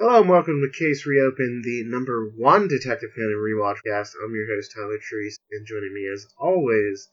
Hello 0.00 0.18
and 0.18 0.30
welcome 0.30 0.62
to 0.62 0.78
Case 0.78 1.04
Reopened, 1.04 1.62
the 1.62 1.84
number 1.84 2.32
one 2.34 2.68
Detective 2.68 3.10
Conan 3.14 3.36
rewatch 3.36 3.76
cast. 3.86 4.16
I'm 4.24 4.34
your 4.34 4.46
host 4.46 4.72
Tyler 4.74 4.96
Treese, 4.96 5.38
and 5.50 5.66
joining 5.66 5.92
me 5.92 6.08
as 6.10 6.26
always 6.38 7.10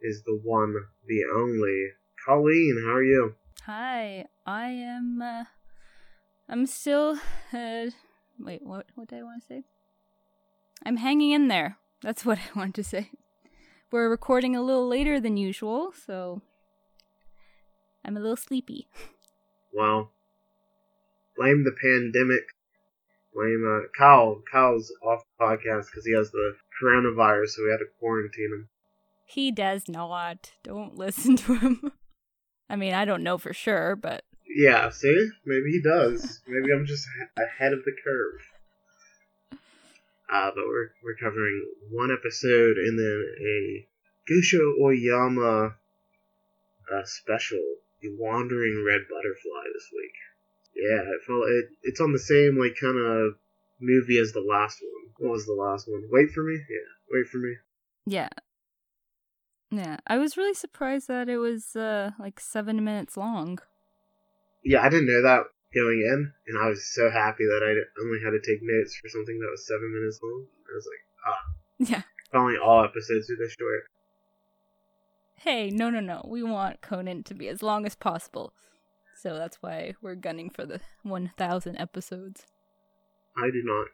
is 0.00 0.22
the 0.22 0.40
one, 0.44 0.76
the 1.08 1.24
only 1.34 1.88
Colleen. 2.24 2.84
How 2.86 2.92
are 2.92 3.02
you? 3.02 3.34
Hi, 3.66 4.26
I 4.46 4.68
am. 4.68 5.20
Uh, 5.20 5.44
I'm 6.48 6.66
still. 6.66 7.18
Uh, 7.52 7.86
wait, 8.38 8.64
what? 8.64 8.86
What 8.94 9.08
did 9.08 9.18
I 9.18 9.22
want 9.24 9.42
to 9.42 9.46
say? 9.48 9.64
I'm 10.86 10.98
hanging 10.98 11.32
in 11.32 11.48
there. 11.48 11.78
That's 12.00 12.24
what 12.24 12.38
I 12.38 12.56
wanted 12.56 12.76
to 12.76 12.84
say. 12.84 13.10
We're 13.90 14.08
recording 14.08 14.54
a 14.54 14.62
little 14.62 14.86
later 14.86 15.18
than 15.18 15.36
usual, 15.36 15.92
so 16.06 16.42
I'm 18.04 18.16
a 18.16 18.20
little 18.20 18.36
sleepy. 18.36 18.86
Well, 19.72 20.12
blame 21.36 21.64
the 21.64 21.72
pandemic. 21.72 22.42
Blame 23.34 23.64
uh, 23.64 23.86
Kyle. 23.96 24.42
Kyle's 24.50 24.92
off 25.04 25.22
the 25.38 25.44
podcast 25.44 25.86
because 25.86 26.04
he 26.04 26.12
has 26.14 26.30
the 26.30 26.56
coronavirus, 26.82 27.50
so 27.50 27.62
we 27.64 27.70
had 27.70 27.78
to 27.78 27.86
quarantine 28.00 28.50
him. 28.52 28.68
He 29.26 29.52
does 29.52 29.88
not. 29.88 30.50
Don't 30.64 30.96
listen 30.96 31.36
to 31.36 31.54
him. 31.54 31.92
I 32.68 32.76
mean, 32.76 32.94
I 32.94 33.04
don't 33.04 33.22
know 33.22 33.38
for 33.38 33.52
sure, 33.52 33.94
but 33.96 34.24
Yeah, 34.46 34.90
see, 34.90 35.28
maybe 35.46 35.70
he 35.70 35.80
does. 35.82 36.40
maybe 36.48 36.72
I'm 36.72 36.86
just 36.86 37.06
ahead 37.36 37.72
of 37.72 37.84
the 37.84 37.92
curve. 38.04 39.60
Uh, 40.32 40.50
but 40.54 40.64
we're 40.66 40.90
we're 41.04 41.16
covering 41.20 41.64
one 41.90 42.10
episode 42.16 42.76
and 42.78 42.98
then 42.98 43.24
a 43.40 43.86
Gosho 44.30 44.78
Aoyama 44.80 45.74
uh, 46.92 47.02
special, 47.04 47.58
the 48.00 48.14
Wandering 48.18 48.84
Red 48.86 49.02
Butterfly 49.10 49.64
this 49.74 49.88
week. 49.96 50.14
Yeah, 50.80 51.00
it 51.02 51.20
felt 51.26 51.44
it. 51.48 51.66
It's 51.82 52.00
on 52.00 52.12
the 52.12 52.18
same 52.18 52.58
like 52.58 52.76
kind 52.80 52.96
of 52.98 53.34
movie 53.80 54.18
as 54.18 54.32
the 54.32 54.40
last 54.40 54.78
one. 54.82 55.12
What 55.18 55.32
was 55.32 55.46
the 55.46 55.52
last 55.52 55.86
one? 55.88 56.02
Wait 56.10 56.30
for 56.30 56.42
me. 56.42 56.54
Yeah, 56.54 56.88
wait 57.12 57.26
for 57.28 57.38
me. 57.38 57.54
yeah. 58.06 58.28
Yeah, 59.72 59.98
I 60.06 60.18
was 60.18 60.36
really 60.36 60.54
surprised 60.54 61.06
that 61.08 61.28
it 61.28 61.38
was 61.38 61.76
uh 61.76 62.10
like 62.18 62.40
7 62.40 62.82
minutes 62.84 63.16
long. 63.16 63.58
Yeah, 64.64 64.82
I 64.82 64.88
didn't 64.88 65.06
know 65.06 65.22
that 65.22 65.44
going 65.72 66.00
in, 66.02 66.32
and 66.48 66.58
I 66.60 66.68
was 66.68 66.84
so 66.92 67.08
happy 67.10 67.44
that 67.44 67.62
I 67.62 68.02
only 68.02 68.18
had 68.24 68.30
to 68.32 68.40
take 68.40 68.58
notes 68.62 68.96
for 69.00 69.08
something 69.08 69.38
that 69.38 69.48
was 69.50 69.66
seven 69.66 69.92
minutes 69.94 70.18
long. 70.22 70.46
I 70.68 70.74
was 70.74 70.88
like, 70.90 71.04
ah, 71.26 71.92
Yeah. 71.92 72.02
only 72.38 72.56
all 72.58 72.84
episodes 72.84 73.30
were 73.30 73.36
this 73.38 73.54
short. 73.58 73.84
Hey, 75.36 75.70
no 75.70 75.88
no 75.88 76.00
no. 76.00 76.26
We 76.28 76.42
want 76.42 76.80
Conan 76.82 77.22
to 77.24 77.34
be 77.34 77.48
as 77.48 77.62
long 77.62 77.86
as 77.86 77.94
possible. 77.94 78.52
So 79.20 79.36
that's 79.36 79.60
why 79.60 79.92
we're 80.00 80.14
gunning 80.14 80.48
for 80.48 80.64
the 80.64 80.80
1000 81.02 81.76
episodes. 81.76 82.46
I 83.36 83.50
do 83.50 83.62
not. 83.62 83.88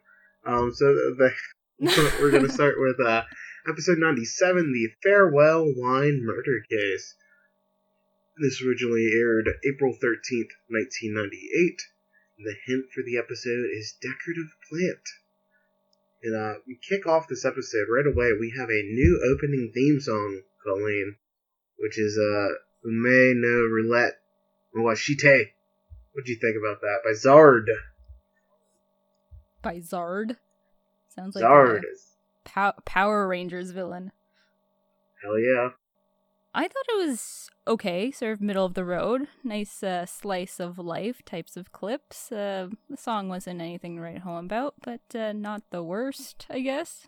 Um, 0.45 0.73
so 0.73 0.85
the, 0.85 1.33
the 1.79 2.17
we're 2.21 2.31
gonna 2.31 2.47
start 2.47 2.75
with 2.77 2.95
uh 3.05 3.23
episode 3.67 3.97
ninety-seven, 3.99 4.71
the 4.71 4.89
farewell 5.03 5.65
wine 5.75 6.21
murder 6.23 6.63
case. 6.71 7.15
This 8.41 8.63
originally 8.65 9.11
aired 9.13 9.49
April 9.67 9.93
thirteenth, 9.99 10.51
nineteen 10.69 11.13
ninety-eight. 11.13 11.81
The 12.39 12.55
hint 12.65 12.85
for 12.95 13.03
the 13.03 13.17
episode 13.17 13.67
is 13.75 13.97
decorative 14.01 14.55
plant. 14.71 15.03
And 16.23 16.35
uh, 16.35 16.59
we 16.65 16.79
kick 16.87 17.05
off 17.05 17.27
this 17.27 17.43
episode 17.43 17.87
right 17.91 18.07
away. 18.07 18.31
We 18.39 18.53
have 18.57 18.69
a 18.69 18.87
new 18.87 19.35
opening 19.35 19.71
theme 19.73 19.99
song, 19.99 20.41
Colleen, 20.63 21.17
which 21.77 21.99
is 21.99 22.17
uh 22.17 22.55
Unmei 22.87 23.33
no 23.35 23.67
Roulette 23.67 24.21
Mawashite. 24.75 25.47
What'd 26.13 26.27
you 26.27 26.37
think 26.41 26.55
about 26.57 26.81
that? 26.81 26.99
By 27.03 27.11
Zard. 27.11 27.65
By 29.61 29.79
Zard. 29.79 30.37
Sounds 31.09 31.35
like 31.35 31.43
Zard. 31.43 31.79
a 31.79 32.49
Pow- 32.49 32.73
Power 32.85 33.27
Rangers 33.27 33.71
villain. 33.71 34.11
Hell 35.23 35.39
yeah. 35.39 35.69
I 36.53 36.67
thought 36.67 36.85
it 36.89 37.07
was 37.07 37.49
okay, 37.67 38.09
sort 38.09 38.33
of 38.33 38.41
middle 38.41 38.65
of 38.65 38.73
the 38.73 38.85
road. 38.85 39.27
Nice 39.43 39.83
uh, 39.83 40.05
slice 40.07 40.59
of 40.59 40.79
life 40.79 41.23
types 41.23 41.55
of 41.55 41.71
clips. 41.71 42.31
Uh, 42.31 42.69
the 42.89 42.97
song 42.97 43.29
wasn't 43.29 43.61
anything 43.61 43.95
to 43.95 44.01
write 44.01 44.19
home 44.19 44.45
about, 44.45 44.73
but 44.81 45.01
uh, 45.13 45.33
not 45.33 45.61
the 45.69 45.83
worst, 45.83 46.47
I 46.49 46.61
guess. 46.61 47.05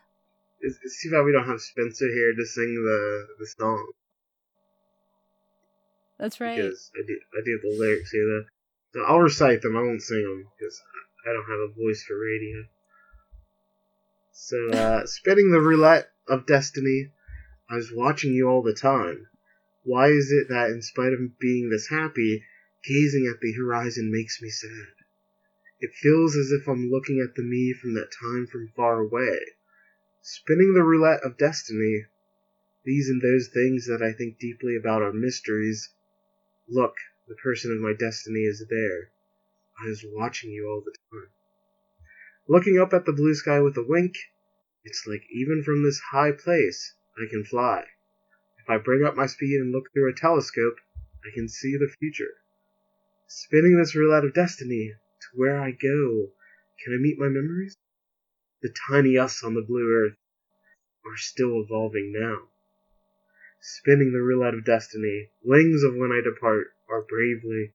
It's, 0.59 0.77
it's 0.83 1.01
too 1.01 1.09
bad 1.09 1.23
we 1.23 1.31
don't 1.31 1.47
have 1.47 1.61
Spencer 1.61 2.05
here 2.13 2.33
to 2.37 2.45
sing 2.45 2.75
the 2.75 3.27
the 3.39 3.47
song 3.47 3.91
That's 6.19 6.41
right. 6.41 6.55
because 6.55 6.91
I 6.95 7.01
do 7.07 7.19
I 7.33 7.41
do 7.45 7.59
the 7.63 7.77
lyrics 7.79 8.11
here. 8.11 8.27
Though. 8.27 8.45
So 8.93 9.05
I'll 9.05 9.21
recite 9.21 9.61
them. 9.61 9.77
I 9.77 9.81
won't 9.81 10.01
sing 10.01 10.21
them 10.21 10.47
because 10.57 10.81
I 11.25 11.31
don't 11.31 11.49
have 11.49 11.69
a 11.69 11.73
voice 11.81 12.03
for 12.03 12.19
radio. 12.19 12.65
So 14.33 14.71
uh, 14.71 15.05
spinning 15.05 15.51
the 15.51 15.61
roulette 15.61 16.11
of 16.27 16.45
destiny, 16.45 17.11
I 17.69 17.75
was 17.75 17.93
watching 17.93 18.33
you 18.33 18.49
all 18.49 18.61
the 18.61 18.73
time. 18.73 19.27
Why 19.83 20.07
is 20.07 20.29
it 20.31 20.49
that 20.49 20.71
in 20.71 20.81
spite 20.81 21.13
of 21.13 21.39
being 21.39 21.69
this 21.69 21.87
happy, 21.87 22.43
gazing 22.83 23.31
at 23.33 23.39
the 23.39 23.53
horizon 23.53 24.11
makes 24.11 24.41
me 24.41 24.49
sad? 24.49 24.87
It 25.79 25.93
feels 25.93 26.35
as 26.35 26.51
if 26.51 26.67
I'm 26.67 26.89
looking 26.89 27.21
at 27.21 27.35
the 27.35 27.43
me 27.43 27.73
from 27.73 27.93
that 27.93 28.11
time 28.11 28.45
from 28.45 28.73
far 28.75 28.99
away. 28.99 29.39
Spinning 30.21 30.73
the 30.73 30.83
roulette 30.83 31.23
of 31.23 31.37
destiny, 31.37 32.05
these 32.83 33.09
and 33.09 33.21
those 33.21 33.47
things 33.47 33.87
that 33.87 34.01
I 34.01 34.11
think 34.11 34.37
deeply 34.37 34.75
about 34.75 35.01
are 35.01 35.13
mysteries. 35.13 35.93
Look, 36.71 36.93
the 37.27 37.35
person 37.35 37.71
of 37.71 37.79
my 37.81 37.93
destiny 37.93 38.41
is 38.41 38.63
there. 38.69 39.11
I 39.83 39.87
was 39.87 40.05
watching 40.05 40.51
you 40.51 40.67
all 40.67 40.81
the 40.81 40.95
time. 41.11 41.31
Looking 42.47 42.77
up 42.77 42.93
at 42.93 43.05
the 43.05 43.11
blue 43.11 43.33
sky 43.33 43.59
with 43.59 43.75
a 43.75 43.83
wink, 43.83 44.13
it's 44.83 45.07
like 45.07 45.23
even 45.31 45.63
from 45.63 45.83
this 45.83 45.99
high 46.11 46.31
place, 46.31 46.93
I 47.17 47.27
can 47.27 47.43
fly. 47.43 47.85
If 48.59 48.69
I 48.69 48.77
bring 48.77 49.03
up 49.03 49.15
my 49.15 49.25
speed 49.25 49.59
and 49.59 49.71
look 49.71 49.91
through 49.91 50.11
a 50.11 50.13
telescope, 50.13 50.77
I 51.25 51.33
can 51.33 51.49
see 51.49 51.75
the 51.75 51.91
future. 51.99 52.35
Spinning 53.27 53.77
this 53.77 53.95
roulette 53.95 54.25
of 54.25 54.35
destiny, 54.35 54.93
to 55.21 55.27
where 55.33 55.59
I 55.59 55.71
go, 55.71 56.33
can 56.83 56.93
I 56.93 56.97
meet 56.97 57.17
my 57.17 57.29
memories? 57.29 57.77
The 58.61 58.73
tiny 58.91 59.17
us 59.17 59.43
on 59.43 59.55
the 59.55 59.63
blue 59.63 59.91
earth 59.91 60.17
are 61.03 61.17
still 61.17 61.63
evolving 61.63 62.11
now. 62.11 62.49
Spinning 63.61 64.13
the 64.13 64.21
roulette 64.21 64.53
of 64.53 64.63
destiny, 64.65 65.29
wings 65.43 65.83
of 65.83 65.93
when 65.93 66.11
I 66.11 66.21
depart 66.23 66.67
are 66.89 67.01
bravely. 67.01 67.73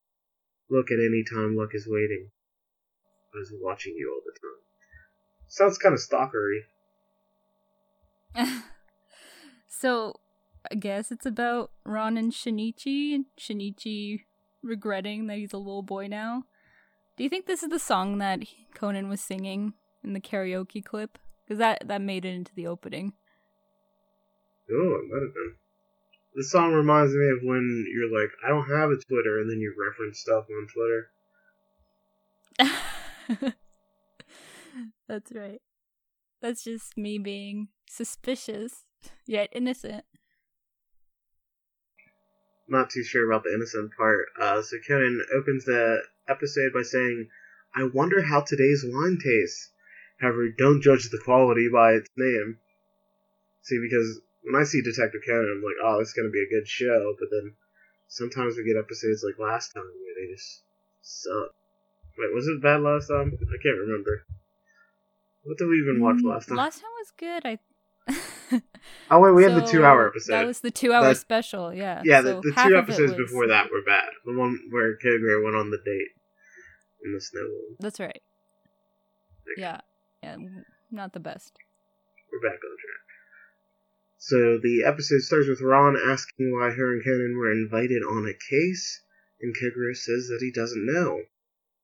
Look 0.70 0.90
at 0.90 0.98
any 0.98 1.22
time 1.22 1.56
luck 1.56 1.70
is 1.74 1.86
waiting. 1.86 2.30
I 3.34 3.38
was 3.38 3.52
watching 3.60 3.94
you 3.96 4.10
all 4.10 4.22
the 4.24 4.32
time. 4.32 4.64
Sounds 5.46 5.78
kind 5.78 5.92
of 5.92 6.00
stalkery. 6.00 6.60
so, 9.68 10.14
I 10.70 10.76
guess 10.76 11.12
it's 11.12 11.26
about 11.26 11.70
Ron 11.84 12.16
and 12.16 12.32
Shinichi, 12.32 13.14
and 13.14 13.26
Shinichi 13.38 14.20
regretting 14.62 15.26
that 15.26 15.36
he's 15.36 15.52
a 15.52 15.58
little 15.58 15.82
boy 15.82 16.06
now. 16.06 16.44
Do 17.16 17.24
you 17.24 17.30
think 17.30 17.46
this 17.46 17.62
is 17.62 17.68
the 17.68 17.78
song 17.78 18.18
that 18.18 18.40
Conan 18.74 19.08
was 19.08 19.20
singing 19.20 19.74
in 20.02 20.14
the 20.14 20.20
karaoke 20.20 20.82
clip? 20.82 21.18
Because 21.44 21.58
that, 21.58 21.86
that 21.86 22.00
made 22.00 22.24
it 22.24 22.34
into 22.34 22.54
the 22.54 22.66
opening. 22.66 23.12
Oh, 24.70 24.98
it 25.02 25.12
might 25.12 25.22
have 25.22 25.34
been. 25.34 25.54
This 26.34 26.50
song 26.50 26.72
reminds 26.72 27.14
me 27.14 27.28
of 27.30 27.44
when 27.44 27.86
you're 27.94 28.10
like, 28.10 28.30
I 28.44 28.48
don't 28.48 28.68
have 28.68 28.90
a 28.90 28.96
Twitter, 28.96 29.38
and 29.38 29.48
then 29.48 29.60
you 29.60 29.72
reference 29.78 30.18
stuff 30.18 30.46
on 30.50 30.66
Twitter. 33.38 33.54
That's 35.08 35.32
right. 35.32 35.60
That's 36.42 36.64
just 36.64 36.96
me 36.96 37.18
being 37.18 37.68
suspicious, 37.88 38.84
yet 39.26 39.48
innocent. 39.52 40.04
Not 42.66 42.90
too 42.90 43.04
sure 43.04 43.30
about 43.30 43.44
the 43.44 43.54
innocent 43.54 43.92
part. 43.96 44.26
Uh, 44.40 44.60
so 44.62 44.76
Conan 44.88 45.24
opens 45.38 45.64
the 45.66 46.02
episode 46.28 46.72
by 46.74 46.82
saying, 46.82 47.28
I 47.76 47.84
wonder 47.92 48.22
how 48.22 48.40
today's 48.40 48.84
wine 48.84 49.18
tastes. 49.22 49.70
However, 50.20 50.48
don't 50.48 50.82
judge 50.82 51.10
the 51.10 51.20
quality 51.24 51.68
by 51.72 51.92
its 51.92 52.08
name. 52.16 52.58
See, 53.62 53.78
because 53.78 54.20
when 54.44 54.60
I 54.60 54.64
see 54.64 54.82
Detective 54.82 55.22
Conan, 55.26 55.48
I'm 55.58 55.64
like, 55.64 55.80
oh, 55.82 55.98
this 55.98 56.08
is 56.08 56.14
going 56.14 56.28
to 56.28 56.32
be 56.32 56.44
a 56.44 56.52
good 56.52 56.68
show, 56.68 57.14
but 57.18 57.28
then 57.32 57.54
sometimes 58.08 58.56
we 58.56 58.64
get 58.64 58.76
episodes 58.78 59.24
like 59.24 59.38
last 59.40 59.72
time 59.72 59.84
where 59.84 60.14
they 60.20 60.32
just 60.32 60.62
suck. 61.02 61.50
Wait, 62.16 62.32
was 62.34 62.46
it 62.46 62.62
bad 62.62 62.80
last 62.80 63.08
time? 63.08 63.32
I 63.34 63.58
can't 63.62 63.78
remember. 63.80 64.22
What 65.42 65.58
did 65.58 65.66
we 65.68 65.80
even 65.82 66.00
watch 66.00 66.16
Mm, 66.22 66.30
last 66.30 66.48
time? 66.48 66.56
Last 66.56 66.80
time 66.80 66.94
was 67.00 67.12
good. 67.16 67.42
I. 67.44 67.58
oh 69.10 69.20
wait, 69.20 69.32
we 69.32 69.42
had 69.42 69.54
the 69.54 69.66
two-hour 69.66 70.08
episode. 70.08 70.32
That 70.32 70.46
was 70.46 70.60
the 70.60 70.70
two-hour 70.70 71.08
That- 71.08 71.16
special. 71.16 71.72
Yeah. 71.72 72.02
yeah, 72.04 72.20
so 72.22 72.40
the, 72.40 72.52
the 72.52 72.62
two 72.68 72.76
episodes 72.76 73.12
was- 73.16 73.28
before 73.28 73.46
that 73.48 73.70
were 73.70 73.82
bad. 73.84 74.08
The 74.24 74.36
one 74.36 74.58
where 74.70 74.96
Kogoro 74.96 75.42
went 75.44 75.56
on 75.56 75.70
the 75.70 75.78
date 75.84 76.12
in 77.04 77.12
the 77.14 77.20
snow 77.20 77.40
one. 77.42 77.76
That's 77.80 77.98
right. 78.00 78.22
Yeah. 79.56 79.80
Yeah. 80.22 80.36
Not 80.90 81.12
the 81.12 81.20
best. 81.20 81.52
We're 82.32 82.40
back 82.40 82.58
on 82.58 82.76
track. 82.80 83.03
So 84.26 84.56
the 84.56 84.84
episode 84.84 85.20
starts 85.20 85.48
with 85.48 85.60
Ron 85.60 85.98
asking 85.98 86.50
why 86.50 86.70
her 86.70 86.94
and 86.94 87.04
Conan 87.04 87.36
were 87.36 87.52
invited 87.52 88.02
on 88.02 88.26
a 88.26 88.32
case, 88.32 89.02
and 89.38 89.54
Kogoro 89.54 89.94
says 89.94 90.28
that 90.28 90.40
he 90.40 90.50
doesn't 90.50 90.86
know. 90.86 91.26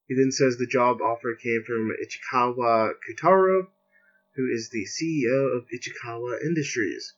He 0.09 0.15
then 0.15 0.33
says 0.33 0.57
the 0.57 0.67
job 0.67 1.03
offer 1.03 1.35
came 1.35 1.65
from 1.65 1.95
Ichikawa 2.03 2.95
Kotaro, 3.07 3.69
who 4.37 4.49
is 4.51 4.71
the 4.71 4.87
CEO 4.87 5.55
of 5.55 5.69
Ichikawa 5.69 6.41
Industries. 6.41 7.13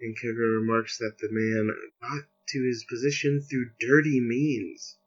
And 0.00 0.16
Kogoro 0.16 0.60
remarks 0.60 0.98
that 0.98 1.18
the 1.18 1.32
man 1.32 1.76
got 2.00 2.28
to 2.50 2.62
his 2.62 2.84
position 2.84 3.40
through 3.40 3.72
dirty 3.80 4.20
means. 4.20 4.98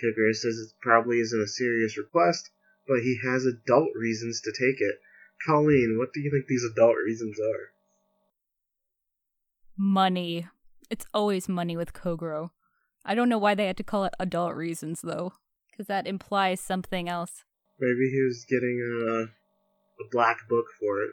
Kogoro 0.00 0.32
says 0.36 0.56
it 0.56 0.80
probably 0.80 1.18
isn't 1.18 1.42
a 1.42 1.48
serious 1.48 1.98
request, 1.98 2.48
but 2.86 3.02
he 3.02 3.18
has 3.24 3.44
adult 3.44 3.90
reasons 3.96 4.40
to 4.42 4.52
take 4.52 4.80
it. 4.80 5.00
Colleen, 5.44 5.98
what 5.98 6.12
do 6.12 6.20
you 6.20 6.30
think 6.30 6.46
these 6.46 6.62
adult 6.62 6.94
reasons 7.04 7.40
are? 7.40 7.72
Money. 9.78 10.48
It's 10.90 11.06
always 11.14 11.48
money 11.48 11.76
with 11.76 11.92
Kogoro. 11.92 12.50
I 13.04 13.14
don't 13.14 13.28
know 13.28 13.38
why 13.38 13.54
they 13.54 13.66
had 13.66 13.76
to 13.76 13.84
call 13.84 14.04
it 14.04 14.14
adult 14.18 14.56
reasons, 14.56 15.00
though, 15.02 15.34
because 15.70 15.86
that 15.86 16.06
implies 16.08 16.60
something 16.60 17.08
else. 17.08 17.44
Maybe 17.78 18.10
he 18.10 18.20
was 18.20 18.44
getting 18.50 18.82
a, 18.82 20.02
a 20.02 20.08
black 20.10 20.48
book 20.48 20.66
for 20.80 21.02
it. 21.02 21.12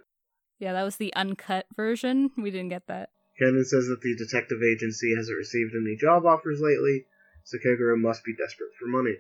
Yeah, 0.58 0.74
that 0.74 0.84
was 0.84 0.96
the 0.96 1.14
uncut 1.14 1.68
version. 1.76 2.32
We 2.38 2.50
didn't 2.50 2.70
get 2.70 2.88
that. 2.88 3.10
Conan 3.40 3.66
says 3.66 3.88
that 3.88 4.02
the 4.02 4.16
detective 4.16 4.64
agency 4.64 5.14
hasn't 5.16 5.38
received 5.38 5.76
any 5.76 5.96
job 5.96 6.26
offers 6.26 6.60
lately, 6.60 7.06
so 7.44 7.60
Kogoro 7.60 8.00
must 8.00 8.24
be 8.24 8.34
desperate 8.36 8.74
for 8.80 8.88
money. 8.88 9.18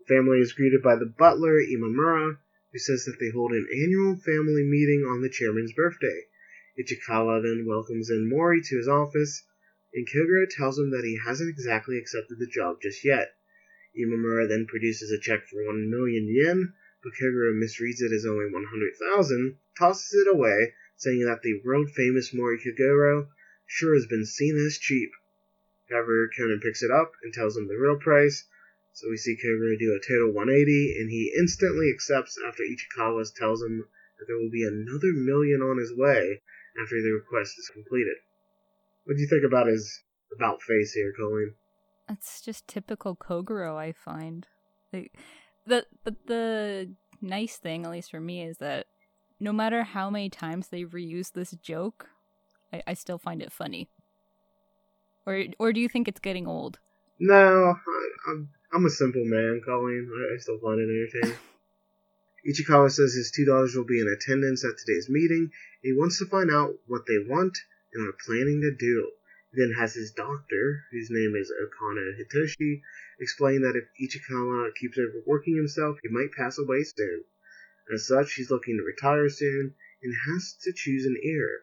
The 0.00 0.14
family 0.16 0.38
is 0.38 0.52
greeted 0.52 0.82
by 0.82 0.96
the 0.96 1.06
butler, 1.06 1.60
Imamura, 1.60 2.38
who 2.72 2.78
says 2.78 3.04
that 3.04 3.18
they 3.20 3.30
hold 3.30 3.52
an 3.52 3.68
annual 3.70 4.16
family 4.16 4.64
meeting 4.64 5.06
on 5.06 5.22
the 5.22 5.30
chairman's 5.30 5.72
birthday. 5.72 6.24
Ichikawa 6.76 7.40
then 7.40 7.66
welcomes 7.66 8.10
in 8.10 8.28
Mori 8.28 8.60
to 8.60 8.76
his 8.76 8.88
office, 8.88 9.44
and 9.94 10.08
Kogoro 10.08 10.44
tells 10.50 10.76
him 10.76 10.90
that 10.90 11.04
he 11.04 11.20
hasn't 11.24 11.48
exactly 11.48 11.96
accepted 11.96 12.40
the 12.40 12.48
job 12.48 12.82
just 12.82 13.04
yet. 13.04 13.32
Imamura 13.96 14.48
then 14.48 14.66
produces 14.66 15.12
a 15.12 15.20
check 15.20 15.46
for 15.46 15.64
1 15.64 15.88
million 15.88 16.26
yen, 16.26 16.74
but 17.00 17.12
Kogoro 17.12 17.54
misreads 17.54 18.02
it 18.02 18.12
as 18.12 18.26
only 18.26 18.50
100,000, 18.50 19.56
tosses 19.78 20.26
it 20.26 20.28
away, 20.28 20.74
saying 20.96 21.24
that 21.24 21.42
the 21.42 21.60
world 21.64 21.92
famous 21.92 22.34
Mori 22.34 22.58
Kogoro 22.58 23.28
sure 23.66 23.94
has 23.94 24.06
been 24.06 24.26
seen 24.26 24.56
as 24.56 24.76
cheap. 24.76 25.12
However, 25.88 26.28
Conan 26.36 26.58
picks 26.58 26.82
it 26.82 26.90
up 26.90 27.12
and 27.22 27.32
tells 27.32 27.56
him 27.56 27.68
the 27.68 27.78
real 27.78 28.00
price, 28.00 28.48
so 28.92 29.08
we 29.08 29.16
see 29.16 29.36
Kogoro 29.36 29.78
do 29.78 29.94
a 29.94 30.00
total 30.04 30.32
180, 30.32 30.98
and 30.98 31.08
he 31.08 31.32
instantly 31.38 31.88
accepts 31.88 32.36
after 32.44 32.64
Ichikawa 32.64 33.32
tells 33.36 33.62
him 33.62 33.86
that 34.18 34.26
there 34.26 34.38
will 34.38 34.50
be 34.50 34.64
another 34.64 35.12
million 35.12 35.62
on 35.62 35.78
his 35.78 35.94
way 35.94 36.40
after 36.82 37.00
the 37.00 37.12
request 37.12 37.54
is 37.58 37.70
completed. 37.72 38.16
What 39.04 39.16
do 39.16 39.22
you 39.22 39.28
think 39.28 39.44
about 39.44 39.66
his 39.66 40.02
about 40.34 40.62
face 40.62 40.92
here, 40.92 41.12
Colleen? 41.16 41.54
That's 42.08 42.40
just 42.40 42.68
typical 42.68 43.16
Kogoro, 43.16 43.76
I 43.76 43.92
find. 43.92 44.46
Like, 44.92 45.12
the 45.66 45.86
but 46.02 46.26
the 46.26 46.94
nice 47.20 47.56
thing, 47.56 47.84
at 47.84 47.90
least 47.90 48.10
for 48.10 48.20
me, 48.20 48.42
is 48.42 48.58
that 48.58 48.86
no 49.40 49.52
matter 49.52 49.82
how 49.82 50.10
many 50.10 50.30
times 50.30 50.68
they 50.68 50.84
reuse 50.84 51.32
this 51.32 51.52
joke, 51.52 52.08
I, 52.72 52.82
I 52.86 52.94
still 52.94 53.18
find 53.18 53.42
it 53.42 53.52
funny. 53.52 53.88
Or 55.26 55.44
or 55.58 55.72
do 55.72 55.80
you 55.80 55.88
think 55.88 56.08
it's 56.08 56.20
getting 56.20 56.46
old? 56.46 56.78
No, 57.18 57.74
I, 57.76 58.30
I'm 58.30 58.48
I'm 58.72 58.86
a 58.86 58.90
simple 58.90 59.24
man, 59.24 59.60
Colleen. 59.64 60.10
I, 60.12 60.34
I 60.34 60.38
still 60.38 60.58
find 60.58 60.80
it 60.80 60.88
entertaining. 60.88 61.38
Ichikawa 62.46 62.90
says 62.90 63.14
his 63.14 63.30
two 63.30 63.46
daughters 63.46 63.74
will 63.74 63.84
be 63.84 64.00
in 64.00 64.06
attendance 64.06 64.64
at 64.64 64.76
today's 64.76 65.08
meeting. 65.08 65.50
He 65.80 65.94
wants 65.94 66.18
to 66.18 66.26
find 66.26 66.50
out 66.50 66.78
what 66.86 67.06
they 67.06 67.18
want 67.18 67.56
and 67.94 68.06
are 68.06 68.16
planning 68.26 68.60
to 68.60 68.70
do. 68.70 69.12
He 69.50 69.60
then 69.62 69.72
has 69.78 69.94
his 69.94 70.12
doctor, 70.12 70.84
whose 70.90 71.08
name 71.10 71.34
is 71.36 71.50
Okana 71.50 72.18
Hitoshi, 72.18 72.82
explain 73.18 73.62
that 73.62 73.76
if 73.76 73.88
Ichikawa 73.98 74.74
keeps 74.74 74.98
overworking 74.98 75.56
himself, 75.56 75.98
he 76.02 76.08
might 76.10 76.32
pass 76.32 76.58
away 76.58 76.82
soon. 76.82 77.24
As 77.92 78.06
such, 78.06 78.34
he's 78.34 78.50
looking 78.50 78.76
to 78.76 78.82
retire 78.82 79.30
soon 79.30 79.74
and 80.02 80.14
has 80.26 80.54
to 80.64 80.72
choose 80.74 81.06
an 81.06 81.16
heir. 81.22 81.62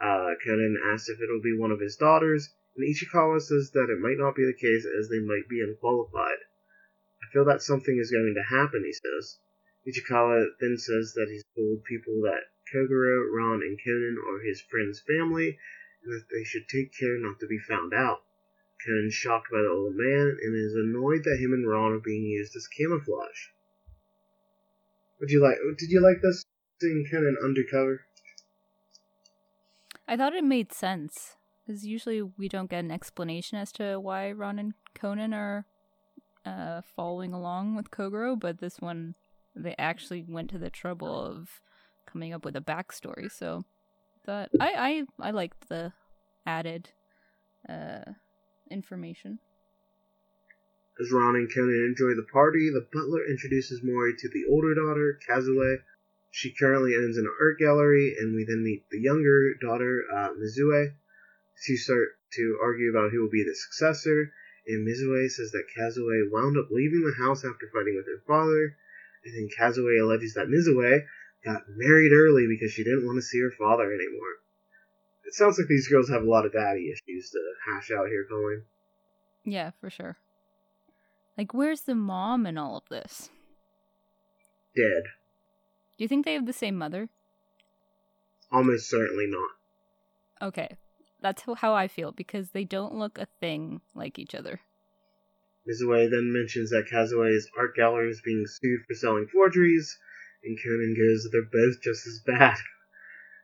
Uh, 0.00 0.36
Conan 0.42 0.78
asks 0.86 1.10
if 1.10 1.20
it'll 1.20 1.42
be 1.42 1.56
one 1.56 1.70
of 1.70 1.80
his 1.80 1.96
daughters, 1.96 2.48
and 2.76 2.86
Ichikawa 2.86 3.42
says 3.42 3.72
that 3.72 3.90
it 3.90 4.00
might 4.00 4.16
not 4.16 4.36
be 4.36 4.46
the 4.46 4.54
case 4.54 4.86
as 4.86 5.10
they 5.10 5.20
might 5.20 5.48
be 5.50 5.60
unqualified. 5.60 6.38
I 7.22 7.30
feel 7.30 7.44
that 7.44 7.60
something 7.60 7.98
is 7.98 8.10
going 8.10 8.32
to 8.34 8.56
happen, 8.56 8.84
he 8.84 8.92
says. 8.94 9.38
Ichikawa 9.88 10.44
then 10.60 10.76
says 10.76 11.14
that 11.14 11.28
he's 11.30 11.44
told 11.56 11.82
people 11.84 12.20
that 12.22 12.52
Kogoro, 12.72 13.32
Ron, 13.32 13.62
and 13.62 13.78
Conan 13.82 14.18
are 14.28 14.40
his 14.44 14.60
friend's 14.60 15.00
family, 15.00 15.58
and 16.04 16.12
that 16.12 16.26
they 16.30 16.44
should 16.44 16.68
take 16.68 16.92
care 16.92 17.16
not 17.18 17.40
to 17.40 17.46
be 17.46 17.58
found 17.58 17.94
out. 17.94 18.22
Conan's 18.84 19.14
shocked 19.14 19.48
by 19.50 19.62
the 19.62 19.70
old 19.70 19.94
man 19.96 20.36
and 20.42 20.54
is 20.54 20.74
annoyed 20.74 21.24
that 21.24 21.40
him 21.40 21.52
and 21.52 21.68
Ron 21.68 21.92
are 21.92 21.98
being 21.98 22.24
used 22.24 22.54
as 22.54 22.68
camouflage. 22.68 23.48
Would 25.20 25.30
you 25.30 25.42
like? 25.42 25.56
Did 25.78 25.90
you 25.90 26.00
like 26.00 26.22
this 26.22 26.44
seeing 26.80 27.06
Conan 27.10 27.36
undercover? 27.42 28.02
I 30.06 30.16
thought 30.16 30.34
it 30.34 30.44
made 30.44 30.72
sense 30.72 31.36
because 31.66 31.84
usually 31.84 32.22
we 32.22 32.48
don't 32.48 32.70
get 32.70 32.84
an 32.84 32.90
explanation 32.90 33.58
as 33.58 33.72
to 33.72 33.98
why 33.98 34.30
Ron 34.32 34.58
and 34.58 34.74
Conan 34.94 35.34
are 35.34 35.66
uh, 36.46 36.82
following 36.96 37.32
along 37.32 37.74
with 37.74 37.90
Kogoro, 37.90 38.38
but 38.38 38.58
this 38.58 38.80
one 38.80 39.16
they 39.58 39.74
actually 39.78 40.24
went 40.26 40.50
to 40.50 40.58
the 40.58 40.70
trouble 40.70 41.24
of 41.24 41.60
coming 42.06 42.32
up 42.32 42.44
with 42.44 42.56
a 42.56 42.60
backstory. 42.60 43.30
So 43.30 43.64
that 44.26 44.50
I 44.60 45.04
I 45.20 45.28
I 45.28 45.30
liked 45.32 45.68
the 45.68 45.92
added 46.46 46.90
uh, 47.68 48.12
information. 48.70 49.38
As 51.00 51.12
Ron 51.12 51.36
and 51.36 51.48
Conan 51.54 51.94
enjoy 51.94 52.14
the 52.14 52.26
party, 52.32 52.70
the 52.70 52.86
butler 52.92 53.24
introduces 53.28 53.84
Mori 53.84 54.14
to 54.18 54.28
the 54.28 54.46
older 54.50 54.74
daughter, 54.74 55.18
Kazue. 55.28 55.78
She 56.30 56.52
currently 56.52 56.94
owns 56.96 57.16
an 57.16 57.30
art 57.40 57.58
gallery, 57.58 58.16
and 58.18 58.34
we 58.34 58.44
then 58.44 58.64
meet 58.64 58.84
the 58.90 59.00
younger 59.00 59.54
daughter, 59.62 60.02
uh, 60.12 60.30
Mizue. 60.34 60.92
Two 61.64 61.76
start 61.76 62.18
to 62.34 62.58
argue 62.60 62.90
about 62.90 63.12
who 63.12 63.22
will 63.22 63.30
be 63.30 63.44
the 63.44 63.54
successor, 63.54 64.32
and 64.66 64.86
Mizue 64.86 65.30
says 65.30 65.52
that 65.52 65.70
Kazue 65.76 66.30
wound 66.30 66.58
up 66.58 66.68
leaving 66.70 67.02
the 67.02 67.24
house 67.24 67.44
after 67.44 67.70
fighting 67.72 67.94
with 67.96 68.06
her 68.06 68.22
father, 68.26 68.76
and 69.28 69.48
then 69.48 69.48
Kazue 69.58 70.02
alleges 70.02 70.34
that 70.34 70.48
Mizue 70.48 71.02
got 71.44 71.62
married 71.68 72.12
early 72.12 72.46
because 72.48 72.72
she 72.72 72.84
didn't 72.84 73.06
want 73.06 73.16
to 73.16 73.22
see 73.22 73.40
her 73.40 73.52
father 73.58 73.84
anymore. 73.84 74.42
It 75.24 75.34
sounds 75.34 75.58
like 75.58 75.68
these 75.68 75.88
girls 75.88 76.08
have 76.08 76.22
a 76.22 76.30
lot 76.30 76.46
of 76.46 76.52
daddy 76.52 76.90
issues 76.90 77.30
to 77.30 77.38
hash 77.66 77.90
out 77.90 78.08
here, 78.08 78.24
Colleen. 78.28 78.62
Yeah, 79.44 79.72
for 79.80 79.90
sure. 79.90 80.16
Like, 81.36 81.54
where's 81.54 81.82
the 81.82 81.94
mom 81.94 82.46
in 82.46 82.58
all 82.58 82.76
of 82.76 82.88
this? 82.88 83.30
Dead. 84.74 85.04
Do 85.96 86.04
you 86.04 86.08
think 86.08 86.24
they 86.24 86.34
have 86.34 86.46
the 86.46 86.52
same 86.52 86.76
mother? 86.76 87.08
Almost 88.50 88.88
certainly 88.88 89.26
not. 89.26 90.48
Okay, 90.48 90.76
that's 91.20 91.42
how 91.56 91.74
I 91.74 91.88
feel 91.88 92.12
because 92.12 92.50
they 92.50 92.64
don't 92.64 92.94
look 92.94 93.18
a 93.18 93.26
thing 93.40 93.80
like 93.94 94.18
each 94.18 94.34
other. 94.34 94.60
Mizue 95.68 96.10
then 96.10 96.32
mentions 96.32 96.70
that 96.70 96.88
Kazue's 96.90 97.50
art 97.58 97.76
gallery 97.76 98.10
is 98.10 98.22
being 98.24 98.46
sued 98.46 98.80
for 98.86 98.94
selling 98.94 99.28
forgeries, 99.28 99.98
and 100.42 100.58
Conan 100.64 100.94
goes 100.96 101.22
that 101.22 101.30
they're 101.30 101.42
both 101.42 101.82
just 101.82 102.06
as 102.06 102.20
bad. 102.24 102.56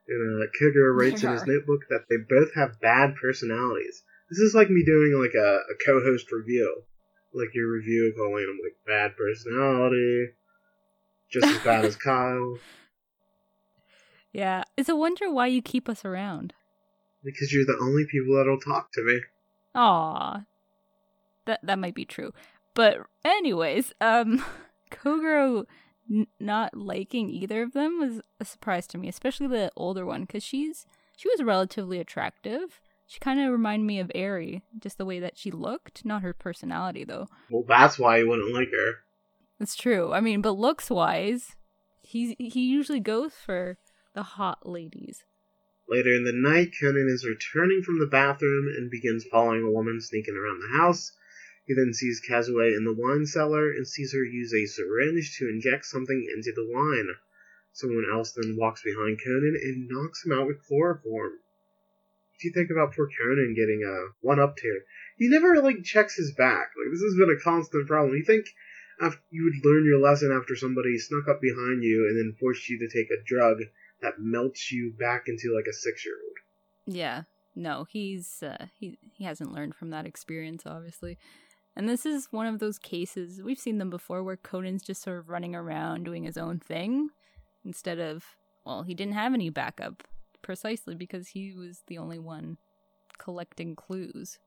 And 0.06 0.42
uh, 0.42 0.92
writes 0.92 1.22
in 1.22 1.32
his 1.32 1.46
notebook 1.46 1.80
that 1.88 2.04
they 2.10 2.16
both 2.28 2.52
have 2.54 2.78
bad 2.78 3.14
personalities. 3.16 4.02
This 4.28 4.38
is 4.38 4.54
like 4.54 4.68
me 4.68 4.84
doing 4.84 5.18
like 5.18 5.34
a, 5.34 5.60
a 5.64 5.76
co-host 5.86 6.30
review, 6.30 6.82
like 7.32 7.54
your 7.54 7.72
review 7.72 8.12
calling 8.14 8.44
them 8.44 8.58
like 8.62 8.76
bad 8.86 9.16
personality, 9.16 10.28
just 11.30 11.46
as 11.46 11.64
bad 11.64 11.86
as 11.86 11.96
Kyle. 12.04 12.58
Yeah, 14.30 14.64
it's 14.76 14.90
a 14.90 14.96
wonder 14.96 15.30
why 15.30 15.46
you 15.46 15.62
keep 15.62 15.88
us 15.88 16.04
around. 16.04 16.52
Because 17.22 17.50
you're 17.50 17.64
the 17.64 17.78
only 17.80 18.04
people 18.04 18.36
that'll 18.36 18.60
talk 18.60 18.92
to 18.92 19.02
me. 19.02 19.20
Aw, 19.74 20.44
that 21.46 21.60
that 21.62 21.78
might 21.78 21.94
be 21.94 22.04
true. 22.04 22.32
But 22.74 22.98
anyways, 23.24 23.92
um, 24.00 24.44
Kogoro 24.90 25.66
n- 26.10 26.26
not 26.40 26.76
liking 26.76 27.30
either 27.30 27.62
of 27.62 27.72
them 27.72 27.98
was 27.98 28.20
a 28.40 28.44
surprise 28.44 28.86
to 28.88 28.98
me, 28.98 29.08
especially 29.08 29.46
the 29.46 29.70
older 29.76 30.04
one, 30.04 30.22
because 30.22 30.42
she's 30.42 30.86
she 31.16 31.28
was 31.28 31.42
relatively 31.42 32.00
attractive. 32.00 32.80
She 33.06 33.20
kind 33.20 33.38
of 33.38 33.52
reminded 33.52 33.86
me 33.86 34.00
of 34.00 34.10
Eri, 34.14 34.62
just 34.78 34.96
the 34.96 35.04
way 35.04 35.20
that 35.20 35.36
she 35.36 35.50
looked, 35.50 36.04
not 36.04 36.22
her 36.22 36.32
personality 36.32 37.04
though. 37.04 37.28
Well, 37.50 37.64
that's 37.66 37.98
why 37.98 38.18
you 38.18 38.28
wouldn't 38.28 38.54
like 38.54 38.70
her. 38.70 38.92
That's 39.58 39.76
true. 39.76 40.12
I 40.12 40.20
mean, 40.20 40.40
but 40.40 40.52
looks 40.52 40.90
wise, 40.90 41.56
he 42.02 42.34
he 42.38 42.66
usually 42.66 43.00
goes 43.00 43.32
for 43.34 43.78
the 44.14 44.22
hot 44.22 44.66
ladies. 44.66 45.24
Later 45.88 46.10
in 46.10 46.24
the 46.24 46.32
night, 46.32 46.70
Conan 46.80 47.08
is 47.08 47.26
returning 47.26 47.82
from 47.82 47.98
the 47.98 48.06
bathroom 48.06 48.68
and 48.68 48.90
begins 48.90 49.26
following 49.30 49.62
a 49.62 49.70
woman 49.70 50.00
sneaking 50.00 50.34
around 50.34 50.60
the 50.60 50.78
house. 50.78 51.12
He 51.66 51.74
then 51.74 51.94
sees 51.94 52.20
Kazue 52.20 52.76
in 52.76 52.84
the 52.84 52.92
wine 52.92 53.26
cellar 53.26 53.70
and 53.70 53.88
sees 53.88 54.12
her 54.12 54.24
use 54.24 54.52
a 54.52 54.66
syringe 54.66 55.36
to 55.38 55.48
inject 55.48 55.86
something 55.86 56.28
into 56.34 56.52
the 56.52 56.68
wine. 56.70 57.08
Someone 57.72 58.06
else 58.10 58.32
then 58.32 58.56
walks 58.56 58.82
behind 58.82 59.20
Conan 59.24 59.58
and 59.60 59.88
knocks 59.88 60.24
him 60.24 60.32
out 60.32 60.46
with 60.46 60.62
chloroform. 60.62 61.32
What 61.32 62.40
do 62.40 62.48
you 62.48 62.54
think 62.54 62.70
about 62.70 62.94
poor 62.94 63.08
Conan 63.08 63.54
getting 63.54 63.82
a 63.82 64.12
one 64.20 64.38
up 64.38 64.58
here? 64.60 64.84
He 65.16 65.28
never 65.28 65.62
like 65.62 65.82
checks 65.84 66.16
his 66.16 66.32
back. 66.32 66.72
Like 66.76 66.92
this 66.92 67.02
has 67.02 67.16
been 67.16 67.34
a 67.34 67.42
constant 67.42 67.86
problem. 67.86 68.16
You 68.16 68.24
think 68.24 68.46
after 69.00 69.20
you 69.30 69.44
would 69.44 69.64
learn 69.64 69.86
your 69.86 70.00
lesson 70.00 70.32
after 70.32 70.54
somebody 70.54 70.98
snuck 70.98 71.28
up 71.28 71.40
behind 71.40 71.82
you 71.82 72.06
and 72.08 72.18
then 72.18 72.36
forced 72.38 72.68
you 72.68 72.78
to 72.78 72.88
take 72.88 73.10
a 73.10 73.24
drug 73.24 73.58
that 74.02 74.18
melts 74.18 74.70
you 74.70 74.92
back 74.98 75.28
into 75.28 75.54
like 75.54 75.66
a 75.66 75.72
six 75.72 76.04
year 76.04 76.14
old. 76.14 76.96
Yeah. 76.96 77.22
No, 77.56 77.86
he's 77.88 78.42
uh, 78.42 78.66
he 78.78 78.98
he 79.12 79.24
hasn't 79.24 79.52
learned 79.52 79.74
from 79.76 79.90
that 79.90 80.06
experience, 80.06 80.64
obviously. 80.66 81.18
And 81.76 81.88
this 81.88 82.06
is 82.06 82.28
one 82.30 82.46
of 82.46 82.60
those 82.60 82.78
cases 82.78 83.42
we've 83.42 83.58
seen 83.58 83.78
them 83.78 83.90
before 83.90 84.22
where 84.22 84.36
Conan's 84.36 84.82
just 84.82 85.02
sort 85.02 85.18
of 85.18 85.28
running 85.28 85.54
around 85.54 86.04
doing 86.04 86.24
his 86.24 86.36
own 86.36 86.60
thing 86.60 87.10
instead 87.64 87.98
of 87.98 88.24
well, 88.64 88.82
he 88.82 88.94
didn't 88.94 89.14
have 89.14 89.34
any 89.34 89.50
backup 89.50 90.02
precisely 90.40 90.94
because 90.94 91.28
he 91.28 91.52
was 91.52 91.82
the 91.86 91.98
only 91.98 92.18
one 92.18 92.56
collecting 93.18 93.76
clues. 93.76 94.38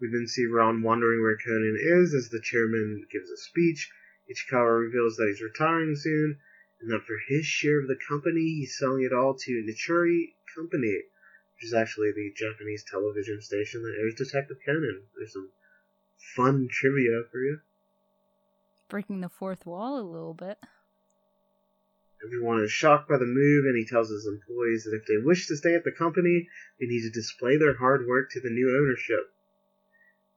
We 0.00 0.08
then 0.08 0.26
see 0.26 0.46
Ron 0.46 0.82
wondering 0.82 1.20
where 1.20 1.36
Conan 1.36 1.76
is 1.78 2.14
as 2.14 2.28
the 2.28 2.40
chairman 2.40 3.06
gives 3.10 3.30
a 3.30 3.36
speech. 3.36 3.90
Ichikawa 4.30 4.80
reveals 4.80 5.16
that 5.16 5.28
he's 5.28 5.42
retiring 5.42 5.94
soon, 5.96 6.38
and 6.80 6.90
that 6.90 7.04
for 7.04 7.18
his 7.28 7.44
share 7.44 7.80
of 7.80 7.88
the 7.88 7.98
company, 8.08 8.40
he's 8.40 8.78
selling 8.78 9.02
it 9.02 9.12
all 9.12 9.34
to 9.34 9.64
Nichuri 9.64 10.34
Company, 10.54 11.04
which 11.54 11.64
is 11.64 11.74
actually 11.74 12.12
the 12.12 12.32
Japanese 12.34 12.84
television 12.84 13.40
station 13.42 13.82
that 13.82 13.96
airs 13.98 14.14
Detective 14.14 14.58
Conan. 14.64 15.02
There's 15.16 15.32
some 15.32 15.50
fun 16.36 16.68
trivia 16.70 17.22
for 17.30 17.38
you. 17.38 17.60
Breaking 18.88 19.20
the 19.20 19.28
fourth 19.28 19.66
wall 19.66 19.98
a 19.98 20.02
little 20.02 20.34
bit. 20.34 20.58
Everyone 22.24 22.62
is 22.62 22.70
shocked 22.70 23.08
by 23.08 23.16
the 23.16 23.24
move, 23.24 23.64
and 23.64 23.76
he 23.76 23.86
tells 23.86 24.10
his 24.10 24.26
employees 24.26 24.84
that 24.84 24.96
if 24.96 25.06
they 25.06 25.16
wish 25.16 25.46
to 25.46 25.56
stay 25.56 25.74
at 25.74 25.84
the 25.84 25.92
company, 25.92 26.48
they 26.78 26.86
need 26.86 27.02
to 27.02 27.10
display 27.10 27.56
their 27.56 27.76
hard 27.76 28.06
work 28.06 28.30
to 28.32 28.40
the 28.40 28.50
new 28.50 28.68
ownership. 28.68 29.32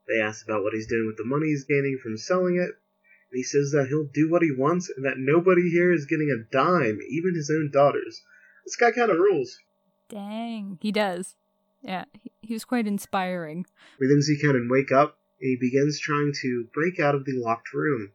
They 0.07 0.21
ask 0.21 0.45
about 0.45 0.63
what 0.63 0.73
he's 0.73 0.87
doing 0.87 1.07
with 1.07 1.17
the 1.17 1.25
money 1.25 1.47
he's 1.47 1.65
gaining 1.65 1.99
from 2.01 2.17
selling 2.17 2.55
it, 2.55 2.69
and 2.69 3.37
he 3.37 3.43
says 3.43 3.71
that 3.71 3.87
he'll 3.87 4.07
do 4.13 4.29
what 4.29 4.43
he 4.43 4.51
wants 4.51 4.89
and 4.89 5.05
that 5.05 5.17
nobody 5.17 5.69
here 5.69 5.91
is 5.91 6.05
getting 6.05 6.29
a 6.29 6.51
dime, 6.51 6.99
even 7.09 7.35
his 7.35 7.49
own 7.49 7.69
daughters. 7.71 8.21
This 8.65 8.75
guy 8.75 8.91
kind 8.91 9.11
of 9.11 9.17
rules. 9.17 9.59
Dang, 10.07 10.77
he 10.81 10.91
does. 10.91 11.35
Yeah, 11.81 12.05
he, 12.41 12.53
was 12.53 12.63
quite 12.63 12.87
inspiring. 12.87 13.65
We 13.99 14.07
then 14.07 14.21
see 14.21 14.39
Conan 14.39 14.69
wake 14.71 14.91
up, 14.91 15.17
and 15.43 15.49
he 15.49 15.57
begins 15.57 15.99
trying 15.99 16.31
to 16.31 16.69
break 16.73 17.01
out 17.01 17.15
of 17.15 17.25
the 17.25 17.33
locked 17.33 17.73
room. 17.73 18.13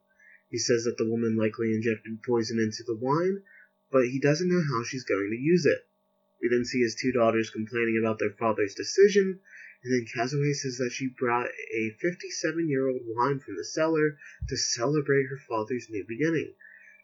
He 0.49 0.57
says 0.57 0.85
that 0.85 0.97
the 0.97 1.05
woman 1.07 1.37
likely 1.37 1.75
injected 1.75 2.23
poison 2.23 2.59
into 2.59 2.83
the 2.87 2.97
wine, 2.97 3.43
but 3.93 4.09
he 4.09 4.19
doesn't 4.19 4.49
know 4.49 4.63
how 4.63 4.83
she's 4.83 5.05
going 5.05 5.29
to 5.29 5.37
use 5.37 5.67
it. 5.67 5.87
We 6.41 6.49
then 6.49 6.65
see 6.65 6.81
his 6.81 6.95
two 6.95 7.13
daughters 7.13 7.51
complaining 7.51 7.99
about 8.01 8.19
their 8.19 8.31
father's 8.31 8.73
decision, 8.73 9.41
and 9.85 9.93
then 9.93 10.07
Kazue 10.07 10.55
says 10.55 10.79
that 10.79 10.93
she 10.93 11.13
brought 11.19 11.51
a 11.75 11.91
57 12.01 12.67
year 12.67 12.89
old 12.89 13.03
wine 13.05 13.41
from 13.41 13.57
the 13.57 13.65
cellar 13.65 14.17
to 14.49 14.57
celebrate 14.57 15.27
her 15.27 15.37
father's 15.37 15.91
new 15.91 16.07
beginning. 16.09 16.55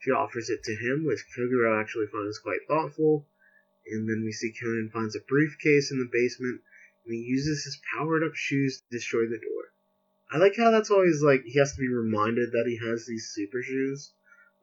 She 0.01 0.11
offers 0.11 0.49
it 0.49 0.63
to 0.63 0.75
him, 0.75 1.05
which 1.05 1.27
Kogoro 1.37 1.79
actually 1.79 2.07
finds 2.07 2.39
quite 2.39 2.67
thoughtful. 2.67 3.29
And 3.87 4.09
then 4.09 4.23
we 4.25 4.33
see 4.33 4.55
Conan 4.59 4.89
finds 4.91 5.15
a 5.15 5.21
briefcase 5.21 5.91
in 5.93 5.99
the 5.99 6.09
basement, 6.11 6.63
and 7.05 7.15
he 7.15 7.21
uses 7.21 7.65
his 7.65 7.79
powered 7.93 8.23
up 8.23 8.35
shoes 8.35 8.81
to 8.81 8.97
destroy 8.97 9.27
the 9.27 9.37
door. 9.37 9.74
I 10.35 10.39
like 10.39 10.57
how 10.59 10.73
that's 10.73 10.91
always 10.91 11.23
like 11.23 11.43
he 11.45 11.61
has 11.61 11.75
to 11.75 11.81
be 11.81 11.89
reminded 11.89 12.51
that 12.51 12.67
he 12.67 12.77
has 12.85 13.07
these 13.07 13.31
super 13.33 13.63
shoes. 13.63 14.13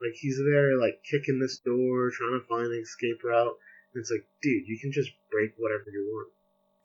Like 0.02 0.14
he's 0.16 0.38
there 0.38 0.78
like 0.78 1.02
kicking 1.10 1.40
this 1.40 1.60
door, 1.60 2.12
trying 2.12 2.38
to 2.38 2.46
find 2.46 2.68
an 2.68 2.82
escape 2.82 3.24
route. 3.24 3.56
And 3.94 4.02
it's 4.02 4.12
like, 4.12 4.28
dude, 4.42 4.68
you 4.68 4.78
can 4.82 4.92
just 4.92 5.12
break 5.32 5.52
whatever 5.58 5.86
you 5.88 6.06
want. 6.12 6.30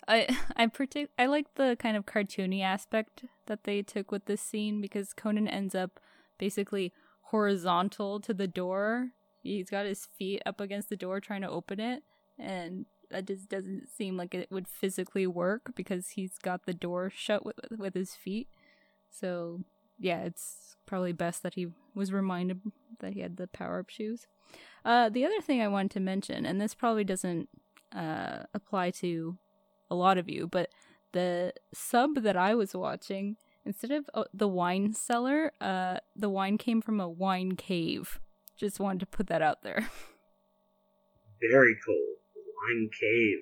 I 0.07 0.37
I 0.57 0.67
partic- 0.69 1.09
I 1.19 1.27
like 1.27 1.53
the 1.57 1.77
kind 1.81 1.97
of 1.97 2.07
cartoony 2.07 2.63
aspect 2.63 3.25
that 3.47 3.65
they 3.65 3.83
took 3.83 4.13
with 4.13 4.27
this 4.27 4.41
scene 4.41 4.81
because 4.81 5.13
Conan 5.13 5.49
ends 5.49 5.75
up 5.75 5.99
basically 6.39 6.93
horizontal 7.23 8.21
to 8.21 8.33
the 8.33 8.47
door. 8.47 9.11
He's 9.43 9.69
got 9.69 9.87
his 9.87 10.07
feet 10.17 10.43
up 10.47 10.61
against 10.61 10.91
the 10.91 10.97
door 10.97 11.21
trying 11.21 11.43
to 11.43 11.51
open 11.51 11.81
it, 11.81 12.05
and 12.39 12.87
that 13.11 13.27
just 13.27 13.49
doesn't 13.49 13.89
seem 13.89 14.17
like 14.17 14.33
it 14.33 14.51
would 14.51 14.69
physically 14.69 15.27
work 15.27 15.73
because 15.75 16.11
he's 16.11 16.39
got 16.39 16.67
the 16.67 16.75
door 16.75 17.11
shut 17.11 17.45
with 17.45 17.57
with 17.77 17.95
his 17.95 18.15
feet. 18.15 18.49
So 19.11 19.61
yeah, 19.99 20.21
it's 20.21 20.77
probably 20.87 21.13
best 21.13 21.43
that 21.43 21.55
he 21.55 21.69
was 21.95 22.13
reminded 22.13 22.61
that 23.01 23.15
he 23.15 23.21
had 23.21 23.37
the 23.37 23.47
power 23.49 23.81
up 23.81 23.91
shoes. 23.91 24.27
Uh, 24.85 25.09
the 25.09 25.25
other 25.25 25.41
thing 25.41 25.61
I 25.61 25.69
wanted 25.69 25.91
to 25.93 26.01
mention, 26.01 26.47
and 26.47 26.61
this 26.61 26.75
probably 26.75 27.05
doesn't 27.05 27.49
uh, 27.95 28.45
apply 28.55 28.91
to 28.91 29.37
a 29.91 29.95
lot 29.95 30.19
of 30.19 30.29
you, 30.29 30.47
but 30.47 30.71
the 31.13 31.53
sub 31.75 32.23
that 32.23 32.37
I 32.37 32.55
was 32.55 32.75
watching, 32.75 33.37
instead 33.65 33.91
of 33.91 34.09
uh, 34.15 34.25
the 34.33 34.49
wine 34.49 34.93
cellar, 34.93 35.53
uh, 35.61 35.99
the 36.15 36.31
wine 36.31 36.59
came 36.59 36.81
from 36.81 37.01
a 37.01 37.09
wine 37.09 37.57
cave. 37.57 38.21
Just 38.57 38.81
wanted 38.81 39.01
to 39.01 39.07
put 39.07 39.27
that 39.29 39.43
out 39.43 39.63
there. 39.63 39.89
Very 41.51 41.77
cool. 41.85 42.15
Wine 42.69 42.91
cave. 43.01 43.39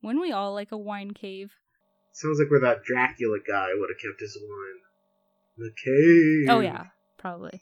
When 0.00 0.20
we 0.20 0.32
all 0.32 0.52
like 0.52 0.72
a 0.72 0.78
wine 0.78 1.12
cave. 1.12 1.52
Sounds 2.12 2.38
like 2.38 2.50
where 2.50 2.60
that 2.60 2.84
Dracula 2.84 3.38
guy 3.46 3.68
would 3.74 3.90
have 3.90 3.98
kept 3.98 4.20
his 4.20 4.36
wine. 4.40 4.87
The 5.58 5.72
cave. 5.84 6.56
Oh 6.56 6.60
yeah, 6.60 6.86
probably. 7.16 7.60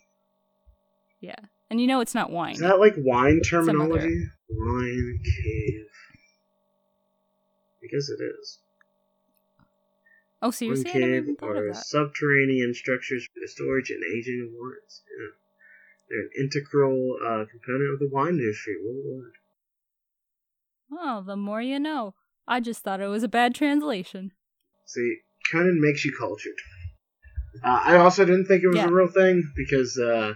Yeah, 1.21 1.38
and 1.71 1.81
you 1.81 1.87
know 1.87 2.00
it's 2.00 2.15
not 2.15 2.31
wine. 2.31 2.53
Is 2.53 2.61
that 2.61 2.79
like 2.79 2.95
wine 2.99 3.41
terminology? 3.41 4.23
Wine 4.50 5.19
cave. 5.25 5.87
I 7.83 7.87
guess 7.91 8.09
it 8.11 8.23
is. 8.23 8.59
Oh 10.43 10.49
Wine 10.49 10.53
seriously, 10.53 11.00
never 11.00 11.25
cave 11.25 11.37
are 11.43 11.75
subterranean 11.75 12.75
structures 12.75 13.26
for 13.33 13.41
the 13.41 13.49
storage 13.49 13.91
and 13.91 14.03
aging 14.05 14.43
of 14.47 14.53
wines. 14.61 15.03
Yeah. 15.19 15.37
They're 16.09 16.21
an 16.21 16.31
integral 16.38 17.17
uh, 17.25 17.45
component 17.50 17.95
of 17.95 17.99
the 17.99 18.11
wine 18.12 18.38
industry 18.38 18.76
worldwide. 18.85 19.33
Oh, 20.93 21.23
the 21.26 21.37
more 21.37 21.62
you 21.62 21.81
know. 21.81 22.15
I 22.47 22.61
just 22.61 22.83
thought 22.83 23.00
it 23.00 23.09
was 23.09 23.25
a 23.25 23.29
bad 23.29 23.55
translation. 23.55 24.33
See, 24.85 25.17
Conan 25.50 25.81
makes 25.81 26.05
you 26.05 26.15
cultured. 26.17 26.55
Uh, 27.62 27.80
I 27.84 27.96
also 27.96 28.25
didn't 28.25 28.46
think 28.46 28.62
it 28.62 28.68
was 28.68 28.76
Yeah. 28.76 28.88
a 28.88 28.92
real 28.92 29.08
thing 29.08 29.52
because 29.56 29.98
uh, 29.98 30.34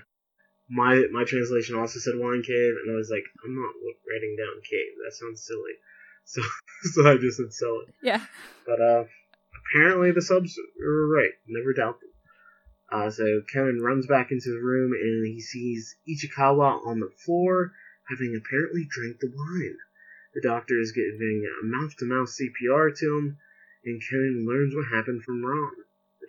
my 0.69 1.07
my 1.13 1.25
translation 1.25 1.77
also 1.77 1.99
said 1.99 2.15
wine 2.17 2.43
cave, 2.43 2.75
and 2.83 2.91
I 2.93 2.95
was 2.97 3.11
like, 3.11 3.25
I'm 3.45 3.55
not 3.55 3.75
writing 4.09 4.37
down 4.39 4.63
cave. 4.63 4.93
That 5.05 5.15
sounds 5.15 5.45
silly. 5.47 5.75
So 6.25 6.43
so 6.93 7.11
I 7.11 7.17
just 7.17 7.39
said 7.39 7.53
sell 7.53 7.81
it. 7.89 7.95
Yeah. 8.03 8.21
But 8.67 8.81
uh, 8.81 9.05
apparently 9.73 10.13
the 10.13 10.23
subs 10.23 10.55
were 10.79 11.09
right. 11.09 11.33
Never 11.49 11.73
doubt 11.73 11.99
them. 11.99 12.11
Uh, 12.93 13.11
so 13.11 13.41
Conan 13.53 13.81
runs 13.81 14.07
back 14.07 14.31
into 14.31 14.51
the 14.51 14.61
room 14.63 14.93
and 14.93 15.27
he 15.27 15.41
sees 15.41 15.97
Ichikawa 16.09 16.87
on 16.87 17.01
the 17.01 17.11
floor, 17.25 17.73
having 18.11 18.37
apparently 18.37 18.87
drank 18.91 19.19
the 19.19 19.33
wine. 19.35 19.77
The 20.35 20.43
doctor 20.43 20.79
is 20.79 20.93
giving 20.93 21.43
a 21.63 21.65
mouth 21.67 21.97
to 21.99 22.05
mouth 22.05 22.29
CPR 22.29 22.95
to 22.99 23.07
him, 23.19 23.39
and 23.85 24.03
Conan 24.11 24.47
learns 24.47 24.75
what 24.77 24.87
happened 24.95 25.23
from 25.25 25.45
Ron. 25.45 25.73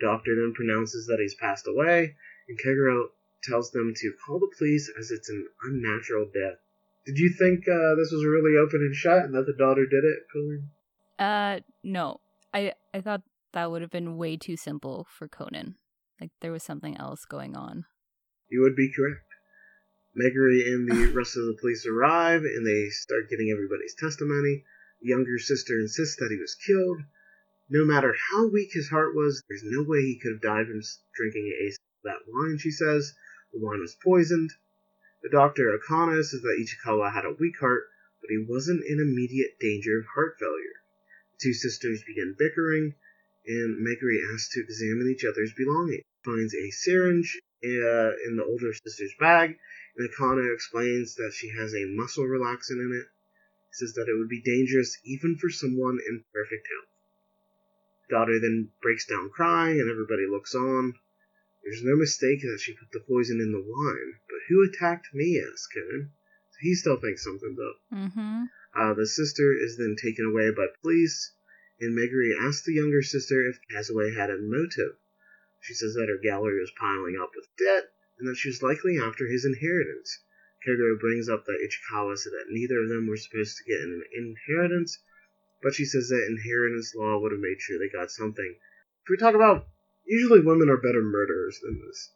Doctor 0.02 0.36
then 0.36 0.54
pronounces 0.54 1.08
that 1.08 1.20
he's 1.22 1.36
passed 1.36 1.68
away, 1.68 2.16
and 2.50 2.60
Kogoro 2.60 3.10
tells 3.44 3.72
them 3.72 3.94
to 3.96 4.14
call 4.26 4.40
the 4.40 4.52
police 4.58 4.92
as 5.00 5.12
it's 5.12 5.30
an 5.30 5.48
unnatural 5.64 6.26
death. 6.26 6.60
Did 7.06 7.18
you 7.18 7.34
think 7.38 7.68
uh, 7.68 7.96
this 7.96 8.12
was 8.12 8.26
really 8.26 8.58
open 8.58 8.82
and 8.82 8.96
shut 8.96 9.26
and 9.26 9.34
that 9.34 9.46
the 9.46 9.58
daughter 9.58 9.86
did 9.86 10.04
it, 10.04 10.20
Conan? 10.32 10.70
Uh, 11.18 11.60
no. 11.84 12.20
I 12.54 12.74
I 12.94 13.02
thought 13.02 13.22
that 13.54 13.72
would 13.72 13.82
have 13.82 13.92
been 13.92 14.18
way 14.18 14.38
too 14.38 14.58
simple 14.58 15.08
for 15.10 15.28
Conan. 15.28 15.76
Like 16.20 16.32
there 16.42 16.52
was 16.52 16.64
something 16.64 16.98
else 16.98 17.26
going 17.26 17.56
on. 17.56 17.86
You 18.50 18.62
would 18.62 18.76
be 18.76 18.92
correct. 18.94 19.26
Meguri 20.16 20.68
and 20.68 20.90
the 20.90 21.12
rest 21.16 21.38
of 21.38 21.46
the 21.46 21.58
police 21.60 21.86
arrive, 21.88 22.42
and 22.44 22.68
they 22.68 22.90
start 22.90 23.30
getting 23.30 23.50
everybody's 23.52 23.96
testimony. 23.96 24.64
The 25.02 25.10
younger 25.10 25.40
sister 25.40 25.80
insists 25.80 26.18
that 26.18 26.30
he 26.30 26.38
was 26.38 26.56
killed. 26.56 27.02
No 27.74 27.86
matter 27.86 28.14
how 28.14 28.48
weak 28.48 28.74
his 28.74 28.90
heart 28.90 29.16
was, 29.16 29.42
there's 29.48 29.64
no 29.64 29.82
way 29.84 30.02
he 30.02 30.20
could 30.20 30.34
have 30.34 30.42
died 30.42 30.68
from 30.68 30.82
drinking 31.16 31.48
a 31.48 31.72
that 32.04 32.28
wine, 32.28 32.58
she 32.58 32.70
says. 32.70 33.16
The 33.54 33.60
wine 33.60 33.80
was 33.80 33.96
poisoned. 34.04 34.52
The 35.24 35.30
doctor 35.30 35.72
Akana 35.80 36.22
says 36.22 36.42
that 36.42 36.60
Ichikawa 36.60 37.14
had 37.14 37.24
a 37.24 37.32
weak 37.40 37.58
heart, 37.60 37.88
but 38.20 38.30
he 38.30 38.44
wasn't 38.46 38.84
in 38.86 39.00
immediate 39.00 39.58
danger 39.62 39.98
of 40.00 40.06
heart 40.08 40.38
failure. 40.38 40.84
The 41.32 41.38
two 41.44 41.54
sisters 41.54 42.04
begin 42.06 42.36
bickering, 42.38 42.94
and 43.48 43.80
Meguri 43.80 44.20
asks 44.34 44.50
to 44.50 44.60
examine 44.60 45.08
each 45.08 45.24
other's 45.24 45.54
belongings. 45.54 46.04
Finds 46.26 46.54
a 46.54 46.72
syringe 46.72 47.40
uh, 47.64 48.12
in 48.28 48.36
the 48.36 48.44
older 48.44 48.74
sister's 48.74 49.16
bag, 49.18 49.58
and 49.96 50.10
Akana 50.10 50.54
explains 50.54 51.16
that 51.16 51.32
she 51.34 51.48
has 51.52 51.74
a 51.74 51.86
muscle 51.86 52.26
relaxant 52.26 52.84
in 52.84 52.92
it. 53.02 53.08
Says 53.72 53.94
that 53.94 54.10
it 54.10 54.18
would 54.18 54.28
be 54.28 54.42
dangerous 54.42 55.00
even 55.06 55.38
for 55.38 55.50
someone 55.50 56.00
in 56.06 56.26
perfect 56.34 56.68
health. 56.68 56.92
Daughter 58.12 58.40
then 58.40 58.70
breaks 58.82 59.06
down 59.06 59.30
crying, 59.30 59.80
and 59.80 59.90
everybody 59.90 60.28
looks 60.28 60.54
on. 60.54 60.96
There's 61.64 61.82
no 61.82 61.96
mistake 61.96 62.42
that 62.42 62.60
she 62.60 62.74
put 62.74 62.92
the 62.92 63.00
poison 63.00 63.40
in 63.40 63.54
the 63.54 63.64
wine, 63.66 64.20
but 64.28 64.40
who 64.50 64.68
attacked 64.68 65.14
me? 65.14 65.40
asks 65.40 65.68
Conan. 65.74 66.12
He 66.60 66.76
still 66.76 67.00
thinks 67.00 67.24
something's 67.24 67.58
up. 67.58 67.82
Mm-hmm. 67.94 68.44
Uh, 68.76 68.94
the 68.96 69.08
sister 69.08 69.54
is 69.54 69.78
then 69.78 69.96
taken 69.96 70.26
away 70.26 70.52
by 70.52 70.68
police, 70.82 71.34
and 71.80 71.98
Meguri 71.98 72.38
asks 72.38 72.66
the 72.66 72.74
younger 72.74 73.02
sister 73.02 73.48
if 73.48 73.60
Kazue 73.72 74.14
had 74.14 74.30
a 74.30 74.38
motive. 74.38 74.98
She 75.62 75.74
says 75.74 75.94
that 75.94 76.10
her 76.10 76.18
gallery 76.18 76.60
was 76.60 76.74
piling 76.78 77.16
up 77.16 77.32
with 77.34 77.48
debt, 77.58 77.94
and 78.20 78.28
that 78.28 78.36
she 78.36 78.50
was 78.50 78.62
likely 78.62 78.98
after 78.98 79.26
his 79.28 79.46
inheritance. 79.46 80.22
Kogoro 80.68 81.00
brings 81.00 81.30
up 81.30 81.46
that 81.46 81.62
Ichikawa 81.62 82.18
said 82.18 82.34
that 82.34 82.50
neither 82.50 82.84
of 82.84 82.90
them 82.90 83.08
were 83.08 83.16
supposed 83.16 83.58
to 83.58 83.64
get 83.64 83.80
an 83.80 84.04
inheritance, 84.14 85.00
but 85.64 85.74
she 85.74 85.86
says 85.86 86.10
that 86.10 86.28
inheritance 86.30 86.94
law 86.96 87.20
would 87.20 87.32
have 87.32 87.42
made 87.42 87.60
sure 87.60 87.78
they 87.78 87.90
got 87.90 88.12
something. 88.12 88.56
If 89.04 89.10
we 89.10 89.18
talk 89.18 89.36
about, 89.36 89.68
usually 90.06 90.42
women 90.42 90.70
are 90.70 90.78
better 90.78 91.02
murderers 91.02 91.60
than 91.64 91.82
this. 91.86 92.12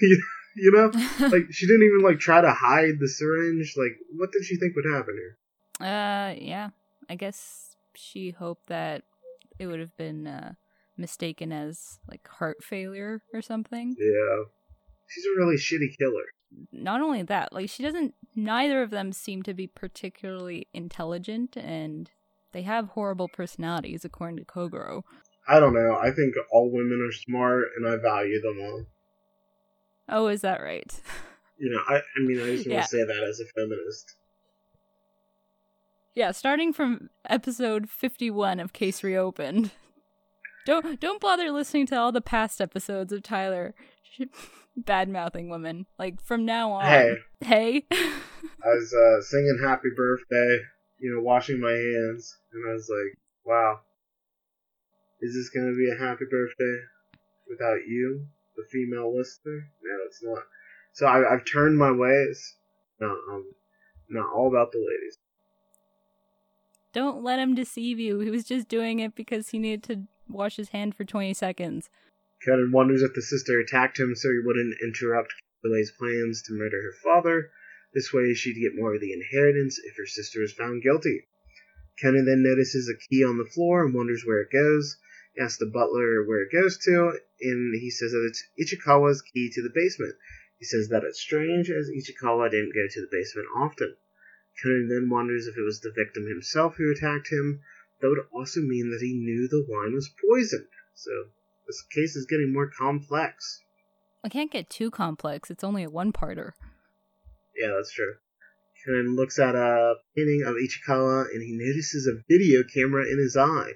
you 0.56 0.72
know, 0.72 0.86
like 1.28 1.46
she 1.50 1.66
didn't 1.66 1.86
even 1.86 2.02
like 2.02 2.18
try 2.18 2.40
to 2.40 2.52
hide 2.52 2.98
the 2.98 3.08
syringe. 3.08 3.74
Like, 3.76 3.96
what 4.16 4.32
did 4.32 4.44
she 4.44 4.56
think 4.56 4.74
would 4.76 4.92
happen 4.92 5.16
here? 5.16 5.86
Uh, 5.86 6.34
yeah. 6.38 6.70
I 7.08 7.14
guess 7.14 7.76
she 7.94 8.30
hoped 8.30 8.66
that 8.68 9.02
it 9.58 9.66
would 9.66 9.80
have 9.80 9.96
been 9.96 10.26
uh, 10.26 10.52
mistaken 10.96 11.52
as 11.52 11.98
like 12.08 12.26
heart 12.28 12.62
failure 12.62 13.22
or 13.32 13.42
something. 13.42 13.96
Yeah. 13.98 14.44
She's 15.08 15.24
a 15.24 15.40
really 15.40 15.56
shitty 15.56 15.98
killer. 15.98 16.24
Not 16.72 17.00
only 17.00 17.22
that, 17.24 17.52
like 17.52 17.68
she 17.68 17.82
doesn't 17.82 18.14
neither 18.34 18.82
of 18.82 18.90
them 18.90 19.12
seem 19.12 19.42
to 19.44 19.54
be 19.54 19.66
particularly 19.66 20.68
intelligent 20.72 21.56
and 21.56 22.10
they 22.52 22.62
have 22.62 22.88
horrible 22.88 23.28
personalities 23.28 24.04
according 24.04 24.36
to 24.38 24.44
Kogoro. 24.44 25.02
I 25.48 25.58
don't 25.60 25.74
know. 25.74 25.96
I 26.00 26.10
think 26.10 26.34
all 26.52 26.70
women 26.70 27.06
are 27.08 27.12
smart 27.12 27.64
and 27.76 27.88
I 27.88 27.96
value 27.96 28.40
them 28.40 28.58
all. 28.60 28.84
Oh, 30.08 30.26
is 30.28 30.40
that 30.42 30.60
right? 30.62 30.92
You 31.62 31.68
know, 31.68 31.82
I, 31.86 31.96
I 31.98 32.20
mean, 32.20 32.40
I 32.40 32.56
just 32.56 32.66
want 32.66 32.72
Yeah. 32.76 32.80
to 32.80 32.88
say 32.88 33.04
that 33.04 33.26
as 33.28 33.38
a 33.38 33.44
feminist. 33.54 34.16
Yeah, 36.14 36.32
starting 36.32 36.72
from 36.72 37.10
episode 37.28 37.90
51 37.90 38.60
of 38.60 38.72
Case 38.72 39.02
Reopened. 39.04 39.70
Don't 40.66 40.98
don't 41.00 41.20
bother 41.20 41.50
listening 41.50 41.86
to 41.88 41.96
all 41.98 42.12
the 42.12 42.20
past 42.20 42.60
episodes 42.62 43.12
of 43.12 43.22
Tyler 43.22 43.74
bad 44.76 45.08
mouthing 45.10 45.48
women. 45.50 45.84
Like 45.98 46.22
from 46.22 46.44
now 46.46 46.72
on. 46.72 46.84
Hey. 46.84 47.14
Hey. 47.42 47.86
I 47.90 48.18
was 48.64 48.94
uh, 48.94 49.22
singing 49.22 49.58
"Happy 49.62 49.88
Birthday," 49.96 50.58
you 51.00 51.14
know, 51.14 51.22
washing 51.22 51.60
my 51.60 51.70
hands, 51.72 52.38
and 52.52 52.68
I 52.68 52.72
was 52.74 52.88
like, 52.88 53.18
"Wow, 53.44 53.80
is 55.20 55.34
this 55.34 55.50
gonna 55.50 55.74
be 55.74 55.90
a 55.90 55.98
happy 55.98 56.24
birthday 56.30 56.84
without 57.48 57.86
you, 57.86 58.26
the 58.56 58.64
female 58.70 59.16
listener?" 59.16 59.68
No, 59.82 59.98
it's 60.06 60.22
not. 60.22 60.44
So 60.92 61.06
I, 61.06 61.32
I've 61.32 61.44
turned 61.44 61.78
my 61.78 61.90
ways. 61.90 62.56
No, 63.00 63.18
um, 63.30 63.54
not 64.08 64.32
all 64.32 64.48
about 64.48 64.72
the 64.72 64.78
ladies. 64.78 65.18
don't 66.92 67.22
let 67.22 67.38
him 67.38 67.54
deceive 67.54 67.98
you. 67.98 68.18
He 68.18 68.30
was 68.30 68.44
just 68.44 68.68
doing 68.68 68.98
it 68.98 69.14
because 69.14 69.50
he 69.50 69.58
needed 69.58 69.82
to 69.84 70.02
wash 70.28 70.56
his 70.56 70.70
hand 70.70 70.94
for 70.94 71.04
20 71.04 71.34
seconds. 71.34 71.88
Conan 72.44 72.72
wonders 72.72 73.02
if 73.02 73.14
the 73.14 73.22
sister 73.22 73.60
attacked 73.60 73.98
him 73.98 74.14
so 74.14 74.28
he 74.28 74.40
wouldn't 74.44 74.74
interrupt 74.82 75.34
Capulet's 75.62 75.92
plans 75.92 76.42
to 76.42 76.54
murder 76.54 76.82
her 76.82 76.94
father. 77.04 77.50
This 77.92 78.12
way, 78.12 78.34
she'd 78.34 78.60
get 78.60 78.76
more 78.76 78.94
of 78.94 79.00
the 79.00 79.12
inheritance 79.12 79.78
if 79.78 79.96
her 79.96 80.06
sister 80.06 80.42
is 80.42 80.52
found 80.52 80.82
guilty. 80.82 81.26
Conan 82.00 82.24
then 82.24 82.42
notices 82.42 82.88
a 82.88 82.96
key 82.96 83.24
on 83.24 83.36
the 83.36 83.50
floor 83.50 83.84
and 83.84 83.94
wonders 83.94 84.24
where 84.24 84.40
it 84.40 84.52
goes. 84.52 84.96
He 85.34 85.42
asks 85.42 85.58
the 85.58 85.66
butler 85.66 86.24
where 86.24 86.42
it 86.42 86.52
goes 86.52 86.78
to, 86.78 87.18
and 87.40 87.74
he 87.74 87.90
says 87.90 88.12
that 88.12 88.26
it's 88.26 88.44
Ichikawa's 88.58 89.22
key 89.22 89.50
to 89.54 89.62
the 89.62 89.72
basement. 89.74 90.14
He 90.58 90.64
says 90.64 90.88
that 90.88 91.04
it's 91.04 91.20
strange, 91.20 91.70
as 91.70 91.88
Ichikawa 91.88 92.50
didn't 92.50 92.74
go 92.74 92.86
to 92.88 93.00
the 93.00 93.08
basement 93.10 93.48
often. 93.56 93.96
Conan 94.62 94.88
then 94.88 95.08
wonders 95.10 95.46
if 95.46 95.56
it 95.56 95.62
was 95.62 95.80
the 95.80 95.92
victim 95.96 96.26
himself 96.26 96.76
who 96.76 96.92
attacked 96.92 97.30
him. 97.30 97.60
That 98.00 98.08
would 98.08 98.26
also 98.32 98.60
mean 98.60 98.90
that 98.90 99.00
he 99.00 99.14
knew 99.14 99.48
the 99.48 99.66
wine 99.68 99.94
was 99.94 100.08
poisoned. 100.08 100.68
So 100.94 101.10
this 101.66 101.82
case 101.94 102.16
is 102.16 102.26
getting 102.26 102.52
more 102.52 102.70
complex. 102.70 103.60
I 104.24 104.28
can't 104.28 104.50
get 104.50 104.68
too 104.68 104.90
complex. 104.90 105.50
It's 105.50 105.64
only 105.64 105.82
a 105.82 105.90
one-parter. 105.90 106.52
Yeah, 107.56 107.72
that's 107.76 107.92
true. 107.92 108.14
Conan 108.84 109.16
looks 109.16 109.38
at 109.38 109.54
a 109.54 109.94
painting 110.16 110.42
of 110.46 110.54
Ichikawa 110.56 111.26
and 111.32 111.42
he 111.42 111.52
notices 111.52 112.06
a 112.06 112.22
video 112.28 112.62
camera 112.62 113.04
in 113.04 113.18
his 113.18 113.36
eye. 113.36 113.72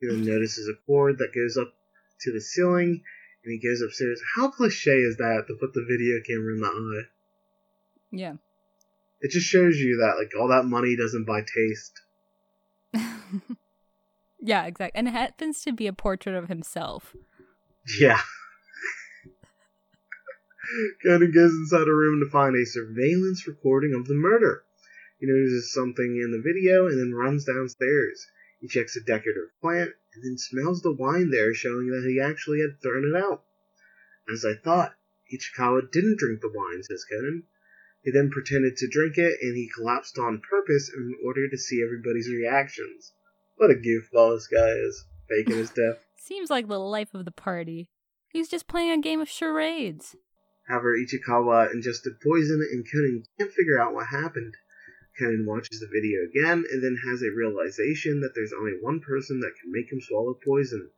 He 0.00 0.06
then 0.08 0.24
notices 0.24 0.68
a 0.68 0.78
cord 0.86 1.18
that 1.18 1.34
goes 1.34 1.56
up 1.56 1.72
to 2.20 2.32
the 2.32 2.40
ceiling 2.40 3.02
and 3.44 3.52
he 3.52 3.58
goes 3.58 3.80
upstairs. 3.82 4.20
How 4.36 4.50
cliche 4.50 4.92
is 4.92 5.16
that 5.16 5.44
to 5.48 5.54
put 5.54 5.74
the 5.74 5.84
video 5.88 6.20
camera 6.26 6.54
in 6.54 6.60
the 6.60 6.66
eye? 6.66 7.08
Yeah. 8.12 8.34
It 9.20 9.30
just 9.30 9.46
shows 9.46 9.76
you 9.78 9.96
that 9.98 10.16
like 10.18 10.32
all 10.38 10.48
that 10.48 10.66
money 10.66 10.96
doesn't 10.96 11.24
buy 11.24 11.40
taste. 11.40 12.00
yeah, 14.40 14.66
exactly. 14.66 14.98
And 14.98 15.08
it 15.08 15.12
happens 15.12 15.62
to 15.62 15.72
be 15.72 15.86
a 15.86 15.92
portrait 15.92 16.36
of 16.36 16.48
himself. 16.48 17.16
Yeah. 17.98 18.20
Conan 21.02 21.30
goes 21.30 21.52
inside 21.52 21.88
a 21.88 21.94
room 21.94 22.20
to 22.20 22.30
find 22.30 22.56
a 22.56 22.64
surveillance 22.64 23.46
recording 23.46 23.92
of 23.92 24.06
the 24.06 24.14
murder. 24.14 24.64
He 25.18 25.26
notices 25.26 25.72
something 25.72 26.16
in 26.16 26.32
the 26.32 26.42
video 26.42 26.86
and 26.86 26.98
then 26.98 27.14
runs 27.14 27.44
downstairs. 27.44 28.26
He 28.60 28.68
checks 28.68 28.96
a 28.96 29.00
decorative 29.00 29.50
plant 29.60 29.92
and 30.14 30.24
then 30.24 30.38
smells 30.38 30.82
the 30.82 30.92
wine 30.92 31.30
there, 31.30 31.52
showing 31.54 31.88
that 31.88 32.08
he 32.08 32.20
actually 32.20 32.60
had 32.60 32.80
thrown 32.80 33.04
it 33.04 33.16
out. 33.16 33.44
As 34.32 34.44
I 34.44 34.54
thought, 34.54 34.94
Ichikawa 35.32 35.90
didn't 35.90 36.18
drink 36.18 36.40
the 36.40 36.52
wine, 36.54 36.82
says 36.82 37.04
Conan. 37.04 37.44
He 38.02 38.10
then 38.10 38.30
pretended 38.30 38.76
to 38.76 38.88
drink 38.88 39.18
it 39.18 39.38
and 39.42 39.56
he 39.56 39.68
collapsed 39.74 40.18
on 40.18 40.40
purpose 40.40 40.90
in 40.94 41.14
order 41.24 41.48
to 41.48 41.58
see 41.58 41.82
everybody's 41.82 42.28
reactions. 42.28 43.12
What 43.56 43.70
a 43.70 43.74
goofball 43.74 44.36
this 44.36 44.46
guy 44.46 44.70
is, 44.70 45.04
faking 45.28 45.56
his 45.56 45.70
death. 45.70 46.04
Seems 46.16 46.50
like 46.50 46.68
the 46.68 46.78
life 46.78 47.14
of 47.14 47.24
the 47.24 47.30
party. 47.30 47.88
He's 48.30 48.48
just 48.48 48.66
playing 48.66 48.90
a 48.90 49.00
game 49.00 49.20
of 49.20 49.28
charades. 49.28 50.16
However, 50.66 50.96
Ichikawa 50.96 51.72
ingested 51.72 52.20
poison 52.20 52.66
and 52.72 52.86
Conan 52.90 53.24
can't 53.38 53.52
figure 53.52 53.78
out 53.78 53.94
what 53.94 54.06
happened. 54.06 54.54
Conan 55.18 55.46
watches 55.46 55.80
the 55.80 55.86
video 55.86 56.24
again 56.24 56.64
and 56.70 56.82
then 56.82 56.96
has 57.04 57.22
a 57.22 57.30
realization 57.30 58.20
that 58.20 58.34
there's 58.34 58.52
only 58.52 58.72
one 58.80 59.00
person 59.00 59.40
that 59.40 59.54
can 59.60 59.70
make 59.70 59.92
him 59.92 60.00
swallow 60.00 60.34
poison. 60.44 60.90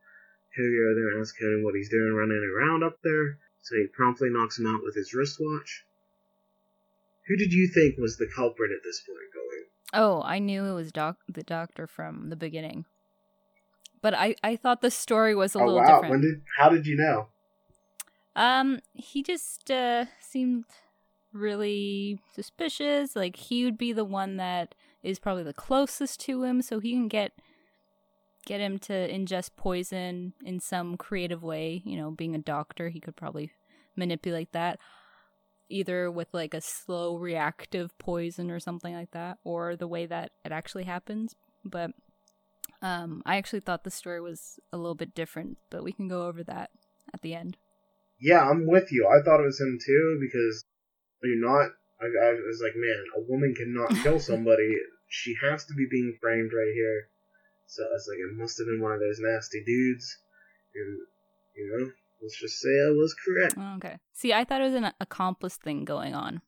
Kogoro 0.57 0.95
then 0.95 1.19
asks 1.19 1.37
Conan 1.37 1.63
what 1.63 1.75
he's 1.75 1.89
doing 1.89 2.13
running 2.13 2.43
around 2.43 2.83
up 2.83 2.97
there, 3.03 3.37
so 3.61 3.75
he 3.75 3.87
promptly 3.87 4.29
knocks 4.29 4.57
him 4.57 4.65
out 4.65 4.83
with 4.83 4.95
his 4.95 5.13
wristwatch. 5.13 5.85
Who 7.27 7.35
did 7.35 7.51
you 7.51 7.67
think 7.67 7.97
was 7.97 8.17
the 8.17 8.27
culprit 8.33 8.71
at 8.71 8.83
this 8.83 9.01
point, 9.01 9.33
Colleen? 9.33 9.65
Oh, 9.93 10.21
I 10.23 10.39
knew 10.39 10.63
it 10.65 10.73
was 10.73 10.91
doc- 10.91 11.19
the 11.27 11.43
doctor 11.43 11.85
from 11.85 12.29
the 12.29 12.35
beginning. 12.35 12.85
But 14.01 14.13
I, 14.13 14.35
I 14.43 14.55
thought 14.55 14.81
the 14.81 14.91
story 14.91 15.35
was 15.35 15.53
a 15.53 15.59
oh 15.59 15.65
little 15.65 15.81
wow! 15.81 15.85
different. 15.85 16.11
When 16.11 16.21
did? 16.21 16.41
How 16.57 16.69
did 16.69 16.87
you 16.87 16.95
know? 16.95 17.27
Um, 18.37 18.79
he 18.93 19.23
just 19.23 19.69
uh 19.69 20.05
seemed 20.21 20.65
really 21.33 22.19
suspicious. 22.33 23.15
Like 23.15 23.35
he 23.35 23.65
would 23.65 23.77
be 23.77 23.91
the 23.91 24.05
one 24.05 24.37
that 24.37 24.75
is 25.03 25.19
probably 25.19 25.43
the 25.43 25.53
closest 25.53 26.19
to 26.21 26.43
him, 26.43 26.61
so 26.61 26.79
he 26.79 26.91
can 26.91 27.07
get 27.07 27.33
get 28.45 28.61
him 28.61 28.77
to 28.79 28.93
ingest 28.93 29.51
poison 29.57 30.33
in 30.45 30.59
some 30.59 30.95
creative 30.95 31.43
way. 31.43 31.81
You 31.83 31.97
know, 31.97 32.11
being 32.11 32.35
a 32.35 32.39
doctor, 32.39 32.89
he 32.89 32.99
could 32.99 33.15
probably 33.15 33.51
manipulate 33.95 34.53
that 34.53 34.79
either 35.69 36.09
with 36.09 36.27
like 36.33 36.53
a 36.53 36.61
slow 36.61 37.17
reactive 37.17 37.97
poison 37.97 38.49
or 38.51 38.59
something 38.59 38.93
like 38.93 39.11
that, 39.11 39.37
or 39.43 39.75
the 39.75 39.87
way 39.87 40.05
that 40.05 40.31
it 40.45 40.51
actually 40.51 40.83
happens. 40.83 41.35
But 41.65 41.91
um, 42.81 43.21
I 43.25 43.37
actually 43.37 43.61
thought 43.61 43.83
the 43.83 43.91
story 43.91 44.21
was 44.21 44.59
a 44.71 44.77
little 44.77 44.95
bit 44.95 45.15
different, 45.15 45.57
but 45.69 45.83
we 45.83 45.91
can 45.91 46.07
go 46.07 46.27
over 46.27 46.43
that 46.43 46.69
at 47.13 47.21
the 47.21 47.33
end. 47.33 47.57
Yeah, 48.19 48.41
I'm 48.41 48.65
with 48.67 48.91
you. 48.91 49.07
I 49.07 49.23
thought 49.23 49.39
it 49.39 49.45
was 49.45 49.59
him 49.59 49.77
too 49.83 50.17
because 50.19 50.63
you're 51.23 51.39
not. 51.39 51.71
I, 51.99 52.05
I 52.05 52.31
was 52.45 52.61
like, 52.63 52.75
man, 52.75 53.03
a 53.17 53.21
woman 53.31 53.53
cannot 53.55 54.03
kill 54.03 54.19
somebody. 54.31 54.75
she 55.09 55.35
has 55.41 55.65
to 55.65 55.73
be 55.73 55.87
being 55.89 56.17
framed 56.21 56.51
right 56.53 56.73
here. 56.73 57.09
So 57.65 57.83
I 57.83 57.91
was 57.93 58.07
like, 58.09 58.19
it 58.19 58.37
must 58.39 58.57
have 58.59 58.67
been 58.67 58.81
one 58.81 58.91
of 58.93 58.99
those 58.99 59.19
nasty 59.19 59.63
dudes. 59.65 60.17
And, 60.75 60.97
you 61.55 61.65
know, 61.77 61.91
let's 62.21 62.39
just 62.39 62.59
say 62.59 62.69
I 62.69 62.91
was 62.91 63.15
correct. 63.25 63.55
Oh, 63.57 63.75
Okay. 63.77 63.97
See, 64.13 64.31
I 64.33 64.43
thought 64.43 64.61
it 64.61 64.65
was 64.65 64.73
an 64.73 64.91
accomplice 65.01 65.55
thing 65.57 65.85
going 65.85 66.13
on. 66.13 66.41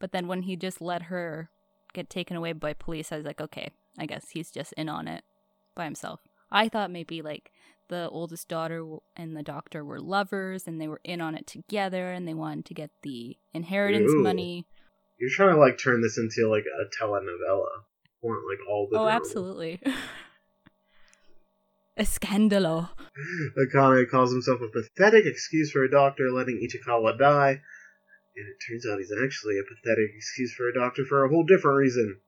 But 0.00 0.12
then 0.12 0.26
when 0.26 0.42
he 0.42 0.56
just 0.56 0.80
let 0.80 1.02
her 1.02 1.48
get 1.94 2.10
taken 2.10 2.36
away 2.36 2.52
by 2.52 2.72
police, 2.72 3.12
I 3.12 3.16
was 3.16 3.24
like, 3.26 3.40
okay, 3.40 3.70
I 3.98 4.06
guess 4.06 4.30
he's 4.30 4.50
just 4.50 4.72
in 4.74 4.88
on 4.88 5.06
it 5.08 5.22
by 5.76 5.84
himself. 5.84 6.20
I 6.50 6.68
thought 6.68 6.90
maybe 6.90 7.22
like 7.22 7.50
the 7.88 8.08
oldest 8.10 8.48
daughter 8.48 8.84
and 9.16 9.36
the 9.36 9.42
doctor 9.42 9.84
were 9.84 10.00
lovers 10.00 10.66
and 10.66 10.80
they 10.80 10.88
were 10.88 11.00
in 11.04 11.20
on 11.20 11.34
it 11.34 11.46
together 11.46 12.12
and 12.12 12.26
they 12.26 12.34
wanted 12.34 12.64
to 12.66 12.74
get 12.74 12.90
the 13.02 13.36
inheritance 13.52 14.12
Ooh. 14.12 14.22
money. 14.22 14.66
You're 15.18 15.30
trying 15.30 15.54
to, 15.54 15.60
like, 15.60 15.78
turn 15.78 16.00
this 16.00 16.18
into, 16.18 16.48
like, 16.48 16.64
a 16.64 17.02
telenovela. 17.02 17.66
Want, 18.22 18.42
like, 18.48 18.66
all 18.68 18.88
the 18.90 18.98
Oh, 18.98 19.04
drama. 19.04 19.16
absolutely. 19.16 19.80
a 21.96 22.02
scandalo. 22.02 22.90
Akane 23.58 24.08
calls 24.10 24.32
himself 24.32 24.60
a 24.62 24.68
pathetic 24.68 25.26
excuse 25.26 25.70
for 25.70 25.84
a 25.84 25.90
doctor 25.90 26.30
letting 26.30 26.56
Ichikawa 26.58 27.18
die, 27.18 27.60
and 28.34 28.46
it 28.48 28.56
turns 28.66 28.86
out 28.86 28.98
he's 28.98 29.12
actually 29.24 29.58
a 29.58 29.62
pathetic 29.64 30.10
excuse 30.16 30.54
for 30.54 30.68
a 30.68 30.74
doctor 30.74 31.04
for 31.04 31.24
a 31.24 31.28
whole 31.28 31.44
different 31.44 31.76
reason. 31.76 32.20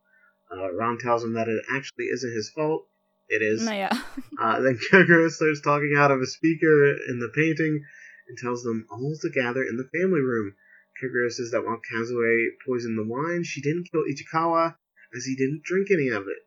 Uh, 0.52 0.70
Ron 0.72 0.98
tells 0.98 1.24
him 1.24 1.32
that 1.32 1.48
it 1.48 1.64
actually 1.74 2.06
isn't 2.06 2.34
his 2.34 2.50
fault. 2.50 2.86
It 3.28 3.42
is. 3.42 3.62
No, 3.64 3.72
yeah. 3.72 3.92
Uh, 4.40 4.60
then 4.60 4.78
Kogoro 4.90 5.30
starts 5.30 5.60
talking 5.60 5.94
out 5.96 6.10
of 6.10 6.20
a 6.20 6.26
speaker 6.26 6.96
in 7.08 7.20
the 7.20 7.30
painting, 7.34 7.84
and 8.28 8.36
tells 8.36 8.62
them 8.64 8.86
all 8.90 9.16
to 9.20 9.30
gather 9.30 9.62
in 9.62 9.76
the 9.76 9.88
family 9.96 10.20
room. 10.20 10.54
Kogoro 11.00 11.30
says 11.30 11.50
that 11.52 11.64
while 11.64 11.80
Kazue 11.90 12.50
poisoned 12.66 12.98
the 12.98 13.04
wine, 13.04 13.44
she 13.44 13.60
didn't 13.60 13.88
kill 13.90 14.04
Ichikawa 14.04 14.76
as 15.14 15.24
he 15.24 15.36
didn't 15.36 15.62
drink 15.62 15.90
any 15.90 16.08
of 16.08 16.26
it. 16.28 16.46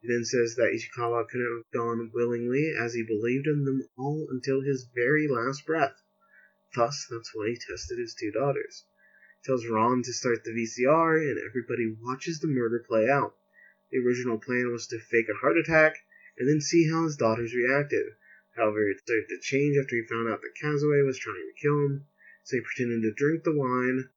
He 0.00 0.08
then 0.08 0.24
says 0.24 0.54
that 0.56 0.72
Ichikawa 0.72 1.28
couldn't 1.28 1.56
have 1.56 1.72
gone 1.72 2.10
willingly 2.12 2.72
as 2.78 2.94
he 2.94 3.02
believed 3.02 3.46
in 3.46 3.64
them 3.64 3.88
all 3.98 4.28
until 4.30 4.60
his 4.60 4.88
very 4.94 5.28
last 5.28 5.66
breath. 5.66 6.00
Thus, 6.74 7.06
that's 7.10 7.34
why 7.34 7.48
he 7.48 7.56
tested 7.56 7.98
his 7.98 8.14
two 8.14 8.30
daughters. 8.30 8.84
He 9.42 9.46
Tells 9.46 9.66
Ron 9.66 10.02
to 10.02 10.12
start 10.12 10.44
the 10.44 10.52
VCR, 10.52 11.18
and 11.18 11.38
everybody 11.38 11.96
watches 12.00 12.40
the 12.40 12.48
murder 12.48 12.84
play 12.86 13.08
out. 13.08 13.34
The 13.90 13.98
original 13.98 14.38
plan 14.38 14.70
was 14.72 14.86
to 14.88 14.98
fake 14.98 15.28
a 15.28 15.34
heart 15.34 15.56
attack 15.58 15.96
and 16.38 16.48
then 16.48 16.60
see 16.60 16.88
how 16.90 17.04
his 17.04 17.16
daughters 17.16 17.54
reacted. 17.54 18.06
However, 18.56 18.88
it 18.88 19.00
started 19.00 19.28
to 19.28 19.40
change 19.40 19.76
after 19.76 19.96
he 19.96 20.06
found 20.06 20.28
out 20.28 20.40
that 20.40 20.56
Kazue 20.62 21.04
was 21.04 21.18
trying 21.18 21.46
to 21.46 21.60
kill 21.60 21.78
him, 21.84 22.06
so 22.44 22.56
he 22.56 22.62
pretended 22.62 23.02
to 23.02 23.12
drink 23.12 23.44
the 23.44 23.52
wine. 23.52 24.08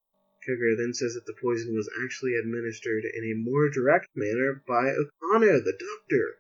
Kogoro 0.48 0.78
then 0.78 0.94
says 0.94 1.14
that 1.16 1.26
the 1.26 1.36
poison 1.42 1.76
was 1.76 1.90
actually 2.02 2.36
administered 2.36 3.04
in 3.04 3.26
a 3.26 3.36
more 3.36 3.70
direct 3.70 4.08
manner 4.16 4.64
by 4.66 4.96
Okano, 4.96 5.64
the 5.64 5.78
doctor, 5.78 6.40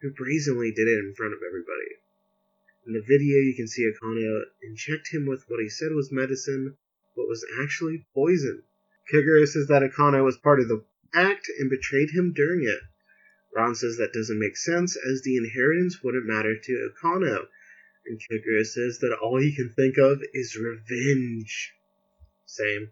who 0.00 0.10
brazenly 0.10 0.72
did 0.72 0.88
it 0.88 0.98
in 0.98 1.14
front 1.14 1.32
of 1.32 1.42
everybody. 1.46 2.02
In 2.86 2.92
the 2.92 3.00
video, 3.00 3.38
you 3.38 3.54
can 3.54 3.68
see 3.68 3.88
Okano 3.88 4.44
inject 4.62 5.12
him 5.12 5.26
with 5.26 5.44
what 5.48 5.60
he 5.60 5.68
said 5.68 5.92
was 5.92 6.10
medicine, 6.10 6.76
but 7.14 7.28
was 7.28 7.46
actually 7.62 8.06
poison. 8.12 8.64
Kogoro 9.12 9.46
says 9.46 9.68
that 9.68 9.82
Okano 9.82 10.24
was 10.24 10.36
part 10.36 10.60
of 10.60 10.68
the 10.68 10.84
act 11.14 11.48
and 11.58 11.70
betrayed 11.70 12.10
him 12.10 12.32
during 12.32 12.64
it. 12.64 12.80
Ron 13.56 13.74
says 13.74 13.96
that 13.96 14.12
doesn't 14.12 14.38
make 14.38 14.56
sense, 14.56 14.96
as 14.96 15.22
the 15.22 15.36
inheritance 15.36 16.00
wouldn't 16.04 16.26
matter 16.26 16.54
to 16.62 16.90
Okano, 16.90 17.46
and 18.06 18.20
Kogoro 18.20 18.64
says 18.64 18.98
that 19.00 19.16
all 19.22 19.40
he 19.40 19.54
can 19.56 19.72
think 19.74 19.96
of 19.98 20.20
is 20.34 20.56
revenge. 20.56 21.72
Same. 22.44 22.90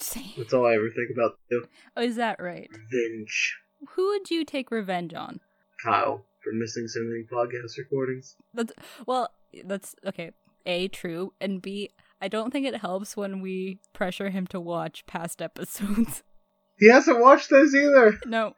Same. 0.00 0.32
That's 0.38 0.52
all 0.54 0.66
I 0.66 0.74
ever 0.74 0.88
think 0.88 1.10
about 1.14 1.38
too. 1.50 1.66
Oh, 1.96 2.02
is 2.02 2.16
that 2.16 2.40
right? 2.40 2.68
Revenge. 2.70 3.56
Who 3.90 4.08
would 4.08 4.30
you 4.30 4.44
take 4.44 4.70
revenge 4.70 5.12
on? 5.14 5.40
Kyle 5.84 6.24
for 6.42 6.52
missing 6.52 6.88
so 6.88 7.00
many 7.00 7.24
podcast 7.30 7.76
recordings. 7.78 8.36
That's 8.54 8.72
well, 9.06 9.30
that's 9.64 9.94
okay. 10.06 10.32
A 10.64 10.88
true, 10.88 11.32
and 11.40 11.60
B. 11.62 11.90
I 12.20 12.28
don't 12.28 12.50
think 12.50 12.66
it 12.66 12.76
helps 12.76 13.16
when 13.16 13.40
we 13.40 13.78
pressure 13.92 14.30
him 14.30 14.46
to 14.48 14.58
watch 14.58 15.04
past 15.06 15.42
episodes. 15.42 16.22
He 16.78 16.90
hasn't 16.90 17.20
watched 17.20 17.48
those 17.48 17.74
either. 17.74 18.18
no, 18.26 18.52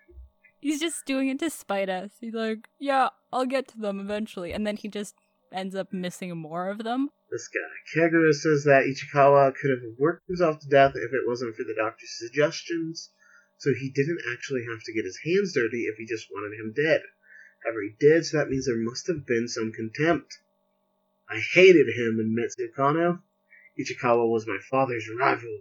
he's 0.60 0.80
just 0.80 1.06
doing 1.06 1.28
it 1.28 1.38
to 1.40 1.50
spite 1.50 1.88
us. 1.88 2.10
He's 2.20 2.34
like, 2.34 2.68
"Yeah, 2.78 3.08
I'll 3.32 3.46
get 3.46 3.68
to 3.68 3.78
them 3.78 4.00
eventually," 4.00 4.52
and 4.52 4.66
then 4.66 4.76
he 4.76 4.88
just 4.88 5.14
ends 5.52 5.74
up 5.74 5.92
missing 5.92 6.36
more 6.36 6.68
of 6.68 6.84
them. 6.84 7.10
This 7.30 7.48
guy. 7.48 7.60
Kogoro 7.94 8.32
says 8.32 8.64
that 8.64 8.84
Ichikawa 8.84 9.54
could 9.54 9.70
have 9.70 9.98
worked 9.98 10.26
himself 10.26 10.60
to 10.60 10.68
death 10.68 10.92
if 10.94 11.12
it 11.12 11.26
wasn't 11.26 11.56
for 11.56 11.64
the 11.64 11.74
doctor's 11.74 12.16
suggestions, 12.18 13.10
so 13.56 13.74
he 13.74 13.90
didn't 13.90 14.22
actually 14.32 14.64
have 14.64 14.82
to 14.84 14.92
get 14.92 15.04
his 15.04 15.20
hands 15.24 15.52
dirty 15.54 15.84
if 15.84 15.96
he 15.96 16.06
just 16.06 16.30
wanted 16.30 16.58
him 16.58 16.72
dead. 16.74 17.02
However, 17.64 17.82
he 17.82 17.94
did, 17.98 18.24
so 18.24 18.38
that 18.38 18.48
means 18.48 18.66
there 18.66 18.76
must 18.76 19.06
have 19.08 19.26
been 19.26 19.48
some 19.48 19.72
contempt. 19.72 20.38
I 21.28 21.40
hated 21.40 21.88
him, 21.88 22.18
admits 22.18 22.56
Okano. 22.56 23.20
Ichikawa 23.78 24.28
was 24.28 24.46
my 24.46 24.58
father's 24.70 25.08
rival. 25.08 25.60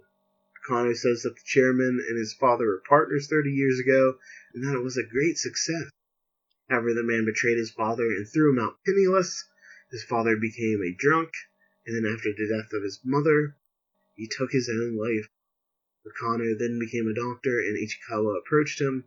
Okano 0.67 0.93
says 0.97 1.21
that 1.23 1.36
the 1.36 1.41
chairman 1.45 2.03
and 2.10 2.17
his 2.17 2.34
father 2.34 2.65
were 2.65 2.84
partners 2.89 3.27
30 3.27 3.51
years 3.51 3.80
ago, 3.80 4.19
and 4.53 4.63
that 4.65 4.75
it 4.75 4.84
was 4.84 4.97
a 4.97 5.03
great 5.03 5.38
success. 5.38 5.89
However, 6.69 6.93
the 6.93 7.03
man 7.03 7.23
betrayed 7.23 7.58
his 7.58 7.71
father 7.71 8.08
and 8.08 8.27
threw 8.27 8.51
him 8.51 8.60
out 8.60 8.84
penniless. 8.86 9.45
His 9.91 10.03
father 10.03 10.36
became 10.36 10.84
a 10.84 10.91
drunk, 10.91 11.32
and 11.86 11.95
then 11.95 12.12
after 12.12 12.34
the 12.34 12.49
death 12.49 12.73
of 12.73 12.84
his 12.84 12.99
mother, 13.06 13.56
he 14.15 14.27
took 14.27 14.51
his 14.51 14.67
own 14.67 14.97
life. 14.97 15.30
Okano 16.06 16.58
then 16.60 16.80
became 16.80 17.08
a 17.08 17.13
doctor, 17.13 17.60
and 17.62 17.77
Ichikawa 17.77 18.38
approached 18.38 18.82
him. 18.82 19.06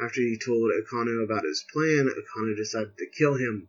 After 0.00 0.22
he 0.22 0.38
told 0.38 0.72
Okano 0.72 1.22
about 1.22 1.44
his 1.44 1.62
plan, 1.70 2.08
Okano 2.08 2.56
decided 2.56 2.96
to 2.96 3.06
kill 3.06 3.34
him, 3.34 3.68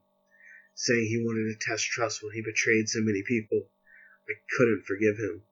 saying 0.76 1.08
he 1.08 1.22
wanted 1.22 1.52
to 1.52 1.60
test 1.60 1.88
trust 1.88 2.24
when 2.24 2.34
he 2.34 2.42
betrayed 2.42 2.88
so 2.88 3.02
many 3.02 3.22
people. 3.22 3.70
I 4.30 4.34
couldn't 4.56 4.86
forgive 4.86 5.18
him. 5.18 5.44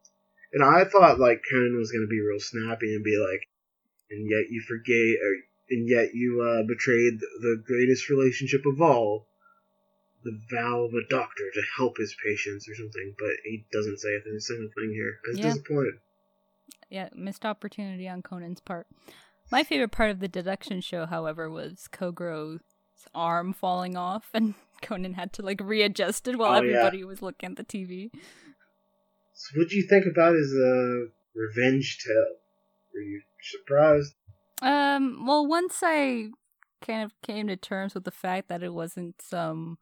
And 0.53 0.63
I 0.63 0.83
thought 0.83 1.19
like 1.19 1.41
Conan 1.49 1.77
was 1.77 1.91
gonna 1.91 2.07
be 2.07 2.19
real 2.21 2.39
snappy 2.39 2.93
and 2.93 3.03
be 3.03 3.17
like, 3.17 3.47
and 4.09 4.29
yet 4.29 4.49
you 4.51 4.61
forgave, 4.67 5.15
or 5.21 5.33
and 5.69 5.87
yet 5.87 6.13
you 6.13 6.41
uh, 6.41 6.63
betrayed 6.67 7.19
the 7.19 7.63
greatest 7.65 8.09
relationship 8.09 8.65
of 8.65 8.81
all, 8.81 9.27
the 10.23 10.37
vow 10.51 10.83
of 10.83 10.93
a 10.93 11.07
doctor 11.09 11.49
to 11.53 11.61
help 11.77 11.97
his 11.97 12.13
patients 12.25 12.67
or 12.67 12.75
something. 12.75 13.15
But 13.17 13.31
he 13.45 13.65
doesn't 13.71 13.99
say 13.99 14.09
a 14.15 14.39
single 14.41 14.69
thing 14.75 14.91
here. 14.93 15.17
I 15.25 15.29
was 15.31 15.39
Yeah. 15.39 15.53
disappointed. 15.53 15.93
Yeah, 16.89 17.09
missed 17.15 17.45
opportunity 17.45 18.09
on 18.09 18.21
Conan's 18.21 18.59
part. 18.59 18.85
My 19.49 19.63
favorite 19.63 19.91
part 19.91 20.11
of 20.11 20.19
the 20.19 20.27
deduction 20.27 20.81
show, 20.81 21.05
however, 21.05 21.49
was 21.49 21.87
Kogoro's 21.91 22.59
arm 23.15 23.53
falling 23.53 23.95
off, 23.95 24.29
and 24.33 24.55
Conan 24.81 25.13
had 25.13 25.31
to 25.33 25.41
like 25.41 25.61
readjust 25.63 26.27
it 26.27 26.37
while 26.37 26.51
Oh, 26.51 26.55
yeah. 26.55 26.59
everybody 26.73 27.05
was 27.05 27.21
looking 27.21 27.51
at 27.51 27.55
the 27.55 27.63
TV. 27.63 28.11
So 29.41 29.59
what 29.59 29.69
do 29.69 29.75
you 29.75 29.87
think 29.87 30.05
about 30.05 30.35
his 30.35 30.53
uh, 30.53 31.09
revenge 31.35 31.97
tale? 32.05 32.35
Were 32.93 33.01
you 33.01 33.21
surprised? 33.41 34.13
Um, 34.61 35.25
well, 35.25 35.47
once 35.47 35.79
I 35.81 36.29
kind 36.85 37.03
of 37.03 37.19
came 37.23 37.47
to 37.47 37.55
terms 37.55 37.95
with 37.95 38.03
the 38.03 38.11
fact 38.11 38.49
that 38.49 38.61
it 38.61 38.71
wasn't 38.71 39.19
some 39.19 39.79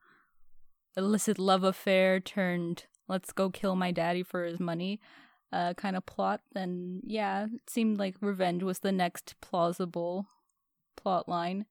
illicit 0.96 1.38
love 1.38 1.64
affair 1.64 2.20
turned 2.20 2.86
let's 3.08 3.32
go 3.32 3.50
kill 3.50 3.76
my 3.76 3.92
daddy 3.92 4.24
for 4.24 4.44
his 4.44 4.60
money 4.60 5.00
uh 5.52 5.74
kind 5.76 5.96
of 5.96 6.06
plot, 6.06 6.42
then 6.54 7.02
yeah, 7.06 7.46
it 7.46 7.70
seemed 7.70 7.98
like 7.98 8.16
revenge 8.22 8.64
was 8.64 8.80
the 8.80 8.92
next 8.92 9.36
plausible 9.42 10.28
plot 10.96 11.28
line. 11.28 11.66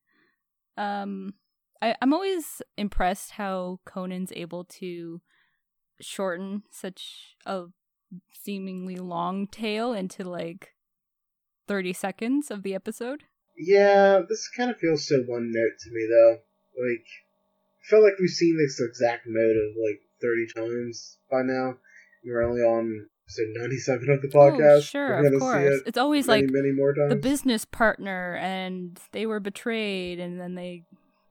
Um 0.76 1.34
I, 1.80 1.94
I'm 2.02 2.12
always 2.12 2.60
impressed 2.76 3.32
how 3.32 3.80
Conan's 3.84 4.32
able 4.34 4.64
to 4.64 5.20
shorten 6.00 6.62
such 6.70 7.36
a 7.46 7.66
seemingly 8.32 8.96
long 8.96 9.46
tale 9.46 9.92
into 9.92 10.24
like 10.24 10.74
30 11.66 11.92
seconds 11.92 12.50
of 12.50 12.62
the 12.62 12.74
episode. 12.74 13.24
Yeah, 13.56 14.20
this 14.28 14.48
kind 14.56 14.70
of 14.70 14.78
feels 14.78 15.06
so 15.06 15.22
one 15.26 15.50
note 15.52 15.78
to 15.80 15.90
me 15.90 16.08
though. 16.08 16.38
Like, 16.80 17.06
I 17.06 17.84
feel 17.90 18.02
like 18.02 18.14
we've 18.20 18.30
seen 18.30 18.56
this 18.56 18.80
exact 18.80 19.24
mode 19.26 19.56
of 19.56 19.74
like 19.84 20.00
30 20.20 20.46
times 20.56 21.18
by 21.30 21.42
now. 21.42 21.74
We're 22.24 22.42
only 22.42 22.62
on 22.62 23.08
episode 23.24 23.48
97 23.54 24.10
of 24.10 24.22
the 24.22 24.30
oh, 24.34 24.38
podcast. 24.38 24.76
Oh, 24.76 24.80
sure, 24.80 25.26
of 25.26 25.40
course. 25.40 25.68
See 25.68 25.74
it 25.74 25.82
It's 25.86 25.98
always 25.98 26.26
many, 26.26 26.42
like 26.42 26.50
many 26.50 26.72
more 26.72 26.94
times. 26.94 27.10
the 27.10 27.16
business 27.16 27.64
partner 27.64 28.36
and 28.36 28.98
they 29.12 29.26
were 29.26 29.40
betrayed 29.40 30.18
and 30.18 30.40
then 30.40 30.54
they 30.54 30.84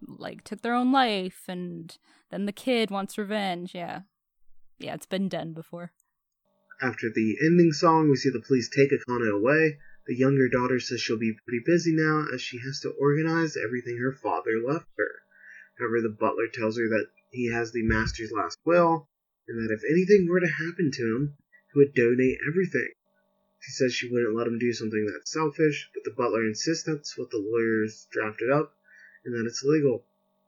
like 0.06 0.44
took 0.44 0.62
their 0.62 0.74
own 0.74 0.92
life 0.92 1.44
and 1.48 1.98
then 2.30 2.46
the 2.46 2.52
kid 2.52 2.92
wants 2.92 3.18
revenge. 3.18 3.74
Yeah. 3.74 4.02
Yeah, 4.80 4.94
it's 4.94 5.08
been 5.08 5.28
done 5.28 5.54
before. 5.54 5.92
After 6.80 7.10
the 7.10 7.38
ending 7.42 7.72
song, 7.72 8.08
we 8.08 8.18
see 8.18 8.30
the 8.30 8.40
police 8.40 8.70
take 8.70 8.92
Akana 8.92 9.32
away. 9.34 9.80
The 10.06 10.16
younger 10.16 10.48
daughter 10.48 10.80
says 10.80 11.02
she'll 11.02 11.18
be 11.18 11.34
pretty 11.34 11.64
busy 11.66 11.92
now 11.92 12.28
as 12.32 12.40
she 12.40 12.60
has 12.60 12.80
to 12.82 12.92
organize 12.92 13.58
everything 13.58 13.98
her 13.98 14.14
father 14.14 14.62
left 14.64 14.86
her. 14.96 15.24
However, 15.80 16.02
the 16.02 16.10
butler 16.10 16.48
tells 16.48 16.78
her 16.78 16.88
that 16.90 17.10
he 17.32 17.52
has 17.52 17.72
the 17.72 17.82
master's 17.82 18.32
last 18.32 18.60
will, 18.64 19.10
and 19.48 19.58
that 19.58 19.74
if 19.74 19.84
anything 19.90 20.28
were 20.28 20.40
to 20.40 20.48
happen 20.48 20.92
to 20.92 21.16
him, 21.16 21.38
he 21.74 21.80
would 21.80 21.96
donate 21.96 22.38
everything. 22.48 22.92
She 23.60 23.72
says 23.72 23.96
she 23.96 24.10
wouldn't 24.12 24.36
let 24.36 24.46
him 24.46 24.60
do 24.60 24.72
something 24.72 25.06
that's 25.08 25.32
selfish, 25.32 25.90
but 25.96 26.04
the 26.04 26.12
butler 26.16 26.46
insists 26.46 26.84
that's 26.84 27.18
what 27.18 27.32
the 27.32 27.40
lawyers 27.40 28.08
drafted 28.12 28.52
up, 28.52 28.78
and 29.26 29.34
that 29.34 29.48
it's 29.48 29.64
legal. 29.64 30.06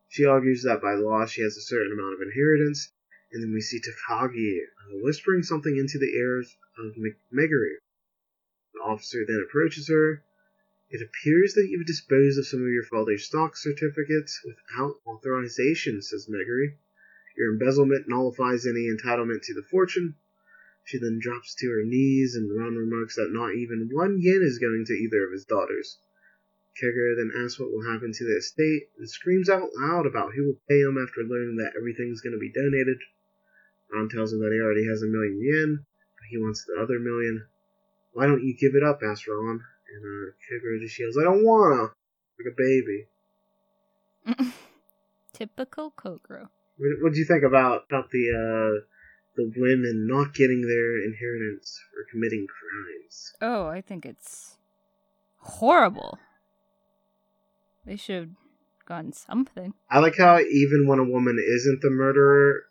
She 0.09 0.25
argues 0.25 0.61
that 0.61 0.79
by 0.79 0.93
law 0.93 1.25
she 1.25 1.41
has 1.41 1.57
a 1.57 1.61
certain 1.61 1.91
amount 1.91 2.13
of 2.13 2.21
inheritance, 2.21 2.91
and 3.31 3.43
then 3.43 3.53
we 3.53 3.61
see 3.61 3.79
Takagi 3.79 4.59
uh, 4.61 4.97
whispering 5.03 5.43
something 5.43 5.77
into 5.77 5.99
the 5.99 6.13
ears 6.15 6.57
of 6.77 6.97
Meg- 6.97 7.19
Meguri. 7.31 7.75
The 8.73 8.81
officer 8.81 9.25
then 9.25 9.45
approaches 9.47 9.87
her. 9.89 10.23
It 10.89 11.01
appears 11.01 11.53
that 11.53 11.67
you've 11.69 11.85
disposed 11.85 12.39
of 12.39 12.47
some 12.47 12.63
of 12.63 12.71
your 12.71 12.83
father's 12.83 13.25
stock 13.25 13.55
certificates 13.55 14.41
without 14.43 14.99
authorization, 15.05 16.01
says 16.01 16.27
Meguri. 16.27 16.77
Your 17.37 17.51
embezzlement 17.51 18.07
nullifies 18.07 18.65
any 18.65 18.89
entitlement 18.89 19.43
to 19.43 19.53
the 19.53 19.63
fortune. 19.69 20.15
She 20.85 20.97
then 20.97 21.19
drops 21.19 21.53
to 21.55 21.69
her 21.69 21.83
knees, 21.83 22.35
and 22.35 22.49
Ron 22.57 22.75
remarks 22.75 23.15
that 23.15 23.31
not 23.31 23.53
even 23.53 23.89
one 23.91 24.19
yen 24.19 24.41
is 24.41 24.57
going 24.57 24.85
to 24.85 24.93
either 24.93 25.25
of 25.25 25.31
his 25.31 25.45
daughters. 25.45 25.99
Kogoro 26.81 27.15
then 27.15 27.31
asks 27.35 27.59
what 27.59 27.71
will 27.71 27.83
happen 27.83 28.11
to 28.13 28.23
the 28.23 28.37
estate 28.37 28.89
and 28.97 29.09
screams 29.09 29.49
out 29.49 29.75
loud 29.75 30.07
about 30.07 30.33
who 30.33 30.45
will 30.45 30.61
pay 30.67 30.79
him 30.79 30.97
after 30.97 31.21
learning 31.23 31.57
that 31.57 31.75
everything's 31.75 32.21
going 32.21 32.33
to 32.33 32.39
be 32.39 32.51
donated. 32.51 32.97
Ron 33.93 34.09
tells 34.09 34.33
him 34.33 34.39
that 34.39 34.51
he 34.53 34.59
already 34.59 34.85
has 34.87 35.01
a 35.01 35.07
million 35.07 35.39
yen, 35.41 35.85
but 36.15 36.27
he 36.29 36.37
wants 36.37 36.65
the 36.65 36.81
other 36.81 36.99
million. 36.99 37.45
Why 38.13 38.25
don't 38.25 38.43
you 38.43 38.55
give 38.57 38.75
it 38.75 38.83
up? 38.83 39.01
asks 39.03 39.27
Ron. 39.27 39.61
And 39.89 40.03
uh, 40.05 40.31
Kogoro 40.45 40.79
just 40.79 40.99
yells, 40.99 41.17
I 41.17 41.23
don't 41.23 41.43
wanna! 41.43 41.93
Like 42.37 42.53
a 42.53 42.55
baby. 42.55 43.07
Typical 45.33 45.91
Kogoro. 45.97 46.49
What 46.77 47.01
what 47.01 47.13
do 47.13 47.19
you 47.19 47.25
think 47.25 47.43
about, 47.43 47.85
about 47.89 48.11
the 48.11 48.29
uh, 48.29 48.85
the 49.39 49.51
women 49.55 50.05
not 50.07 50.33
getting 50.33 50.61
their 50.61 51.03
inheritance 51.05 51.79
for 51.91 52.05
committing 52.11 52.45
crimes. 52.47 53.33
Oh, 53.41 53.67
I 53.67 53.81
think 53.81 54.05
it's 54.05 54.57
horrible. 55.37 56.19
They 57.85 57.95
should 57.95 58.15
have 58.15 58.29
gotten 58.85 59.13
something. 59.13 59.73
I 59.89 59.99
like 59.99 60.17
how 60.17 60.39
even 60.39 60.87
when 60.87 60.99
a 60.99 61.03
woman 61.03 61.37
isn't 61.39 61.81
the 61.81 61.89
murderer, 61.89 62.63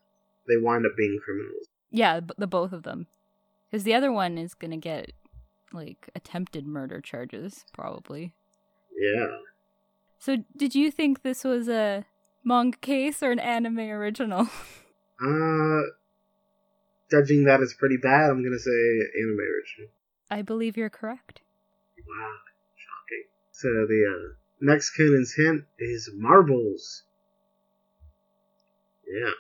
they 0.49 0.57
wind 0.57 0.87
up 0.87 0.93
being 0.97 1.19
criminals. 1.25 1.69
Yeah, 1.91 2.21
the 2.37 2.47
both 2.47 2.73
of 2.73 2.83
them. 2.83 3.07
Because 3.71 3.85
the 3.85 3.95
other 3.95 4.11
one 4.11 4.39
is 4.39 4.55
gonna 4.55 4.79
get 4.79 5.13
like 5.73 6.09
attempted 6.15 6.67
murder 6.67 7.01
charges, 7.01 7.65
probably. 7.73 8.35
Yeah. 8.99 9.27
So, 10.19 10.39
did 10.57 10.75
you 10.75 10.91
think 10.91 11.23
this 11.23 11.45
was 11.45 11.69
a 11.69 12.05
manga 12.45 12.79
case 12.79 13.23
or 13.23 13.31
an 13.31 13.39
anime 13.39 13.79
original? 13.81 14.49
Uh, 15.21 15.83
judging 17.11 17.43
that 17.43 17.61
as 17.61 17.75
pretty 17.75 17.97
bad, 17.97 18.31
I'm 18.31 18.45
gonna 18.45 18.57
say 18.57 19.01
anime 19.21 19.41
original. 19.41 19.91
I 20.31 20.43
believe 20.43 20.77
you're 20.77 20.91
correct. 20.91 21.41
Wow, 22.07 22.35
shocking. 22.77 23.25
So 23.51 23.67
the 23.69 24.05
uh, 24.07 24.35
next 24.61 24.91
Conan's 24.91 25.35
hint 25.35 25.65
is 25.81 26.09
marbles. 26.15 27.03
Yeah, 29.13 29.33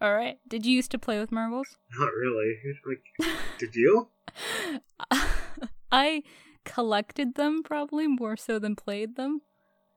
All 0.00 0.14
right. 0.14 0.38
Did 0.48 0.64
you 0.64 0.74
used 0.74 0.90
to 0.92 0.98
play 0.98 1.18
with 1.18 1.30
marbles? 1.30 1.76
not 1.98 2.10
really. 2.12 2.56
Like, 2.86 3.30
did 3.58 3.74
you? 3.74 4.08
I 5.92 6.22
collected 6.64 7.34
them 7.34 7.62
probably 7.62 8.06
more 8.06 8.36
so 8.36 8.58
than 8.58 8.76
played 8.76 9.16
them. 9.16 9.42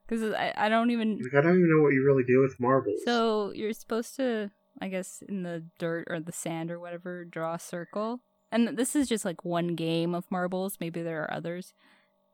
Because 0.06 0.34
I, 0.34 0.54
I 0.58 0.70
don't 0.70 0.92
even. 0.92 1.20
Like, 1.24 1.34
I 1.34 1.42
don't 1.42 1.58
even 1.58 1.70
know 1.70 1.82
what 1.82 1.94
you 1.94 2.04
really 2.06 2.24
do 2.24 2.42
with 2.42 2.60
marbles. 2.60 3.00
So 3.06 3.54
you're 3.56 3.72
supposed 3.72 4.18
to, 4.18 4.52
I 4.82 4.90
guess, 4.90 5.24
in 5.28 5.44
the 5.44 5.64
dirt 5.80 6.08
or 6.10 6.20
the 6.20 6.34
sand 6.34 6.70
or 6.70 6.80
whatever, 6.80 7.24
draw 7.24 7.54
a 7.54 7.60
circle. 7.60 8.20
And 8.52 8.78
this 8.78 8.96
is 8.96 9.08
just 9.08 9.24
like 9.24 9.46
one 9.46 9.76
game 9.76 10.14
of 10.14 10.30
marbles. 10.30 10.78
Maybe 10.82 11.02
there 11.02 11.24
are 11.24 11.34
others. 11.34 11.74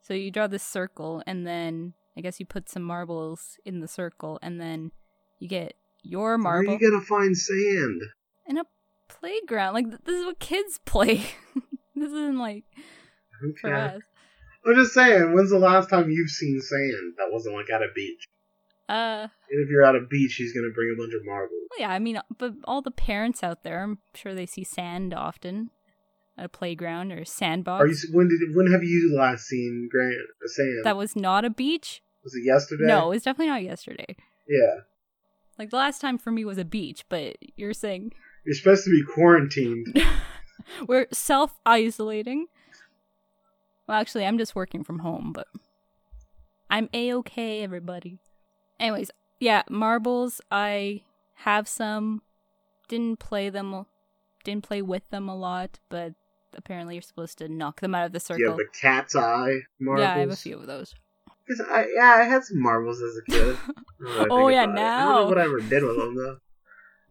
So 0.02 0.13
you 0.13 0.32
draw 0.32 0.47
this 0.47 0.63
circle, 0.63 1.21
and 1.28 1.45
then 1.45 1.93
I 2.17 2.21
guess 2.21 2.39
you 2.39 2.45
put 2.45 2.69
some 2.69 2.84
marbles 2.84 3.58
in 3.63 3.82
the 3.82 3.88
circle, 3.88 4.39
and 4.41 4.60
then 4.60 4.91
you 5.38 5.47
get 5.47 5.75
your 6.04 6.22
Where 6.30 6.34
are 6.34 6.38
marble 6.38 6.74
you 6.74 6.80
gonna 6.92 7.04
find 7.04 7.38
sand? 7.38 8.02
in 8.48 8.58
a 8.58 8.64
playground. 9.08 9.74
Like 9.74 9.88
th- 9.90 10.02
this 10.06 10.20
is 10.20 10.26
what 10.26 10.40
kids 10.40 10.80
play. 10.86 11.18
this 11.96 12.08
isn't 12.12 12.38
like 12.40 12.64
for 13.62 13.74
Okay. 13.74 13.96
us. 13.96 14.02
I'm 14.66 14.76
just 14.76 14.94
saying, 14.94 15.34
when's 15.34 15.52
the 15.52 15.60
last 15.60 15.90
time 15.90 16.10
you've 16.10 16.30
seen 16.30 16.60
sand 16.62 17.14
that 17.18 17.32
wasn't 17.32 17.56
like 17.56 17.70
at 17.70 17.82
a 17.82 17.88
beach? 17.96 18.26
Uh, 18.90 19.28
And 19.52 19.64
if 19.64 19.70
you're 19.70 19.86
at 19.86 19.96
a 19.96 20.02
beach, 20.10 20.36
he's 20.36 20.54
gonna 20.54 20.74
bring 20.74 20.94
a 20.94 20.98
bunch 21.00 21.14
of 21.14 21.26
marbles. 21.26 21.52
well, 21.72 21.80
yeah. 21.80 21.92
I 21.94 22.00
mean, 22.00 22.20
but 22.38 22.54
all 22.66 22.82
the 22.82 22.92
parents 22.92 23.44
out 23.44 23.64
there, 23.64 23.84
I'm 23.84 24.00
sure 24.16 24.34
they 24.34 24.46
see 24.46 24.64
sand 24.64 25.14
often 25.14 25.70
at 26.38 26.46
a 26.46 26.50
playground 26.50 27.12
or 27.12 27.24
sandbox. 27.24 27.82
Are 27.84 27.88
you? 27.88 27.96
When 28.12 28.28
did? 28.30 28.56
When 28.56 28.72
have 28.72 28.84
you 28.84 29.14
last 29.16 29.46
seen 29.46 29.88
Grant 29.92 30.16
uh, 30.16 30.48
sand? 30.48 30.82
that 30.86 30.98
was 30.98 31.16
not 31.16 31.46
a 31.46 31.50
beach. 31.50 32.02
was 32.24 32.34
it 32.36 32.44
yesterday? 32.46 32.86
No, 32.88 33.08
it 33.12 33.16
was 33.16 33.24
definitely 33.24 33.52
not 33.52 33.64
yesterday. 33.64 34.16
Yeah, 34.48 34.82
Like 35.60 35.72
the 35.72 35.76
last 35.76 36.00
time 36.00 36.17
for 36.17 36.32
me 36.32 36.45
was 36.45 36.58
a 36.58 36.63
beach, 36.63 37.04
but 37.10 37.36
you're 37.58 37.74
saying 37.74 38.13
you're 38.45 38.56
supposed 38.56 38.86
to 38.86 38.89
be 38.89 39.04
quarantined. 39.13 40.02
we're 40.88 41.08
self 41.12 41.60
isolating. 41.65 42.48
Well, 43.86 44.00
actually, 44.00 44.26
I'm 44.26 44.38
just 44.38 44.56
working 44.56 44.86
from 44.86 45.00
home, 45.00 45.34
but 45.34 45.48
I'm 46.69 46.88
a 46.93 47.13
okay, 47.15 47.62
everybody. 47.62 48.19
Anyways, 48.80 49.12
yeah, 49.41 49.63
marbles. 49.69 50.39
I 50.50 51.02
have 51.36 51.67
some. 51.67 52.22
Didn't 52.88 53.19
play 53.19 53.50
them. 53.50 53.86
Didn't 54.45 54.63
play 54.63 54.82
with 54.82 55.10
them 55.10 55.28
a 55.28 55.36
lot, 55.36 55.80
but 55.89 56.13
apparently 56.56 56.95
you're 56.95 57.02
supposed 57.02 57.38
to 57.39 57.50
knock 57.50 57.82
them 57.82 57.93
out 57.93 58.06
of 58.06 58.13
the 58.13 58.22
circle. 58.22 58.45
Yeah, 58.52 58.56
the 58.56 58.67
cat's 58.80 59.13
eye 59.13 59.58
marbles? 59.78 60.04
Yeah, 60.04 60.15
I 60.15 60.19
have 60.19 60.32
a 60.32 60.38
few 60.38 60.58
of 60.58 60.67
those. 60.67 60.95
'Cause 61.50 61.62
I, 61.68 61.88
yeah, 61.96 62.14
I 62.14 62.24
had 62.26 62.44
some 62.44 62.62
marbles 62.62 63.02
as 63.02 63.18
a 63.18 63.24
kid. 63.24 63.58
Now 64.00 64.14
that 64.14 64.22
I 64.22 64.28
Oh, 64.30 64.48
yeah, 64.48 64.64
about 64.66 64.78
it. 64.78 64.80
I 64.80 64.98
don't 64.98 65.08
now. 65.08 65.16
know 65.24 65.26
what 65.26 65.38
I 65.40 65.44
ever 65.44 65.60
did 65.60 65.84
with 65.84 65.98
them 65.98 66.16
though. 66.16 66.38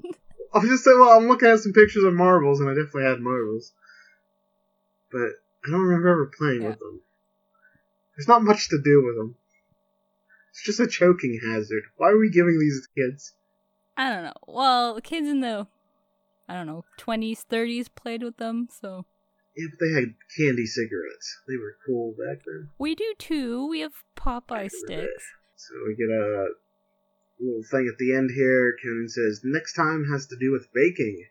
I 0.55 0.59
was 0.61 0.69
just 0.71 0.85
saying, 0.85 0.99
well, 0.99 1.11
I'm 1.19 1.29
looking 1.29 1.49
at 1.49 1.59
some 1.61 1.73
pictures 1.75 2.05
of 2.05 2.15
marbles, 2.15 2.61
and 2.61 2.71
I 2.71 2.73
definitely 2.73 3.03
had 3.05 3.21
marbles, 3.21 3.73
but 5.13 5.33
I 5.67 5.71
don't 5.71 5.83
remember 5.83 6.09
ever 6.09 6.31
playing 6.39 6.63
Yeah. 6.63 6.69
with 6.71 6.79
them. 6.79 7.01
There's 8.17 8.29
not 8.29 8.43
much 8.43 8.71
to 8.71 8.81
do 8.83 9.05
with 9.05 9.17
them. 9.17 9.35
It's 10.51 10.63
just 10.65 10.81
a 10.81 10.87
choking 10.87 11.41
hazard. 11.45 11.83
Why 11.99 12.09
are 12.11 12.19
we 12.19 12.31
giving 12.31 12.59
these 12.59 12.81
to 12.81 12.89
kids? 13.01 13.35
I 13.97 14.09
don't 14.09 14.25
know. 14.25 14.33
Well, 14.47 14.95
the 14.95 15.03
kids 15.03 15.29
in 15.29 15.41
the, 15.41 15.67
I 16.49 16.55
don't 16.55 16.67
know, 16.67 16.85
20s, 16.97 17.45
30s 17.45 17.89
played 17.95 18.23
with 18.23 18.39
them, 18.39 18.69
so. 18.71 19.05
Yeah, 19.59 19.67
but 19.71 19.81
they 19.85 19.93
had 19.93 20.15
candy 20.39 20.67
cigarettes. 20.67 21.27
They 21.49 21.57
were 21.57 21.75
cool 21.85 22.13
back 22.13 22.45
then. 22.47 22.71
We 22.79 22.95
do 22.95 23.13
too. 23.19 23.67
We 23.69 23.81
have 23.81 23.93
Popeye 24.17 24.71
sticks. 24.71 25.25
So 25.57 25.75
we 25.85 25.97
get 25.97 26.09
a 26.15 26.47
little 27.41 27.65
thing 27.69 27.91
at 27.93 27.99
the 27.99 28.15
end 28.15 28.31
here. 28.33 28.77
Conan 28.81 29.09
says, 29.09 29.41
next 29.43 29.73
time 29.75 30.05
has 30.13 30.29
to 30.29 30.37
do 30.39 30.53
with 30.53 30.69
baking. 30.73 31.25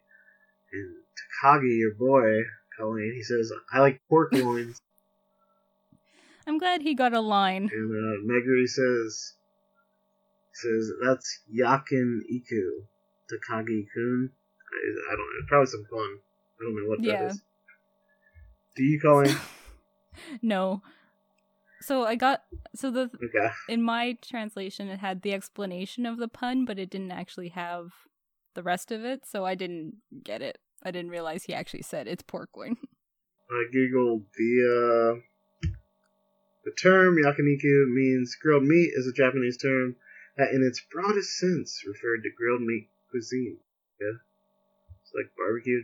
And 0.74 0.96
Takagi, 1.16 1.78
your 1.80 1.94
boy, 1.94 2.44
Colleen, 2.78 3.14
he 3.16 3.24
says, 3.24 3.50
I 3.72 3.80
like 3.80 4.02
pork 4.10 4.30
loins. 4.34 4.82
I'm 6.46 6.58
glad 6.58 6.82
he 6.82 6.94
got 6.96 7.14
a 7.14 7.22
line. 7.22 7.70
and 7.74 7.92
uh, 7.92 8.20
Meguri 8.30 8.68
says, 8.68 9.36
says, 10.54 10.92
that's 11.02 11.40
Yakiniku, 11.50 12.84
Takagi 13.32 13.86
kun. 13.94 14.32
I, 14.74 15.14
I 15.14 15.16
don't 15.16 15.20
know, 15.20 15.46
probably 15.48 15.68
some 15.68 15.86
fun. 15.90 16.20
I 16.60 16.64
don't 16.64 16.76
know 16.76 16.90
what 16.90 17.00
Yeah. 17.02 17.16
that 17.24 17.32
is. 17.32 17.42
Do 18.78 18.84
you, 18.84 19.00
Colleen? 19.02 19.36
No. 20.42 20.82
So 21.82 22.06
I 22.06 22.16
got 22.16 22.42
so 22.74 22.90
the 22.90 23.12
okay. 23.24 23.54
in 23.70 23.84
my 23.84 24.18
translation 24.20 24.88
it 24.90 25.00
had 25.00 25.22
the 25.22 25.32
explanation 25.32 26.08
of 26.08 26.18
the 26.18 26.28
pun, 26.28 26.66
but 26.66 26.80
it 26.80 26.90
didn't 26.90 27.12
actually 27.12 27.50
have 27.50 27.94
the 28.56 28.64
rest 28.64 28.92
of 28.92 29.06
it, 29.06 29.28
so 29.28 29.46
I 29.46 29.54
didn't 29.54 29.98
get 30.24 30.42
it. 30.42 30.58
I 30.82 30.90
didn't 30.90 31.12
realize 31.12 31.44
he 31.44 31.54
actually 31.54 31.84
said 31.84 32.08
it's 32.08 32.24
pork 32.24 32.50
loin. 32.58 32.78
I 33.52 33.66
googled 33.74 34.26
the 34.36 34.52
uh, 34.66 35.70
the 36.66 36.72
term 36.82 37.18
yakiniku 37.24 37.94
means 37.94 38.36
grilled 38.42 38.64
meat 38.64 38.92
is 38.96 39.08
a 39.08 39.14
Japanese 39.14 39.58
term 39.58 39.96
that, 40.36 40.50
in 40.52 40.64
its 40.64 40.82
broadest 40.92 41.38
sense, 41.38 41.84
referred 41.86 42.24
to 42.24 42.32
grilled 42.36 42.62
meat 42.62 42.90
cuisine. 43.12 43.60
Yeah, 44.02 44.18
it's 45.04 45.12
like 45.14 45.32
barbecue. 45.38 45.84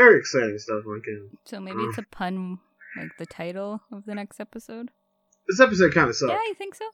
Very 0.00 0.18
exciting 0.18 0.58
stuff 0.58 0.84
on 0.86 1.02
Ken. 1.04 1.28
So 1.44 1.60
maybe 1.60 1.80
it's 1.82 1.98
a 1.98 2.02
pun 2.10 2.58
like 2.96 3.10
the 3.18 3.26
title 3.26 3.82
of 3.92 4.06
the 4.06 4.14
next 4.14 4.40
episode. 4.40 4.90
This 5.48 5.60
episode 5.60 5.92
kind 5.92 6.08
of 6.08 6.16
sucks. 6.16 6.30
Yeah, 6.32 6.38
you 6.46 6.54
think 6.54 6.74
so? 6.74 6.86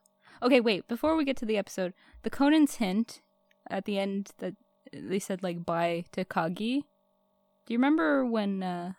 Okay, 0.43 0.61
wait. 0.61 0.89
Before 0.89 1.15
we 1.15 1.25
get 1.25 1.37
to 1.39 1.47
the 1.47 1.57
episode, 1.57 1.95
the 2.25 2.31
Conan's 2.31 2.77
hint 2.77 3.21
at 3.71 3.85
the 3.85 3.99
end 3.99 4.31
that 4.39 4.55
they 4.93 5.21
said 5.21 5.43
like 5.43 5.65
bye 5.65 6.05
to 6.13 6.25
Kagi. 6.25 6.83
Do 7.65 7.75
you 7.75 7.79
remember 7.79 8.25
when 8.27 8.63
uh, 8.65 8.93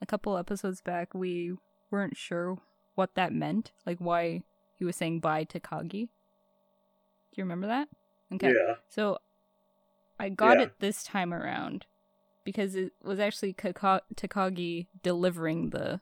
a 0.00 0.06
couple 0.06 0.38
episodes 0.38 0.80
back 0.80 1.12
we 1.14 1.52
weren't 1.90 2.16
sure 2.16 2.56
what 2.94 3.14
that 3.16 3.32
meant? 3.34 3.72
Like 3.84 3.98
why 3.98 4.42
he 4.78 4.84
was 4.86 4.96
saying 4.96 5.20
bye 5.20 5.44
to 5.44 5.60
Kagi? 5.60 6.08
Do 6.08 7.34
you 7.36 7.44
remember 7.44 7.66
that? 7.66 7.88
Okay. 8.32 8.48
Yeah. 8.48 8.74
So 8.88 9.18
I 10.18 10.30
got 10.30 10.56
Yeah. 10.58 10.64
it 10.64 10.80
this 10.80 11.04
time 11.04 11.34
around 11.34 11.84
because 12.46 12.74
it 12.74 12.92
was 13.04 13.20
actually 13.20 13.52
Takagi 13.52 14.86
delivering 15.02 15.70
the 15.70 16.00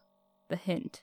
the 0.48 0.56
hint. 0.56 1.02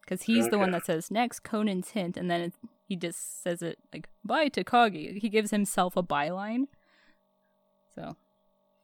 Because 0.00 0.22
he's 0.22 0.48
the 0.48 0.58
one 0.58 0.70
that 0.70 0.86
says 0.86 1.10
next 1.10 1.40
Conan's 1.40 1.90
hint, 1.90 2.16
and 2.16 2.30
then 2.30 2.40
it, 2.40 2.52
he 2.86 2.94
just 2.96 3.42
says 3.42 3.60
it 3.62 3.78
like 3.92 4.08
bye 4.24 4.48
Takagi. 4.48 5.18
He 5.18 5.28
gives 5.28 5.50
himself 5.50 5.96
a 5.96 6.02
byline. 6.02 6.68
So 7.94 8.16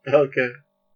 Okay. 0.09 0.48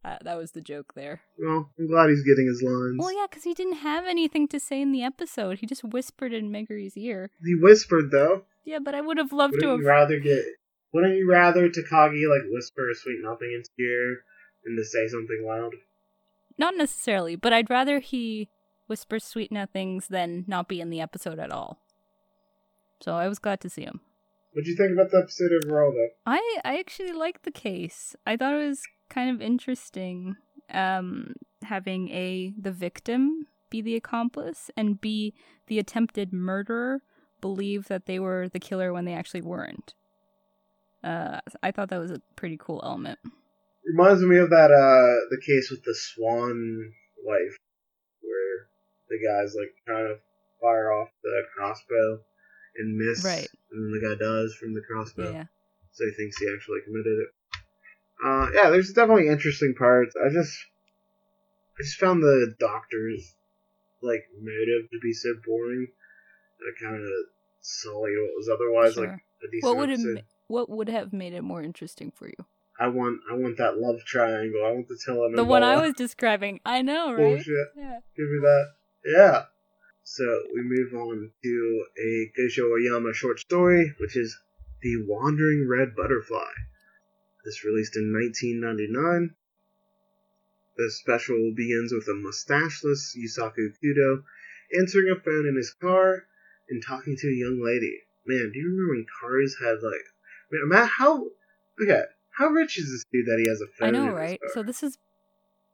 uh, 0.04 0.16
that 0.22 0.36
was 0.38 0.52
the 0.52 0.60
joke 0.60 0.94
there. 0.94 1.20
Well, 1.38 1.70
I'm 1.78 1.86
glad 1.88 2.08
he's 2.08 2.22
getting 2.24 2.46
his 2.46 2.62
lines. 2.62 2.96
Well, 2.98 3.12
yeah, 3.14 3.26
because 3.28 3.44
he 3.44 3.54
didn't 3.54 3.78
have 3.78 4.06
anything 4.06 4.48
to 4.48 4.58
say 4.60 4.80
in 4.80 4.92
the 4.92 5.02
episode. 5.02 5.58
He 5.58 5.66
just 5.66 5.84
whispered 5.84 6.32
in 6.32 6.50
Meguri's 6.50 6.96
ear. 6.96 7.30
He 7.44 7.54
whispered 7.54 8.10
though. 8.10 8.44
Yeah, 8.64 8.78
but 8.78 8.94
I 8.94 9.00
would 9.02 9.18
have 9.18 9.32
loved 9.32 9.54
to 9.54 9.66
Wouldn't 9.66 9.72
have. 9.72 9.80
you 9.80 9.88
rather 9.88 10.18
get? 10.20 10.44
Wouldn't 10.94 11.16
you 11.18 11.28
rather 11.30 11.68
Takagi 11.68 12.24
like 12.30 12.48
whisper 12.50 12.88
a 12.90 12.94
sweet 12.94 13.18
nothing 13.22 13.52
into 13.54 13.68
your 13.76 13.90
ear 13.90 14.16
than 14.64 14.76
to 14.76 14.84
say 14.84 15.06
something 15.08 15.44
loud? 15.46 15.72
Not 16.56 16.76
necessarily, 16.76 17.36
but 17.36 17.52
I'd 17.52 17.70
rather 17.70 17.98
he 17.98 18.48
whisper 18.86 19.18
sweet 19.18 19.50
nothings 19.50 20.08
than 20.08 20.44
not 20.46 20.68
be 20.68 20.80
in 20.80 20.90
the 20.90 21.00
episode 21.00 21.38
at 21.38 21.50
all. 21.50 21.78
So 23.00 23.14
I 23.14 23.28
was 23.28 23.38
glad 23.38 23.60
to 23.62 23.70
see 23.70 23.82
him. 23.82 24.00
What'd 24.52 24.68
you 24.68 24.76
think 24.76 24.92
about 24.92 25.10
the 25.10 25.18
episode 25.18 25.50
overall, 25.64 25.92
though? 25.92 26.08
I 26.26 26.60
I 26.64 26.78
actually 26.78 27.12
liked 27.12 27.42
the 27.42 27.50
case. 27.50 28.14
I 28.26 28.36
thought 28.36 28.54
it 28.54 28.66
was 28.66 28.82
kind 29.10 29.30
of 29.30 29.42
interesting 29.42 30.36
um 30.70 31.34
having 31.62 32.08
a 32.10 32.54
the 32.58 32.72
victim 32.72 33.46
be 33.68 33.82
the 33.82 33.96
accomplice 33.96 34.70
and 34.76 35.00
b 35.00 35.34
the 35.66 35.78
attempted 35.78 36.32
murderer 36.32 37.02
believe 37.40 37.88
that 37.88 38.06
they 38.06 38.18
were 38.18 38.48
the 38.48 38.60
killer 38.60 38.92
when 38.92 39.04
they 39.04 39.12
actually 39.12 39.42
weren't. 39.42 39.94
Uh, 41.02 41.40
I 41.62 41.70
thought 41.70 41.90
that 41.90 42.00
was 42.00 42.10
a 42.10 42.22
pretty 42.36 42.56
cool 42.58 42.80
element. 42.82 43.18
Reminds 43.86 44.22
me 44.22 44.38
of 44.38 44.50
that 44.50 44.70
uh 44.70 45.28
the 45.30 45.40
case 45.44 45.70
with 45.70 45.84
the 45.84 45.94
swan 45.94 46.92
wife, 47.22 47.56
where 48.22 48.68
the 49.08 49.18
guy's 49.20 49.54
like 49.54 49.72
trying 49.86 50.08
to 50.08 50.16
fire 50.60 50.90
off 50.92 51.08
the 51.22 51.42
crossbow 51.56 52.20
and 52.76 52.96
miss, 52.96 53.24
Right. 53.24 53.48
and 53.70 53.84
then 53.84 54.00
the 54.00 54.06
guy 54.08 54.18
does 54.18 54.54
from 54.54 54.74
the 54.74 54.80
crossbow, 54.80 55.30
Yeah. 55.32 55.44
so 55.92 56.04
he 56.06 56.12
thinks 56.12 56.38
he 56.38 56.50
actually 56.54 56.80
committed 56.84 57.18
it. 57.20 57.28
Uh, 58.24 58.48
yeah, 58.54 58.70
there's 58.70 58.92
definitely 58.92 59.28
interesting 59.28 59.74
parts. 59.76 60.14
I 60.16 60.30
just, 60.32 60.56
I 61.78 61.82
just 61.82 61.98
found 61.98 62.22
the 62.22 62.54
doctor's 62.58 63.34
like 64.00 64.24
motive 64.40 64.90
to 64.90 64.98
be 65.02 65.12
so 65.12 65.34
boring. 65.46 65.88
That 66.60 66.74
kind 66.80 67.02
of 67.02 67.10
sullied 67.60 68.16
what 68.16 68.36
was 68.36 68.48
otherwise 68.48 68.96
like 68.96 69.08
a 69.10 69.50
decent 69.50 69.62
What 69.64 69.76
would 69.76 69.90
it 69.90 70.24
what 70.46 70.70
would 70.70 70.88
have 70.88 71.12
made 71.12 71.34
it 71.34 71.42
more 71.42 71.62
interesting 71.62 72.10
for 72.10 72.26
you? 72.28 72.46
I 72.78 72.88
want, 72.88 73.20
I 73.30 73.34
want 73.34 73.58
that 73.58 73.78
love 73.78 74.00
triangle. 74.04 74.64
I 74.66 74.72
want 74.72 74.88
the 74.88 74.98
telenovela. 75.06 75.36
The 75.36 75.44
one 75.44 75.62
I 75.62 75.80
was 75.80 75.94
describing. 75.94 76.60
I 76.64 76.82
know, 76.82 77.12
right? 77.12 77.18
Bullshit. 77.18 77.68
Yeah. 77.76 78.00
Give 78.16 78.26
me 78.26 78.40
that. 78.42 78.66
Yeah. 79.04 79.42
So 80.02 80.24
we 80.52 80.60
move 80.62 80.92
on 80.92 81.30
to 81.42 81.84
a 81.98 82.30
Gosho 82.38 82.70
Aoyama 82.70 83.14
short 83.14 83.38
story, 83.40 83.94
which 83.98 84.16
is 84.16 84.36
The 84.82 85.04
Wandering 85.06 85.66
Red 85.68 85.94
Butterfly. 85.96 86.52
This 87.44 87.64
released 87.64 87.96
in 87.96 88.12
1999. 88.12 89.34
The 90.76 90.90
special 90.90 91.52
begins 91.54 91.92
with 91.92 92.08
a 92.08 92.14
mustacheless 92.14 93.16
Yusaku 93.16 93.74
Kudo 93.78 94.24
answering 94.78 95.10
a 95.10 95.20
phone 95.20 95.46
in 95.46 95.56
his 95.56 95.72
car 95.72 96.24
and 96.68 96.82
talking 96.82 97.16
to 97.16 97.28
a 97.28 97.32
young 97.32 97.62
lady. 97.62 98.00
Man, 98.26 98.50
do 98.52 98.58
you 98.58 98.70
remember 98.70 98.94
when 98.94 99.06
cars 99.20 99.56
had 99.60 99.82
like, 99.82 100.04
man, 100.50 100.68
Matt, 100.68 100.88
how, 100.88 101.28
okay, 101.80 102.04
how 102.36 102.48
rich 102.48 102.78
is 102.78 102.90
this 102.90 103.04
dude 103.12 103.26
that 103.26 103.42
he 103.42 103.48
has 103.48 103.60
a 103.60 103.66
phone? 103.78 103.94
I 103.94 104.06
know, 104.06 104.12
right? 104.12 104.40
So 104.52 104.62
this 104.62 104.82
is 104.82 104.98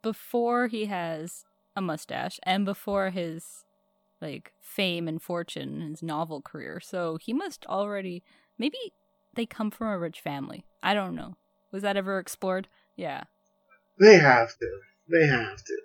before 0.03 0.66
he 0.68 0.87
has 0.87 1.44
a 1.77 1.81
mustache 1.81 2.38
and 2.42 2.64
before 2.64 3.11
his 3.11 3.64
like 4.20 4.53
fame 4.61 5.09
and 5.09 5.23
fortune, 5.23 5.81
and 5.81 5.90
his 5.90 6.03
novel 6.03 6.42
career. 6.42 6.81
So 6.81 7.16
he 7.20 7.33
must 7.33 7.64
already 7.66 8.23
maybe 8.59 8.79
they 9.35 9.46
come 9.46 9.70
from 9.70 9.88
a 9.88 9.99
rich 9.99 10.20
family. 10.20 10.64
I 10.83 10.94
don't 10.94 11.14
know. 11.14 11.37
Was 11.73 11.83
that 11.83 11.96
ever 11.96 12.18
explored? 12.18 12.68
Yeah. 12.96 13.25
They 13.99 14.18
have 14.18 14.51
to. 14.59 14.81
They 15.09 15.27
have 15.27 15.57
to. 15.57 15.79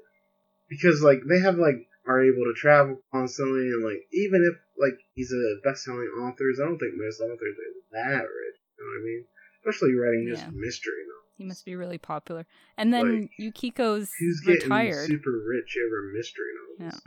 Because 0.70 1.02
like 1.02 1.20
they 1.30 1.40
have 1.40 1.58
like 1.58 1.88
are 2.08 2.22
able 2.22 2.44
to 2.44 2.54
travel 2.56 3.02
constantly 3.12 3.68
and 3.72 3.84
like 3.84 4.04
even 4.12 4.44
if 4.52 4.60
like 4.78 5.00
he's 5.14 5.32
a 5.32 5.68
best 5.68 5.86
selling 5.86 6.12
author, 6.20 6.52
I 6.52 6.66
don't 6.66 6.78
think 6.78 6.94
most 6.96 7.22
authors 7.22 7.56
are 7.56 8.04
that 8.04 8.24
rich. 8.24 8.60
You 8.78 8.84
know 8.84 8.90
what 8.92 9.00
I 9.00 9.06
mean? 9.06 9.26
Especially 9.66 9.96
writing 9.96 10.28
just 10.30 10.44
Yeah. 10.46 10.52
mystery 10.54 10.94
novels. 11.08 11.34
He 11.38 11.44
must 11.44 11.66
be 11.66 11.76
really 11.76 11.98
popular. 11.98 12.46
And 12.78 12.94
then 12.94 13.22
Like, 13.22 13.32
Yukiko's 13.40 14.12
getting 14.46 14.70
retired. 14.70 15.08
super 15.08 15.32
rich 15.48 15.76
over 15.84 16.12
mystery 16.14 16.54
novels? 16.80 17.02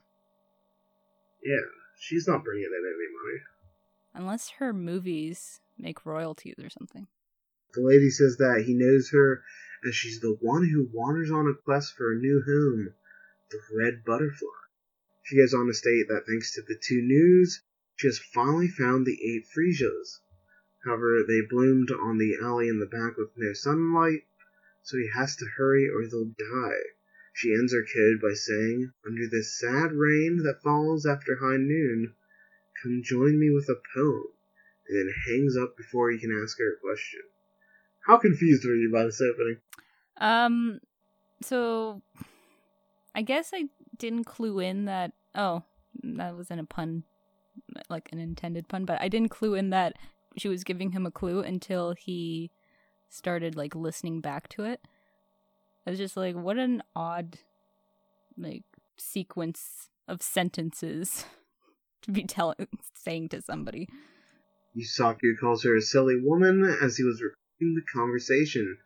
Yeah. 1.42 1.60
She's 2.00 2.26
not 2.26 2.44
bringing 2.44 2.66
in 2.66 2.72
any 2.72 3.12
money. 3.12 3.40
Unless 4.14 4.50
her 4.58 4.72
movies 4.72 5.60
make 5.76 6.04
royalties 6.04 6.56
or 6.58 6.68
something. 6.68 7.06
The 7.74 7.80
lady 7.82 8.10
says 8.10 8.36
that 8.38 8.64
he 8.66 8.74
knows 8.74 9.10
her 9.10 9.42
as 9.86 9.94
she's 9.94 10.20
the 10.20 10.36
one 10.40 10.68
who 10.68 10.88
wanders 10.92 11.30
on 11.30 11.46
a 11.46 11.54
quest 11.54 11.94
for 11.94 12.12
a 12.12 12.16
new 12.18 12.42
home, 12.44 12.94
the 13.50 13.60
red 13.76 14.04
butterfly. 14.04 14.48
She 15.22 15.36
goes 15.36 15.54
on 15.54 15.66
to 15.66 15.74
state 15.74 16.06
that 16.08 16.26
thanks 16.26 16.52
to 16.54 16.62
the 16.62 16.78
two 16.82 17.02
news, 17.02 17.62
she 17.96 18.08
has 18.08 18.18
finally 18.18 18.68
found 18.68 19.06
the 19.06 19.18
eight 19.22 19.44
freesias. 19.46 20.20
However, 20.88 21.22
they 21.22 21.42
bloomed 21.42 21.90
on 21.90 22.16
the 22.16 22.38
alley 22.42 22.66
in 22.66 22.78
the 22.78 22.86
back 22.86 23.18
with 23.18 23.36
no 23.36 23.52
sunlight, 23.52 24.24
so 24.82 24.96
he 24.96 25.10
has 25.14 25.36
to 25.36 25.44
hurry 25.58 25.86
or 25.86 26.08
they'll 26.08 26.32
die. 26.38 26.80
She 27.34 27.52
ends 27.52 27.74
her 27.74 27.84
code 27.84 28.22
by 28.22 28.32
saying, 28.32 28.92
Under 29.06 29.28
this 29.28 29.58
sad 29.60 29.92
rain 29.92 30.38
that 30.44 30.62
falls 30.62 31.04
after 31.04 31.36
high 31.36 31.58
noon, 31.58 32.14
come 32.82 33.02
join 33.04 33.38
me 33.38 33.50
with 33.50 33.68
a 33.68 33.76
poem, 33.94 34.28
and 34.88 35.08
then 35.08 35.14
hangs 35.26 35.58
up 35.58 35.76
before 35.76 36.10
he 36.10 36.18
can 36.18 36.32
ask 36.42 36.56
her 36.58 36.72
a 36.72 36.80
question. 36.80 37.20
How 38.06 38.16
confused 38.16 38.64
were 38.64 38.74
you 38.74 38.90
by 38.90 39.04
this 39.04 39.20
opening? 39.20 39.58
Um, 40.16 40.80
so 41.42 42.00
I 43.14 43.20
guess 43.20 43.50
I 43.52 43.64
didn't 43.98 44.24
clue 44.24 44.58
in 44.58 44.86
that. 44.86 45.12
Oh, 45.34 45.64
that 46.02 46.34
wasn't 46.34 46.60
a 46.60 46.64
pun, 46.64 47.04
like 47.90 48.08
an 48.10 48.18
intended 48.18 48.68
pun, 48.68 48.86
but 48.86 49.02
I 49.02 49.08
didn't 49.08 49.28
clue 49.28 49.54
in 49.54 49.68
that 49.68 49.96
she 50.40 50.48
was 50.48 50.64
giving 50.64 50.92
him 50.92 51.06
a 51.06 51.10
clue 51.10 51.40
until 51.40 51.92
he 51.92 52.50
started 53.08 53.56
like 53.56 53.74
listening 53.74 54.20
back 54.20 54.48
to 54.50 54.64
it. 54.64 54.80
I 55.86 55.90
was 55.90 55.98
just 55.98 56.16
like, 56.16 56.36
what 56.36 56.58
an 56.58 56.82
odd, 56.94 57.38
like, 58.36 58.64
sequence 58.98 59.88
of 60.06 60.20
sentences 60.20 61.24
to 62.02 62.12
be 62.12 62.24
telling, 62.24 62.68
saying 62.94 63.30
to 63.30 63.40
somebody. 63.40 63.88
Yusaku 64.76 65.38
calls 65.40 65.64
her 65.64 65.74
a 65.76 65.80
silly 65.80 66.20
woman 66.20 66.62
as 66.82 66.98
he 66.98 67.04
was 67.04 67.22
recording 67.22 67.74
the 67.74 67.82
conversation, 67.90 68.76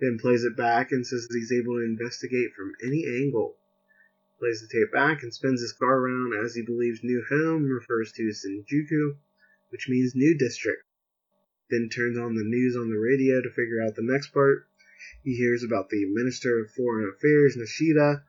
then 0.00 0.18
plays 0.20 0.44
it 0.44 0.56
back 0.56 0.92
and 0.92 1.04
says 1.06 1.26
that 1.26 1.36
he's 1.36 1.52
able 1.52 1.74
to 1.74 1.84
investigate 1.84 2.52
from 2.56 2.72
any 2.84 3.04
angle. 3.04 3.56
Plays 4.38 4.60
the 4.60 4.68
tape 4.68 4.92
back 4.92 5.22
and 5.22 5.34
spins 5.34 5.60
his 5.60 5.72
car 5.72 5.98
around 5.98 6.44
as 6.44 6.54
he 6.54 6.62
believes 6.62 7.00
new 7.02 7.24
home 7.28 7.64
refers 7.64 8.12
to 8.12 8.22
Shinjuku, 8.22 9.16
which 9.70 9.88
means 9.88 10.14
new 10.14 10.38
district. 10.38 10.84
Then 11.72 11.88
turns 11.88 12.18
on 12.18 12.34
the 12.34 12.44
news 12.44 12.76
on 12.76 12.90
the 12.90 12.98
radio 12.98 13.40
to 13.40 13.48
figure 13.48 13.80
out 13.80 13.96
the 13.96 14.02
next 14.02 14.28
part. 14.28 14.66
He 15.24 15.36
hears 15.36 15.64
about 15.64 15.88
the 15.88 16.04
Minister 16.04 16.58
of 16.60 16.70
Foreign 16.70 17.08
Affairs, 17.08 17.56
Nishida, 17.56 18.22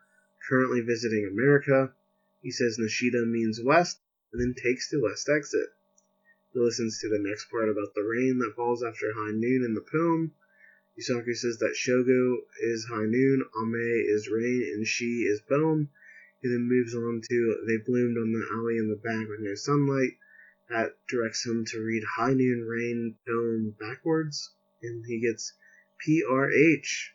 currently 0.47 0.79
visiting 0.79 1.25
America. 1.27 1.93
He 2.41 2.51
says 2.51 2.79
Nishida 2.79 3.27
means 3.27 3.59
west, 3.61 3.99
and 4.31 4.39
then 4.41 4.53
takes 4.53 4.89
the 4.89 5.01
west 5.01 5.27
exit. 5.27 5.67
He 6.53 6.59
listens 6.61 7.01
to 7.01 7.09
the 7.09 7.19
next 7.19 7.51
part 7.51 7.67
about 7.67 7.93
the 7.93 8.05
rain 8.05 8.37
that 8.37 8.55
falls 8.55 8.81
after 8.81 9.11
high 9.11 9.33
noon 9.33 9.65
in 9.65 9.73
the 9.73 9.81
poem. 9.91 10.33
Yusaku 10.97 11.35
says 11.35 11.57
that 11.57 11.75
Shogo 11.75 12.45
is 12.61 12.85
high 12.85 13.07
noon, 13.07 13.43
Ame 13.61 14.05
is 14.07 14.29
rain, 14.29 14.71
and 14.73 14.87
she 14.87 15.23
is 15.23 15.41
poem. 15.41 15.89
He 16.41 16.47
then 16.47 16.69
moves 16.69 16.95
on 16.95 17.19
to 17.19 17.63
they 17.67 17.75
bloomed 17.75 18.17
on 18.17 18.31
the 18.31 18.47
alley 18.53 18.77
in 18.77 18.87
the 18.87 18.95
back 18.95 19.27
with 19.27 19.41
no 19.41 19.53
sunlight. 19.55 20.15
That 20.69 20.91
directs 21.09 21.45
him 21.45 21.65
to 21.67 21.79
read 21.79 22.03
high 22.17 22.33
noon 22.33 22.65
rain 22.67 23.15
poem 23.27 23.75
backwards, 23.79 24.51
and 24.81 25.03
he 25.07 25.19
gets 25.19 25.53
PRH, 26.07 27.09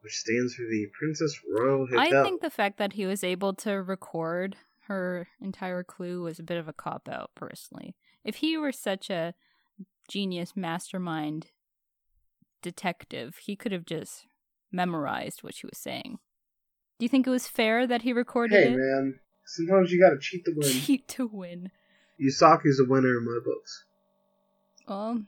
which 0.00 0.14
stands 0.14 0.54
for 0.54 0.62
the 0.62 0.86
Princess 0.98 1.38
Royal 1.48 1.86
Hotel. 1.86 2.20
I 2.20 2.24
think 2.24 2.40
the 2.40 2.50
fact 2.50 2.78
that 2.78 2.94
he 2.94 3.06
was 3.06 3.22
able 3.22 3.54
to 3.54 3.82
record 3.82 4.56
her 4.86 5.28
entire 5.40 5.82
clue 5.82 6.22
was 6.22 6.38
a 6.38 6.42
bit 6.42 6.58
of 6.58 6.68
a 6.68 6.72
cop 6.72 7.08
out, 7.08 7.30
personally. 7.34 7.94
If 8.24 8.36
he 8.36 8.56
were 8.56 8.72
such 8.72 9.10
a 9.10 9.34
genius 10.08 10.52
mastermind 10.56 11.48
detective, 12.62 13.36
he 13.38 13.56
could 13.56 13.72
have 13.72 13.86
just 13.86 14.26
memorized 14.72 15.42
what 15.42 15.54
she 15.54 15.66
was 15.66 15.78
saying. 15.78 16.18
Do 16.98 17.04
you 17.04 17.08
think 17.08 17.26
it 17.26 17.30
was 17.30 17.46
fair 17.46 17.86
that 17.86 18.02
he 18.02 18.12
recorded 18.12 18.62
hey 18.62 18.72
it? 18.72 18.76
man, 18.76 19.18
sometimes 19.46 19.90
you 19.90 20.00
gotta 20.00 20.18
cheat 20.20 20.44
to 20.44 20.52
win. 20.54 20.68
Cheat 20.84 21.08
to 21.08 21.26
win. 21.26 21.70
Yusaku's 22.20 22.80
a 22.80 22.88
winner 22.88 23.18
in 23.18 23.24
my 23.24 23.38
books. 23.44 23.84
Well, 24.88 25.22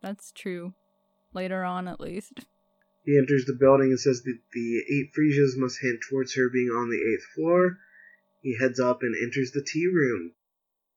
that's 0.00 0.32
true. 0.32 0.74
Later 1.32 1.64
on, 1.64 1.88
at 1.88 2.00
least. 2.00 2.40
He 3.04 3.18
enters 3.18 3.44
the 3.46 3.56
building 3.58 3.90
and 3.90 4.00
says 4.00 4.22
that 4.22 4.38
the 4.52 4.78
eight 4.78 5.12
Freesias 5.14 5.56
must 5.56 5.80
hint 5.80 6.00
towards 6.08 6.34
her 6.34 6.48
being 6.48 6.68
on 6.68 6.90
the 6.90 7.02
eighth 7.02 7.26
floor. 7.34 7.78
He 8.42 8.56
heads 8.56 8.80
up 8.80 9.02
and 9.02 9.14
enters 9.16 9.52
the 9.52 9.62
tea 9.62 9.86
room. 9.86 10.32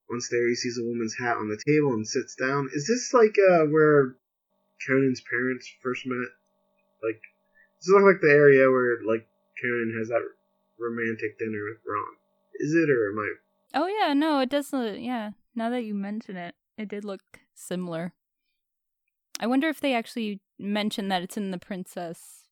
Once 0.09 0.29
there, 0.29 0.47
he 0.47 0.55
sees 0.55 0.77
a 0.77 0.85
woman's 0.85 1.17
hat 1.17 1.37
on 1.37 1.49
the 1.49 1.61
table 1.65 1.93
and 1.93 2.07
sits 2.07 2.35
down. 2.35 2.69
Is 2.73 2.87
this 2.87 3.13
like 3.13 3.35
uh, 3.49 3.65
where 3.65 4.15
Conan's 4.85 5.21
parents 5.21 5.67
first 5.81 6.05
met? 6.05 6.29
Like, 7.01 7.21
does 7.81 7.89
it 7.89 7.93
look 7.93 8.13
like 8.13 8.21
the 8.21 8.29
area 8.29 8.69
where 8.69 9.01
like 9.01 9.27
Conan 9.61 9.95
has 9.97 10.09
that 10.09 10.21
romantic 10.79 11.39
dinner 11.39 11.63
with 11.65 11.81
Ran? 11.85 12.17
Is 12.59 12.73
it, 12.73 12.89
or 12.89 13.11
am 13.11 13.19
I? 13.19 13.33
Oh, 13.75 13.87
yeah, 13.87 14.13
no, 14.13 14.39
it 14.39 14.49
does 14.49 14.71
look. 14.71 14.95
Yeah, 14.97 15.31
now 15.53 15.69
that 15.69 15.83
you 15.83 15.93
mention 15.93 16.37
it, 16.37 16.55
it 16.77 16.87
did 16.87 17.03
look 17.03 17.21
similar. 17.53 18.13
I 19.39 19.47
wonder 19.47 19.67
if 19.67 19.81
they 19.81 19.93
actually 19.93 20.39
mention 20.57 21.09
that 21.09 21.21
it's 21.21 21.35
in 21.35 21.51
the 21.51 21.57
Princess 21.57 22.47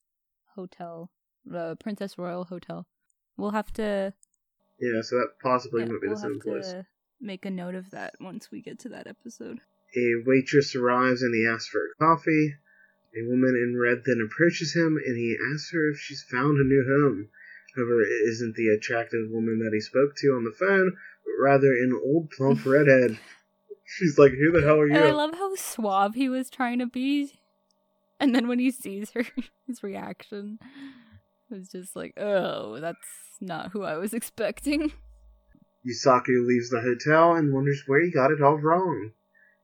Hotel, 0.56 1.10
the 1.46 1.78
Princess 1.80 2.18
Royal 2.18 2.44
Hotel. 2.44 2.86
We'll 3.38 3.52
have 3.52 3.72
to. 3.74 4.14
Yeah, 4.80 5.02
so 5.02 5.16
that 5.16 5.30
possibly 5.42 5.84
yeah, 5.84 5.88
might 5.88 6.02
be 6.02 6.08
we'll 6.08 6.18
the 6.18 6.22
same 6.22 6.34
have 6.34 6.42
place. 6.42 6.72
to 6.72 6.86
make 7.22 7.46
a 7.46 7.52
note 7.52 7.76
of 7.76 7.92
that 7.92 8.16
once 8.20 8.52
we 8.52 8.62
get 8.62 8.80
to 8.80 8.90
that 8.90 9.08
episode. 9.08 9.62
A 9.96 10.24
waitress 10.26 10.76
arrives 10.76 11.22
and 11.22 11.34
he 11.34 11.48
asks 11.48 11.70
for 11.70 11.80
a 11.86 12.04
coffee. 12.04 12.56
A 13.16 13.24
woman 13.30 13.56
in 13.56 13.80
red 13.80 14.04
then 14.06 14.20
approaches 14.26 14.76
him 14.76 14.98
and 14.98 15.16
he 15.16 15.38
asks 15.54 15.72
her 15.72 15.90
if 15.90 16.00
she's 16.00 16.24
found 16.24 16.58
a 16.58 16.68
new 16.68 16.84
home. 16.84 17.30
However, 17.76 18.02
it 18.02 18.28
isn't 18.30 18.56
the 18.56 18.70
attractive 18.70 19.32
woman 19.32 19.60
that 19.60 19.74
he 19.74 19.80
spoke 19.80 20.16
to 20.18 20.36
on 20.36 20.44
the 20.44 20.52
phone, 20.52 20.98
rather 21.42 21.68
an 21.68 22.00
old 22.06 22.30
plump 22.32 22.66
redhead. 22.66 23.20
She's 23.86 24.18
like, 24.18 24.32
Who 24.32 24.52
the 24.52 24.66
hell 24.66 24.80
are 24.80 24.88
you?" 24.88 24.96
And 24.96 25.06
I 25.06 25.12
love 25.12 25.34
how 25.34 25.56
suave 25.56 26.16
he 26.16 26.30
was 26.30 26.50
trying 26.50 26.80
to 26.80 26.88
be. 26.88 27.34
And 28.20 28.34
then 28.34 28.48
when 28.48 28.60
he 28.60 28.72
sees 28.72 29.12
her, 29.12 29.26
his 29.68 29.84
reaction 29.84 30.60
was 31.50 31.70
just 31.70 31.96
like, 31.96 32.14
oh, 32.18 32.80
that's 32.80 32.98
not 33.42 33.72
who 33.72 33.84
I 33.84 33.98
was 33.98 34.14
expecting. 34.14 34.94
Yusaku 35.86 36.48
leaves 36.48 36.70
the 36.70 36.82
hotel 36.82 37.36
and 37.36 37.54
wonders 37.54 37.84
where 37.86 38.02
he 38.02 38.12
got 38.12 38.32
it 38.32 38.42
all 38.42 38.58
wrong. 38.58 39.12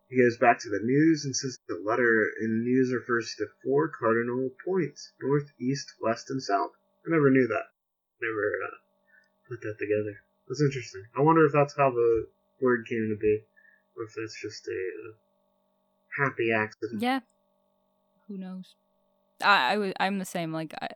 He 0.10 0.22
goes 0.22 0.38
back 0.38 0.60
to 0.60 0.70
the 0.70 0.84
news 0.84 1.24
and 1.24 1.36
says 1.36 1.60
the 1.68 1.82
letter 1.86 2.28
in 2.42 2.64
news 2.64 2.92
refers 2.94 3.34
to 3.38 3.48
four 3.64 3.90
cardinal 3.98 4.50
points 4.66 5.14
north, 5.22 5.52
east, 5.60 5.94
west, 6.02 6.30
and 6.30 6.42
south. 6.42 6.72
I 7.06 7.12
never 7.12 7.30
knew 7.30 7.48
that. 7.48 7.72
Never 8.22 8.60
uh, 8.66 8.76
put 9.48 9.62
that 9.62 9.78
together. 9.80 10.20
That's 10.50 10.62
interesting. 10.62 11.04
I 11.16 11.22
wonder 11.22 11.46
if 11.46 11.54
that's 11.54 11.76
how 11.78 11.92
the 11.92 12.28
word 12.60 12.86
came 12.90 13.08
to 13.16 13.18
be, 13.22 13.40
or 13.96 14.04
if 14.04 14.14
that's 14.18 14.42
just 14.42 14.68
a 14.68 14.72
uh, 14.72 16.26
happy 16.26 16.52
accident. 16.52 17.02
Yeah. 17.02 17.20
Who 18.28 18.38
knows? 18.38 18.76
I, 19.44 19.74
I 19.74 19.78
was, 19.78 19.94
I'm 20.00 20.18
the 20.18 20.26
same. 20.26 20.52
Like, 20.52 20.74
I, 20.82 20.90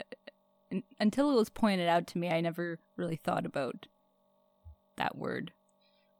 until 0.99 1.31
it 1.31 1.35
was 1.35 1.49
pointed 1.49 1.87
out 1.87 2.07
to 2.07 2.17
me, 2.17 2.29
I 2.29 2.41
never 2.41 2.79
really 2.97 3.15
thought 3.15 3.45
about 3.45 3.87
that 4.97 5.17
word 5.17 5.51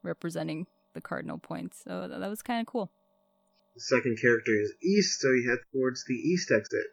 representing 0.02 0.66
the 0.94 1.00
cardinal 1.00 1.38
points. 1.38 1.82
So 1.84 2.06
that, 2.06 2.20
that 2.20 2.30
was 2.30 2.42
kind 2.42 2.60
of 2.60 2.66
cool. 2.66 2.92
The 3.74 3.80
second 3.80 4.18
character 4.20 4.52
is 4.52 4.72
east, 4.80 5.20
so 5.20 5.32
he 5.32 5.44
heads 5.48 5.62
towards 5.72 6.04
the 6.04 6.14
east 6.14 6.52
exit 6.52 6.86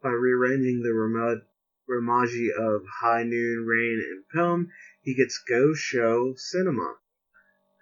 by 0.00 0.10
rearranging 0.10 0.82
the 0.82 0.92
Rama- 0.94 1.42
Romaji 1.88 2.50
of 2.50 2.84
High 3.00 3.22
Noon, 3.22 3.64
Rain, 3.64 4.04
and 4.06 4.24
Film. 4.30 4.70
He 5.00 5.14
gets 5.14 5.38
Go 5.38 5.72
Show 5.72 6.34
Cinema. 6.36 6.98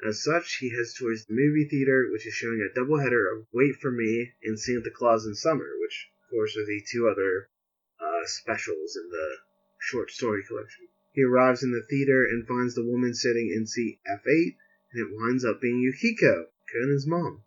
As 0.06 0.22
such, 0.22 0.58
he 0.58 0.70
heads 0.70 0.94
towards 0.94 1.26
the 1.26 1.34
movie 1.34 1.68
theater, 1.68 2.08
which 2.10 2.26
is 2.26 2.34
showing 2.34 2.60
a 2.60 2.78
doubleheader 2.78 3.32
of 3.32 3.46
Wait 3.52 3.76
for 3.80 3.90
Me 3.90 4.32
and 4.44 4.60
Santa 4.60 4.90
Claus 4.90 5.26
in 5.26 5.34
Summer, 5.34 5.76
which, 5.80 6.10
of 6.22 6.30
course, 6.30 6.56
are 6.56 6.64
the 6.64 6.84
two 6.92 7.08
other 7.08 7.50
uh, 7.98 8.26
specials 8.26 8.94
in 8.94 9.10
the 9.10 9.38
short 9.80 10.10
story 10.10 10.44
collection. 10.44 10.86
He 11.12 11.24
arrives 11.24 11.62
in 11.62 11.72
the 11.72 11.86
theater 11.90 12.24
and 12.24 12.46
finds 12.46 12.74
the 12.74 12.84
woman 12.84 13.14
sitting 13.14 13.50
in 13.50 13.66
seat 13.66 14.00
F8, 14.06 14.56
and 14.92 15.08
it 15.08 15.16
winds 15.16 15.44
up 15.44 15.60
being 15.60 15.80
Yukiko, 15.80 16.50
Conan's 16.72 17.06
mom. 17.06 17.42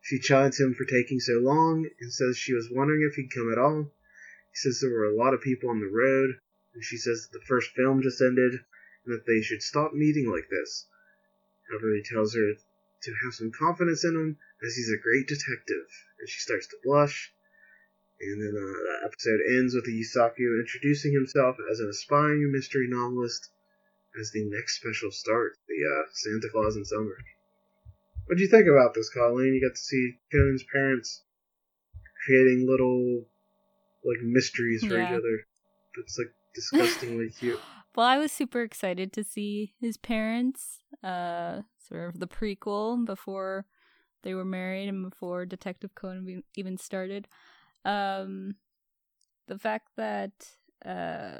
She 0.00 0.18
chides 0.18 0.58
him 0.58 0.72
for 0.72 0.86
taking 0.86 1.20
so 1.20 1.34
long 1.40 1.90
and 2.00 2.10
says 2.10 2.38
she 2.38 2.54
was 2.54 2.70
wondering 2.70 3.02
if 3.02 3.16
he'd 3.16 3.34
come 3.34 3.52
at 3.52 3.58
all. 3.58 3.92
He 4.50 4.56
says 4.56 4.80
there 4.80 4.90
were 4.90 5.04
a 5.04 5.16
lot 5.16 5.34
of 5.34 5.40
people 5.40 5.70
on 5.70 5.80
the 5.80 5.86
road, 5.86 6.40
and 6.74 6.84
she 6.84 6.96
says 6.96 7.28
that 7.28 7.38
the 7.38 7.46
first 7.46 7.70
film 7.72 8.02
just 8.02 8.20
ended 8.20 8.64
and 9.04 9.14
that 9.14 9.26
they 9.26 9.42
should 9.42 9.62
stop 9.62 9.92
meeting 9.94 10.30
like 10.30 10.48
this. 10.50 10.86
However, 11.70 11.94
he 11.94 12.02
tells 12.02 12.34
her 12.34 12.54
to 13.02 13.14
have 13.24 13.34
some 13.34 13.52
confidence 13.52 14.04
in 14.04 14.14
him 14.14 14.38
as 14.62 14.74
he's 14.76 14.90
a 14.90 14.98
great 14.98 15.26
detective, 15.26 15.86
and 16.18 16.28
she 16.28 16.40
starts 16.40 16.66
to 16.68 16.76
blush. 16.82 17.32
And 18.20 18.42
then 18.42 18.54
uh, 18.54 18.60
the 18.60 19.06
episode 19.06 19.40
ends 19.56 19.74
with 19.74 19.86
Yusaku 19.86 20.60
introducing 20.60 21.12
himself 21.12 21.56
as 21.70 21.80
an 21.80 21.88
aspiring 21.88 22.52
mystery 22.52 22.86
novelist 22.88 23.50
as 24.20 24.30
the 24.32 24.44
next 24.44 24.76
special 24.76 25.10
starts, 25.10 25.58
the 25.68 25.86
uh, 25.86 26.08
Santa 26.12 26.48
Claus 26.50 26.76
in 26.76 26.84
Summer. 26.84 27.16
What 28.26 28.36
do 28.36 28.42
you 28.42 28.48
think 28.50 28.66
about 28.66 28.94
this, 28.94 29.10
Colleen? 29.10 29.54
You 29.54 29.60
got 29.60 29.74
to 29.74 29.80
see 29.80 30.18
Conan's 30.30 30.64
parents 30.70 31.22
creating 32.26 32.66
little 32.66 33.24
like 34.04 34.18
mysteries 34.22 34.84
for 34.86 34.96
Yeah. 34.96 35.04
each 35.04 35.18
other. 35.18 35.46
That's 35.96 36.18
like 36.18 36.34
disgustingly 36.54 37.30
cute. 37.38 37.60
Well, 37.94 38.06
I 38.06 38.18
was 38.18 38.30
super 38.30 38.62
excited 38.62 39.12
to 39.14 39.24
see 39.24 39.74
his 39.80 39.96
parents, 39.96 40.78
uh, 41.02 41.62
sort 41.88 42.08
of 42.14 42.20
the 42.20 42.28
prequel 42.28 43.04
before 43.04 43.66
they 44.22 44.34
were 44.34 44.44
married 44.44 44.88
and 44.88 45.10
before 45.10 45.44
Detective 45.44 45.94
Conan 45.94 46.44
even 46.56 46.76
started. 46.76 47.26
Um, 47.84 48.56
the 49.48 49.58
fact 49.58 49.88
that 49.96 50.30
uh, 50.84 51.38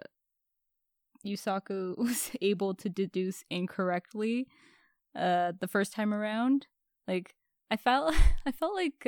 Yusaku 1.24 1.96
was 1.98 2.30
able 2.40 2.74
to 2.74 2.88
deduce 2.88 3.44
incorrectly 3.50 4.48
uh, 5.14 5.52
the 5.60 5.68
first 5.68 5.92
time 5.92 6.12
around, 6.14 6.66
like 7.06 7.34
I 7.70 7.76
felt, 7.76 8.14
I 8.46 8.52
felt 8.52 8.74
like 8.74 9.06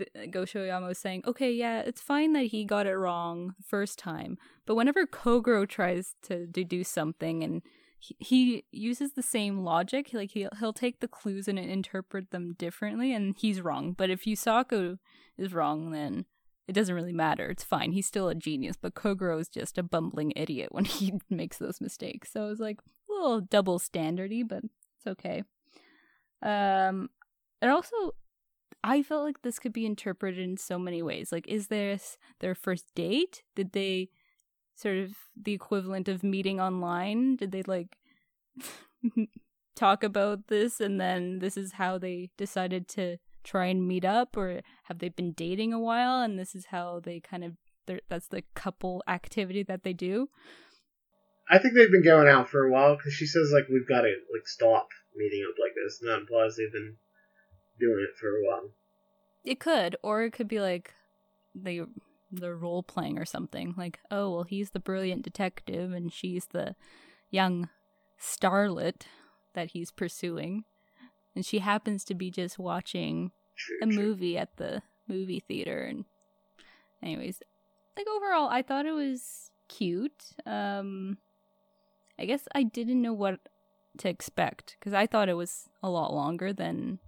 uh, 0.00 0.04
the- 0.14 0.28
Gosho 0.28 0.60
Aoyama 0.60 0.94
saying, 0.94 1.22
okay, 1.26 1.52
yeah, 1.52 1.80
it's 1.80 2.00
fine 2.00 2.32
that 2.34 2.46
he 2.46 2.64
got 2.64 2.86
it 2.86 2.96
wrong 2.96 3.54
the 3.56 3.64
first 3.64 3.98
time, 3.98 4.38
but 4.66 4.74
whenever 4.74 5.06
Kogoro 5.06 5.68
tries 5.68 6.14
to 6.22 6.46
deduce 6.46 6.88
something 6.88 7.42
and 7.42 7.62
he, 7.98 8.16
he 8.18 8.64
uses 8.70 9.12
the 9.12 9.22
same 9.22 9.64
logic, 9.64 10.10
like 10.12 10.30
he'll, 10.32 10.50
he'll 10.58 10.72
take 10.72 11.00
the 11.00 11.08
clues 11.08 11.48
and 11.48 11.58
interpret 11.58 12.30
them 12.30 12.54
differently, 12.58 13.12
and 13.12 13.34
he's 13.38 13.60
wrong. 13.60 13.92
But 13.92 14.10
if 14.10 14.24
Yusaku 14.24 14.98
is 15.36 15.52
wrong, 15.52 15.90
then 15.90 16.24
it 16.68 16.74
doesn't 16.74 16.94
really 16.94 17.12
matter. 17.12 17.46
It's 17.50 17.64
fine. 17.64 17.92
He's 17.92 18.06
still 18.06 18.28
a 18.28 18.34
genius, 18.34 18.76
but 18.80 18.94
Kogoro 18.94 19.40
is 19.40 19.48
just 19.48 19.78
a 19.78 19.82
bumbling 19.82 20.32
idiot 20.36 20.68
when 20.70 20.84
he 20.84 21.14
makes 21.28 21.58
those 21.58 21.80
mistakes. 21.80 22.30
So 22.30 22.48
it's 22.48 22.60
like 22.60 22.78
a 22.80 23.12
little 23.12 23.40
double 23.40 23.78
standardy, 23.78 24.46
but 24.46 24.62
it's 24.64 25.06
okay. 25.06 25.42
Um, 26.42 27.08
and 27.60 27.70
also, 27.70 28.14
I 28.84 29.02
felt 29.02 29.24
like 29.24 29.42
this 29.42 29.58
could 29.58 29.72
be 29.72 29.86
interpreted 29.86 30.38
in 30.38 30.56
so 30.56 30.78
many 30.78 31.02
ways. 31.02 31.32
Like, 31.32 31.48
is 31.48 31.68
this 31.68 32.16
their 32.40 32.54
first 32.54 32.86
date? 32.94 33.42
Did 33.56 33.72
they 33.72 34.08
sort 34.74 34.98
of 34.98 35.16
the 35.36 35.52
equivalent 35.52 36.08
of 36.08 36.22
meeting 36.22 36.60
online? 36.60 37.36
Did 37.36 37.52
they 37.52 37.62
like 37.62 37.96
talk 39.76 40.04
about 40.04 40.46
this 40.46 40.80
and 40.80 41.00
then 41.00 41.40
this 41.40 41.56
is 41.56 41.72
how 41.72 41.98
they 41.98 42.30
decided 42.36 42.88
to 42.88 43.16
try 43.44 43.66
and 43.66 43.86
meet 43.86 44.04
up 44.04 44.36
or 44.36 44.60
have 44.84 44.98
they 44.98 45.08
been 45.08 45.32
dating 45.32 45.72
a 45.72 45.78
while 45.80 46.20
and 46.20 46.38
this 46.38 46.54
is 46.54 46.66
how 46.66 47.00
they 47.02 47.20
kind 47.20 47.44
of 47.44 47.52
that's 48.08 48.28
the 48.28 48.42
couple 48.54 49.02
activity 49.08 49.62
that 49.62 49.82
they 49.82 49.92
do? 49.92 50.28
I 51.50 51.58
think 51.58 51.74
they've 51.74 51.90
been 51.90 52.04
going 52.04 52.28
out 52.28 52.48
for 52.50 52.64
a 52.64 52.70
while 52.70 52.96
because 52.96 53.14
she 53.14 53.26
says 53.26 53.50
like 53.52 53.64
we've 53.70 53.88
got 53.88 54.02
to 54.02 54.08
like 54.08 54.46
stop 54.46 54.88
meeting 55.16 55.46
up 55.48 55.56
like 55.58 55.72
this, 55.74 55.98
and 56.00 56.10
that 56.10 56.20
implies 56.20 56.56
they've 56.56 56.72
been 56.72 56.96
doing 57.78 58.06
it 58.08 58.16
for 58.18 58.28
a 58.28 58.44
while. 58.46 58.70
It 59.44 59.60
could, 59.60 59.96
or 60.02 60.22
it 60.22 60.32
could 60.32 60.48
be 60.48 60.60
like 60.60 60.94
they 61.54 61.80
the 62.30 62.54
role 62.54 62.82
playing 62.82 63.18
or 63.18 63.24
something. 63.24 63.74
Like, 63.76 64.00
oh 64.10 64.30
well, 64.30 64.42
he's 64.44 64.70
the 64.70 64.80
brilliant 64.80 65.22
detective 65.22 65.92
and 65.92 66.12
she's 66.12 66.46
the 66.46 66.74
young 67.30 67.68
starlet 68.20 69.02
that 69.54 69.70
he's 69.70 69.90
pursuing, 69.90 70.64
and 71.34 71.44
she 71.44 71.60
happens 71.60 72.04
to 72.04 72.14
be 72.14 72.30
just 72.30 72.58
watching 72.58 73.32
True, 73.56 73.78
a 73.82 73.86
true. 73.86 73.94
movie 73.94 74.36
at 74.36 74.56
the 74.56 74.82
movie 75.08 75.40
theater. 75.40 75.82
And 75.82 76.04
anyways, 77.02 77.42
like 77.96 78.06
overall, 78.06 78.48
I 78.48 78.62
thought 78.62 78.86
it 78.86 78.92
was 78.92 79.50
cute. 79.68 80.32
Um, 80.46 81.18
I 82.18 82.24
guess 82.24 82.48
I 82.54 82.62
didn't 82.64 83.00
know 83.02 83.12
what 83.12 83.40
to 83.98 84.08
expect 84.08 84.76
because 84.78 84.92
I 84.92 85.06
thought 85.06 85.28
it 85.28 85.34
was 85.34 85.68
a 85.82 85.90
lot 85.90 86.12
longer 86.12 86.52
than 86.52 86.98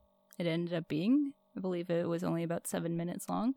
it 0.40 0.46
ended 0.46 0.74
up 0.74 0.88
being. 0.88 1.34
I 1.56 1.60
believe 1.60 1.90
it 1.90 2.08
was 2.08 2.24
only 2.24 2.42
about 2.42 2.66
seven 2.66 2.96
minutes 2.96 3.28
long. 3.28 3.54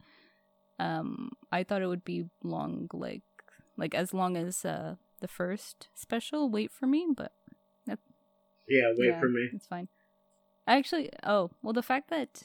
Um, 0.80 1.32
I 1.52 1.64
thought 1.64 1.82
it 1.82 1.88
would 1.88 2.04
be 2.04 2.26
long, 2.44 2.90
like 2.94 3.24
like 3.78 3.96
as 3.96 4.14
long 4.14 4.36
as 4.36 4.66
uh, 4.66 4.96
the 5.22 5.28
first 5.28 5.88
special. 5.96 6.50
Wait 6.50 6.72
for 6.72 6.88
me, 6.88 7.08
but 7.16 7.32
Yeah, 8.68 8.94
wait 8.98 9.08
yeah, 9.08 9.20
for 9.20 9.30
me. 9.30 9.50
It's 9.54 9.68
fine. 9.68 9.88
Actually, 10.68 11.10
oh 11.24 11.52
well, 11.62 11.74
the 11.74 11.82
fact 11.82 12.10
that 12.10 12.44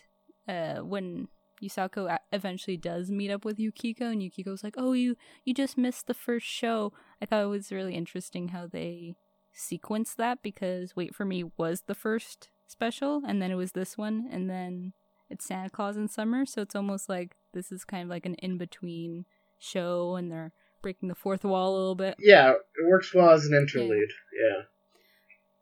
uh, 0.49 0.83
when 0.85 1.29
Yusaku 1.63 2.17
eventually 2.33 2.77
does 2.77 3.11
meet 3.11 3.31
up 3.31 3.45
with 3.45 3.59
Yukiko, 3.59 4.07
and 4.07 4.23
Yukiko's 4.23 4.65
like, 4.65 4.75
"Oh, 4.77 4.93
you 4.93 5.17
you 5.45 5.55
just 5.55 5.79
missed 5.79 6.07
the 6.07 6.15
first 6.15 6.47
show," 6.47 6.93
I 7.23 7.27
thought 7.27 7.45
it 7.45 7.47
was 7.47 7.73
really 7.73 7.95
interesting 7.95 8.49
how 8.49 8.67
they 8.67 9.17
sequenced 9.57 10.17
that 10.17 10.43
because 10.43 10.95
Wait 10.97 11.15
for 11.15 11.25
Me 11.25 11.45
was 11.57 11.83
the 11.83 11.95
first 11.95 12.49
special, 12.71 13.23
and 13.27 13.41
then 13.41 13.51
it 13.51 13.57
was 13.57 13.73
this 13.73 13.99
one, 13.99 14.29
and 14.31 14.49
then 14.49 14.93
it's 15.31 15.47
Santa 15.47 15.71
Claus 15.71 15.97
in 15.97 16.09
summer, 16.09 16.47
so 16.47 16.63
it's 16.63 16.77
almost 16.77 17.09
like 17.09 17.37
this 17.53 17.73
is 17.73 17.85
kind 17.85 18.05
of 18.05 18.09
like 18.09 18.27
an 18.27 18.35
in 18.37 18.59
between 18.59 19.25
show, 19.59 20.17
and 20.17 20.31
they're 20.31 20.53
breaking 20.83 21.09
the 21.09 21.15
fourth 21.15 21.45
wall 21.45 21.73
a 21.73 21.79
little 21.79 21.95
bit. 21.95 22.17
Yeah, 22.19 22.53
it 22.53 22.89
works 22.89 23.13
well 23.15 23.31
as 23.31 23.47
an 23.47 23.55
interlude. 23.55 24.11
Yeah. 24.33 24.63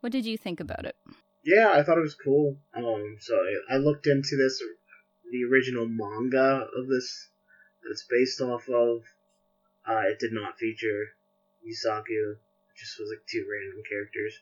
What 0.00 0.12
did 0.12 0.26
you 0.26 0.36
think 0.36 0.60
about 0.60 0.84
it? 0.84 0.96
Yeah, 1.44 1.70
I 1.72 1.82
thought 1.82 1.98
it 1.98 2.02
was 2.02 2.16
cool. 2.16 2.58
Um, 2.76 3.16
so 3.20 3.34
I, 3.34 3.74
I 3.74 3.78
looked 3.78 4.06
into 4.06 4.36
this, 4.36 4.62
the 5.30 5.44
original 5.44 5.86
manga 5.88 6.66
of 6.76 6.88
this 6.88 7.30
that's 7.86 8.06
based 8.10 8.40
off 8.40 8.68
of. 8.68 9.02
Uh, 9.88 10.02
it 10.10 10.18
did 10.18 10.32
not 10.32 10.58
feature 10.58 11.14
Yusaku. 11.64 12.34
It 12.34 12.78
just 12.78 12.98
was 12.98 13.10
like 13.10 13.26
two 13.30 13.46
random 13.48 13.82
characters. 13.88 14.34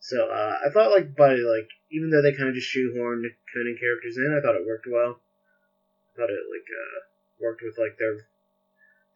So 0.00 0.28
uh, 0.28 0.58
I 0.66 0.70
thought 0.70 0.90
like 0.90 1.16
by 1.16 1.30
like 1.30 1.68
even 1.92 2.10
though 2.10 2.22
they 2.22 2.32
kind 2.32 2.48
of 2.48 2.54
just 2.54 2.72
shoehorned 2.72 3.28
Conan 3.52 3.76
characters 3.78 4.16
in, 4.16 4.32
I 4.32 4.40
thought 4.40 4.56
it 4.56 4.66
worked 4.66 4.88
well. 4.90 5.20
I 5.20 6.10
thought 6.16 6.30
it 6.30 6.40
like 6.48 6.68
uh, 6.68 6.98
worked 7.40 7.62
with 7.62 7.76
like 7.78 7.98
their 7.98 8.26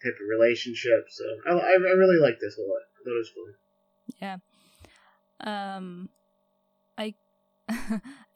type 0.05 0.21
of 0.21 0.29
relationship. 0.29 1.09
So 1.09 1.25
I, 1.47 1.53
I, 1.53 1.95
really 1.97 2.21
liked 2.21 2.41
this 2.41 2.59
a 2.59 2.61
lot. 2.61 2.85
I 2.85 3.05
thought 3.05 3.17
it 3.17 3.25
was 3.25 3.33
fun. 3.33 3.55
Yeah. 4.21 4.37
Um 5.41 6.09
I 6.99 7.15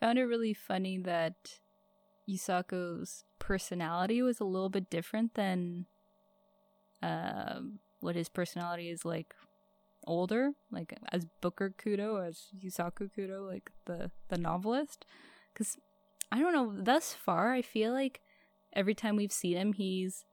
found 0.00 0.18
it 0.18 0.24
really 0.24 0.54
funny 0.54 0.98
that 0.98 1.60
Yusaku's 2.28 3.24
personality 3.38 4.22
was 4.22 4.40
a 4.40 4.44
little 4.44 4.68
bit 4.68 4.90
different 4.90 5.34
than 5.34 5.86
um 7.02 7.78
what 8.00 8.16
his 8.16 8.28
personality 8.28 8.90
is 8.90 9.04
like 9.04 9.34
older, 10.06 10.52
like 10.70 10.98
as 11.12 11.26
Booker 11.40 11.72
Kudo, 11.76 12.26
as 12.26 12.46
Yusaku 12.64 13.10
Kudo, 13.16 13.46
like 13.46 13.70
the 13.86 14.10
the 14.28 14.38
novelist. 14.38 15.04
Because 15.52 15.76
I 16.32 16.38
don't 16.38 16.52
know, 16.52 16.72
thus 16.76 17.12
far, 17.14 17.52
I 17.52 17.62
feel 17.62 17.92
like 17.92 18.20
every 18.72 18.94
time 18.94 19.16
we've 19.16 19.32
seen 19.32 19.56
him, 19.56 19.72
he's 19.72 20.24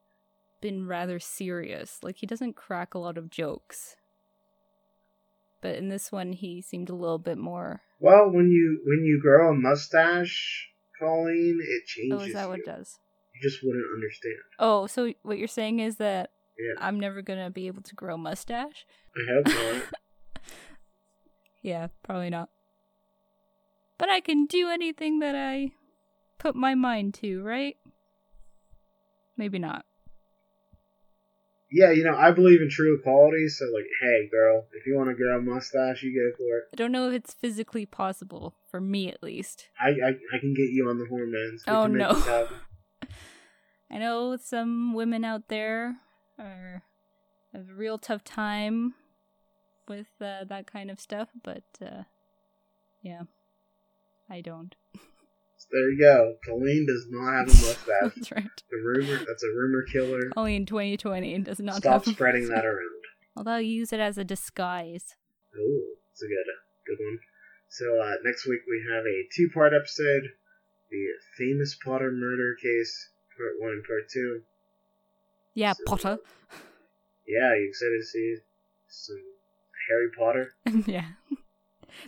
been 0.61 0.87
rather 0.87 1.19
serious. 1.19 1.99
Like 2.03 2.17
he 2.17 2.27
doesn't 2.27 2.55
crack 2.55 2.93
a 2.93 2.99
lot 2.99 3.17
of 3.17 3.29
jokes. 3.29 3.95
But 5.61 5.75
in 5.75 5.89
this 5.89 6.11
one, 6.11 6.33
he 6.33 6.61
seemed 6.61 6.89
a 6.89 6.95
little 6.95 7.17
bit 7.17 7.37
more. 7.37 7.81
Well, 7.99 8.29
when 8.31 8.49
you 8.49 8.81
when 8.85 9.03
you 9.03 9.19
grow 9.21 9.51
a 9.51 9.55
mustache, 9.55 10.69
Colleen, 10.99 11.59
it 11.61 11.85
changes. 11.87 12.19
Oh, 12.19 12.25
is 12.25 12.33
that 12.33 12.43
you. 12.43 12.49
what 12.49 12.59
it 12.59 12.65
does? 12.65 12.99
You 13.33 13.49
just 13.49 13.63
wouldn't 13.63 13.85
understand. 13.93 14.35
Oh, 14.59 14.87
so 14.87 15.13
what 15.23 15.37
you're 15.37 15.47
saying 15.47 15.79
is 15.79 15.97
that 15.97 16.31
Yeah, 16.57 16.73
I'm 16.79 16.99
never 16.99 17.21
gonna 17.21 17.49
be 17.49 17.67
able 17.67 17.83
to 17.83 17.95
grow 17.95 18.15
a 18.15 18.17
mustache? 18.17 18.85
I 19.15 19.33
hope 19.33 19.47
not. 20.35 20.41
Yeah, 21.61 21.87
probably 22.03 22.29
not. 22.29 22.49
But 23.97 24.09
I 24.09 24.21
can 24.21 24.45
do 24.45 24.69
anything 24.69 25.19
that 25.19 25.35
I 25.35 25.71
put 26.37 26.55
my 26.55 26.75
mind 26.75 27.13
to, 27.15 27.41
right? 27.43 27.77
Maybe 29.35 29.59
not. 29.59 29.85
yeah, 31.69 31.91
you 31.91 32.03
know, 32.03 32.15
I 32.15 32.31
believe 32.31 32.61
in 32.61 32.69
true 32.69 32.97
equality. 32.99 33.47
So, 33.49 33.65
like, 33.65 33.85
hey, 34.01 34.29
girl, 34.31 34.67
if 34.73 34.87
you 34.87 34.95
want 34.95 35.09
to 35.09 35.15
grow 35.15 35.37
a 35.37 35.41
mustache, 35.41 36.01
you 36.01 36.13
go 36.13 36.37
for 36.37 36.57
it. 36.59 36.63
I 36.73 36.75
don't 36.75 36.91
know 36.91 37.09
if 37.09 37.13
it's 37.13 37.33
physically 37.33 37.85
possible, 37.85 38.55
for 38.69 38.79
me 38.79 39.09
at 39.09 39.21
least. 39.21 39.67
I 39.79 39.89
I, 39.89 40.09
I 40.33 40.39
can 40.39 40.53
get 40.53 40.69
you 40.69 40.87
on 40.89 40.97
the 40.97 41.05
hormones. 41.07 41.63
We 41.67 41.73
Oh, 41.73 41.87
no. 41.87 42.47
I 43.91 43.99
know 43.99 44.37
some 44.37 44.93
women 44.93 45.23
out 45.23 45.47
there 45.47 45.97
are 46.39 46.83
have 47.53 47.69
a 47.69 47.73
real 47.73 47.97
tough 47.97 48.23
time 48.23 48.93
with 49.87 50.07
uh, 50.21 50.43
that 50.45 50.71
kind 50.71 50.91
of 50.91 50.99
stuff, 50.99 51.29
but 51.43 51.63
uh, 51.81 52.03
yeah, 53.01 53.23
I 54.29 54.41
don't. 54.41 54.75
So 54.93 55.67
there 55.71 55.89
you 55.89 55.99
go. 55.99 56.35
Colleen 56.45 56.85
does 56.85 57.07
not 57.09 57.31
have 57.33 57.47
a 57.47 57.65
mustache. 57.65 57.87
That's 58.15 58.31
right. 58.31 58.63
the 58.69 58.77
rumor 58.77 59.17
that's 59.17 59.43
a 59.43 59.57
rumor 59.57 59.83
killer. 59.91 60.31
Only 60.37 60.55
in 60.55 60.65
2020 60.67 61.33
it 61.33 61.43
does 61.45 61.59
not 61.59 61.77
Stop 61.77 62.05
spreading 62.05 62.47
that 62.49 62.65
around. 62.65 63.03
Although 63.35 63.57
use 63.57 63.91
it 63.91 63.99
as 63.99 64.17
a 64.17 64.23
disguise. 64.23 65.15
Oh, 65.57 65.81
it's 66.11 66.21
a 66.21 66.27
good, 66.27 66.45
good 66.85 67.03
one. 67.03 67.19
So 67.69 67.85
uh, 68.01 68.15
next 68.23 68.47
week 68.47 68.61
we 68.67 68.85
have 68.93 69.03
a 69.03 69.27
two-part 69.35 69.73
episode, 69.73 70.29
the 70.89 71.05
famous 71.37 71.75
Potter 71.83 72.11
murder 72.11 72.55
case, 72.61 73.09
part 73.35 73.53
one 73.59 73.71
and 73.71 73.83
part 73.83 74.09
two. 74.13 74.41
Yeah, 75.57 75.73
So- 75.73 75.83
Potter. 75.87 76.17
Yeah, 77.27 77.55
you 77.55 77.65
excited 77.67 77.99
to 77.99 78.05
see 78.05 78.35
some 78.87 79.17
Harry 79.89 80.09
Potter? 80.15 80.53
yeah. 80.85 81.07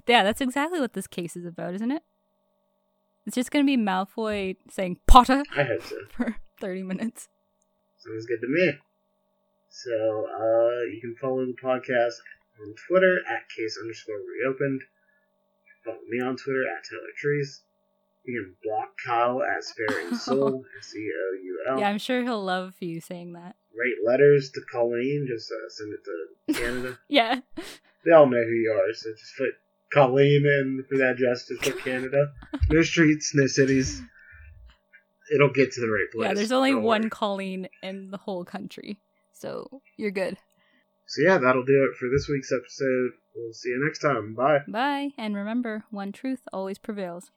Yeah, 0.07 0.23
that's 0.23 0.39
exactly 0.39 0.79
what 0.79 0.93
this 0.93 1.07
case 1.07 1.35
is 1.35 1.45
about, 1.45 1.73
isn't 1.73 1.91
it? 1.91 2.03
It's 3.25 3.35
just 3.35 3.49
gonna 3.51 3.65
be 3.65 3.75
Malfoy 3.75 4.55
saying 4.69 4.99
Potter 5.07 5.43
I 5.57 5.63
hope 5.63 5.81
so. 5.83 5.97
for 6.11 6.35
30 6.61 6.83
minutes. 6.83 7.27
Sounds 7.97 8.25
good 8.27 8.39
to 8.41 8.47
me. 8.47 8.73
So 9.69 9.91
uh, 9.91 10.85
you 10.93 10.99
can 11.01 11.15
follow 11.19 11.43
the 11.45 11.55
podcast 11.61 12.15
on 12.61 12.75
Twitter 12.87 13.17
at 13.27 13.49
case 13.49 13.77
underscore 13.81 14.19
reopened. 14.19 14.81
Follow 15.83 15.97
me 16.07 16.21
on 16.21 16.37
Twitter 16.37 16.63
at 16.69 16.83
Tyler 16.87 17.13
Trees. 17.17 17.63
You 18.26 18.43
can 18.43 18.55
block 18.63 18.89
Kyle 19.05 19.41
at 19.41 19.63
Sparing 19.63 20.15
Soul, 20.15 20.63
S 20.80 20.93
E 20.95 21.09
O 21.11 21.34
U 21.43 21.65
L. 21.70 21.80
Yeah, 21.80 21.89
I'm 21.89 21.97
sure 21.97 22.22
he'll 22.22 22.43
love 22.43 22.76
you 22.80 22.99
saying 23.01 23.34
that. 23.34 23.55
Write 23.78 23.95
letters 24.05 24.51
to 24.51 24.61
Colleen, 24.72 25.26
just 25.28 25.51
uh, 25.51 25.70
send 25.70 25.93
it 25.93 26.03
to 26.05 26.53
Canada. 26.61 26.99
Yeah. 27.07 27.39
they 28.05 28.11
all 28.11 28.28
know 28.28 28.43
who 28.43 28.51
you 28.53 28.72
are, 28.72 28.93
so 28.93 29.09
just 29.11 29.38
put 29.38 29.49
Colleen 29.93 30.43
in 30.45 30.84
for 30.89 30.97
that 30.97 31.11
address, 31.11 31.47
just 31.47 31.61
put 31.61 31.84
Canada. 31.84 32.32
No 32.72 32.82
streets, 32.84 33.32
no 33.34 33.47
cities. 33.47 33.99
It'll 35.34 35.51
get 35.53 35.72
to 35.74 35.82
the 35.82 35.88
right 35.88 36.05
place. 36.11 36.28
Yeah, 36.28 36.34
there's 36.36 36.51
only 36.51 36.72
Don't 36.72 36.84
one 36.84 37.01
worry. 37.01 37.09
Colleen 37.09 37.67
in 37.82 38.11
the 38.11 38.17
whole 38.17 38.43
country. 38.45 38.99
So 39.34 39.82
you're 39.97 40.11
good. 40.11 40.38
So 41.07 41.22
yeah, 41.24 41.38
that'll 41.39 41.65
do 41.65 41.89
it 41.89 41.97
for 41.97 42.07
this 42.09 42.28
week's 42.28 42.51
episode. 42.51 43.11
We'll 43.36 43.53
see 43.53 43.70
you 43.70 43.82
next 43.84 43.99
time. 43.99 44.36
Bye. 44.36 44.59
Bye. 44.67 45.09
And 45.17 45.36
remember, 45.36 45.86
one 45.89 46.11
truth 46.11 46.41
always 46.53 46.78
prevails. 46.78 47.32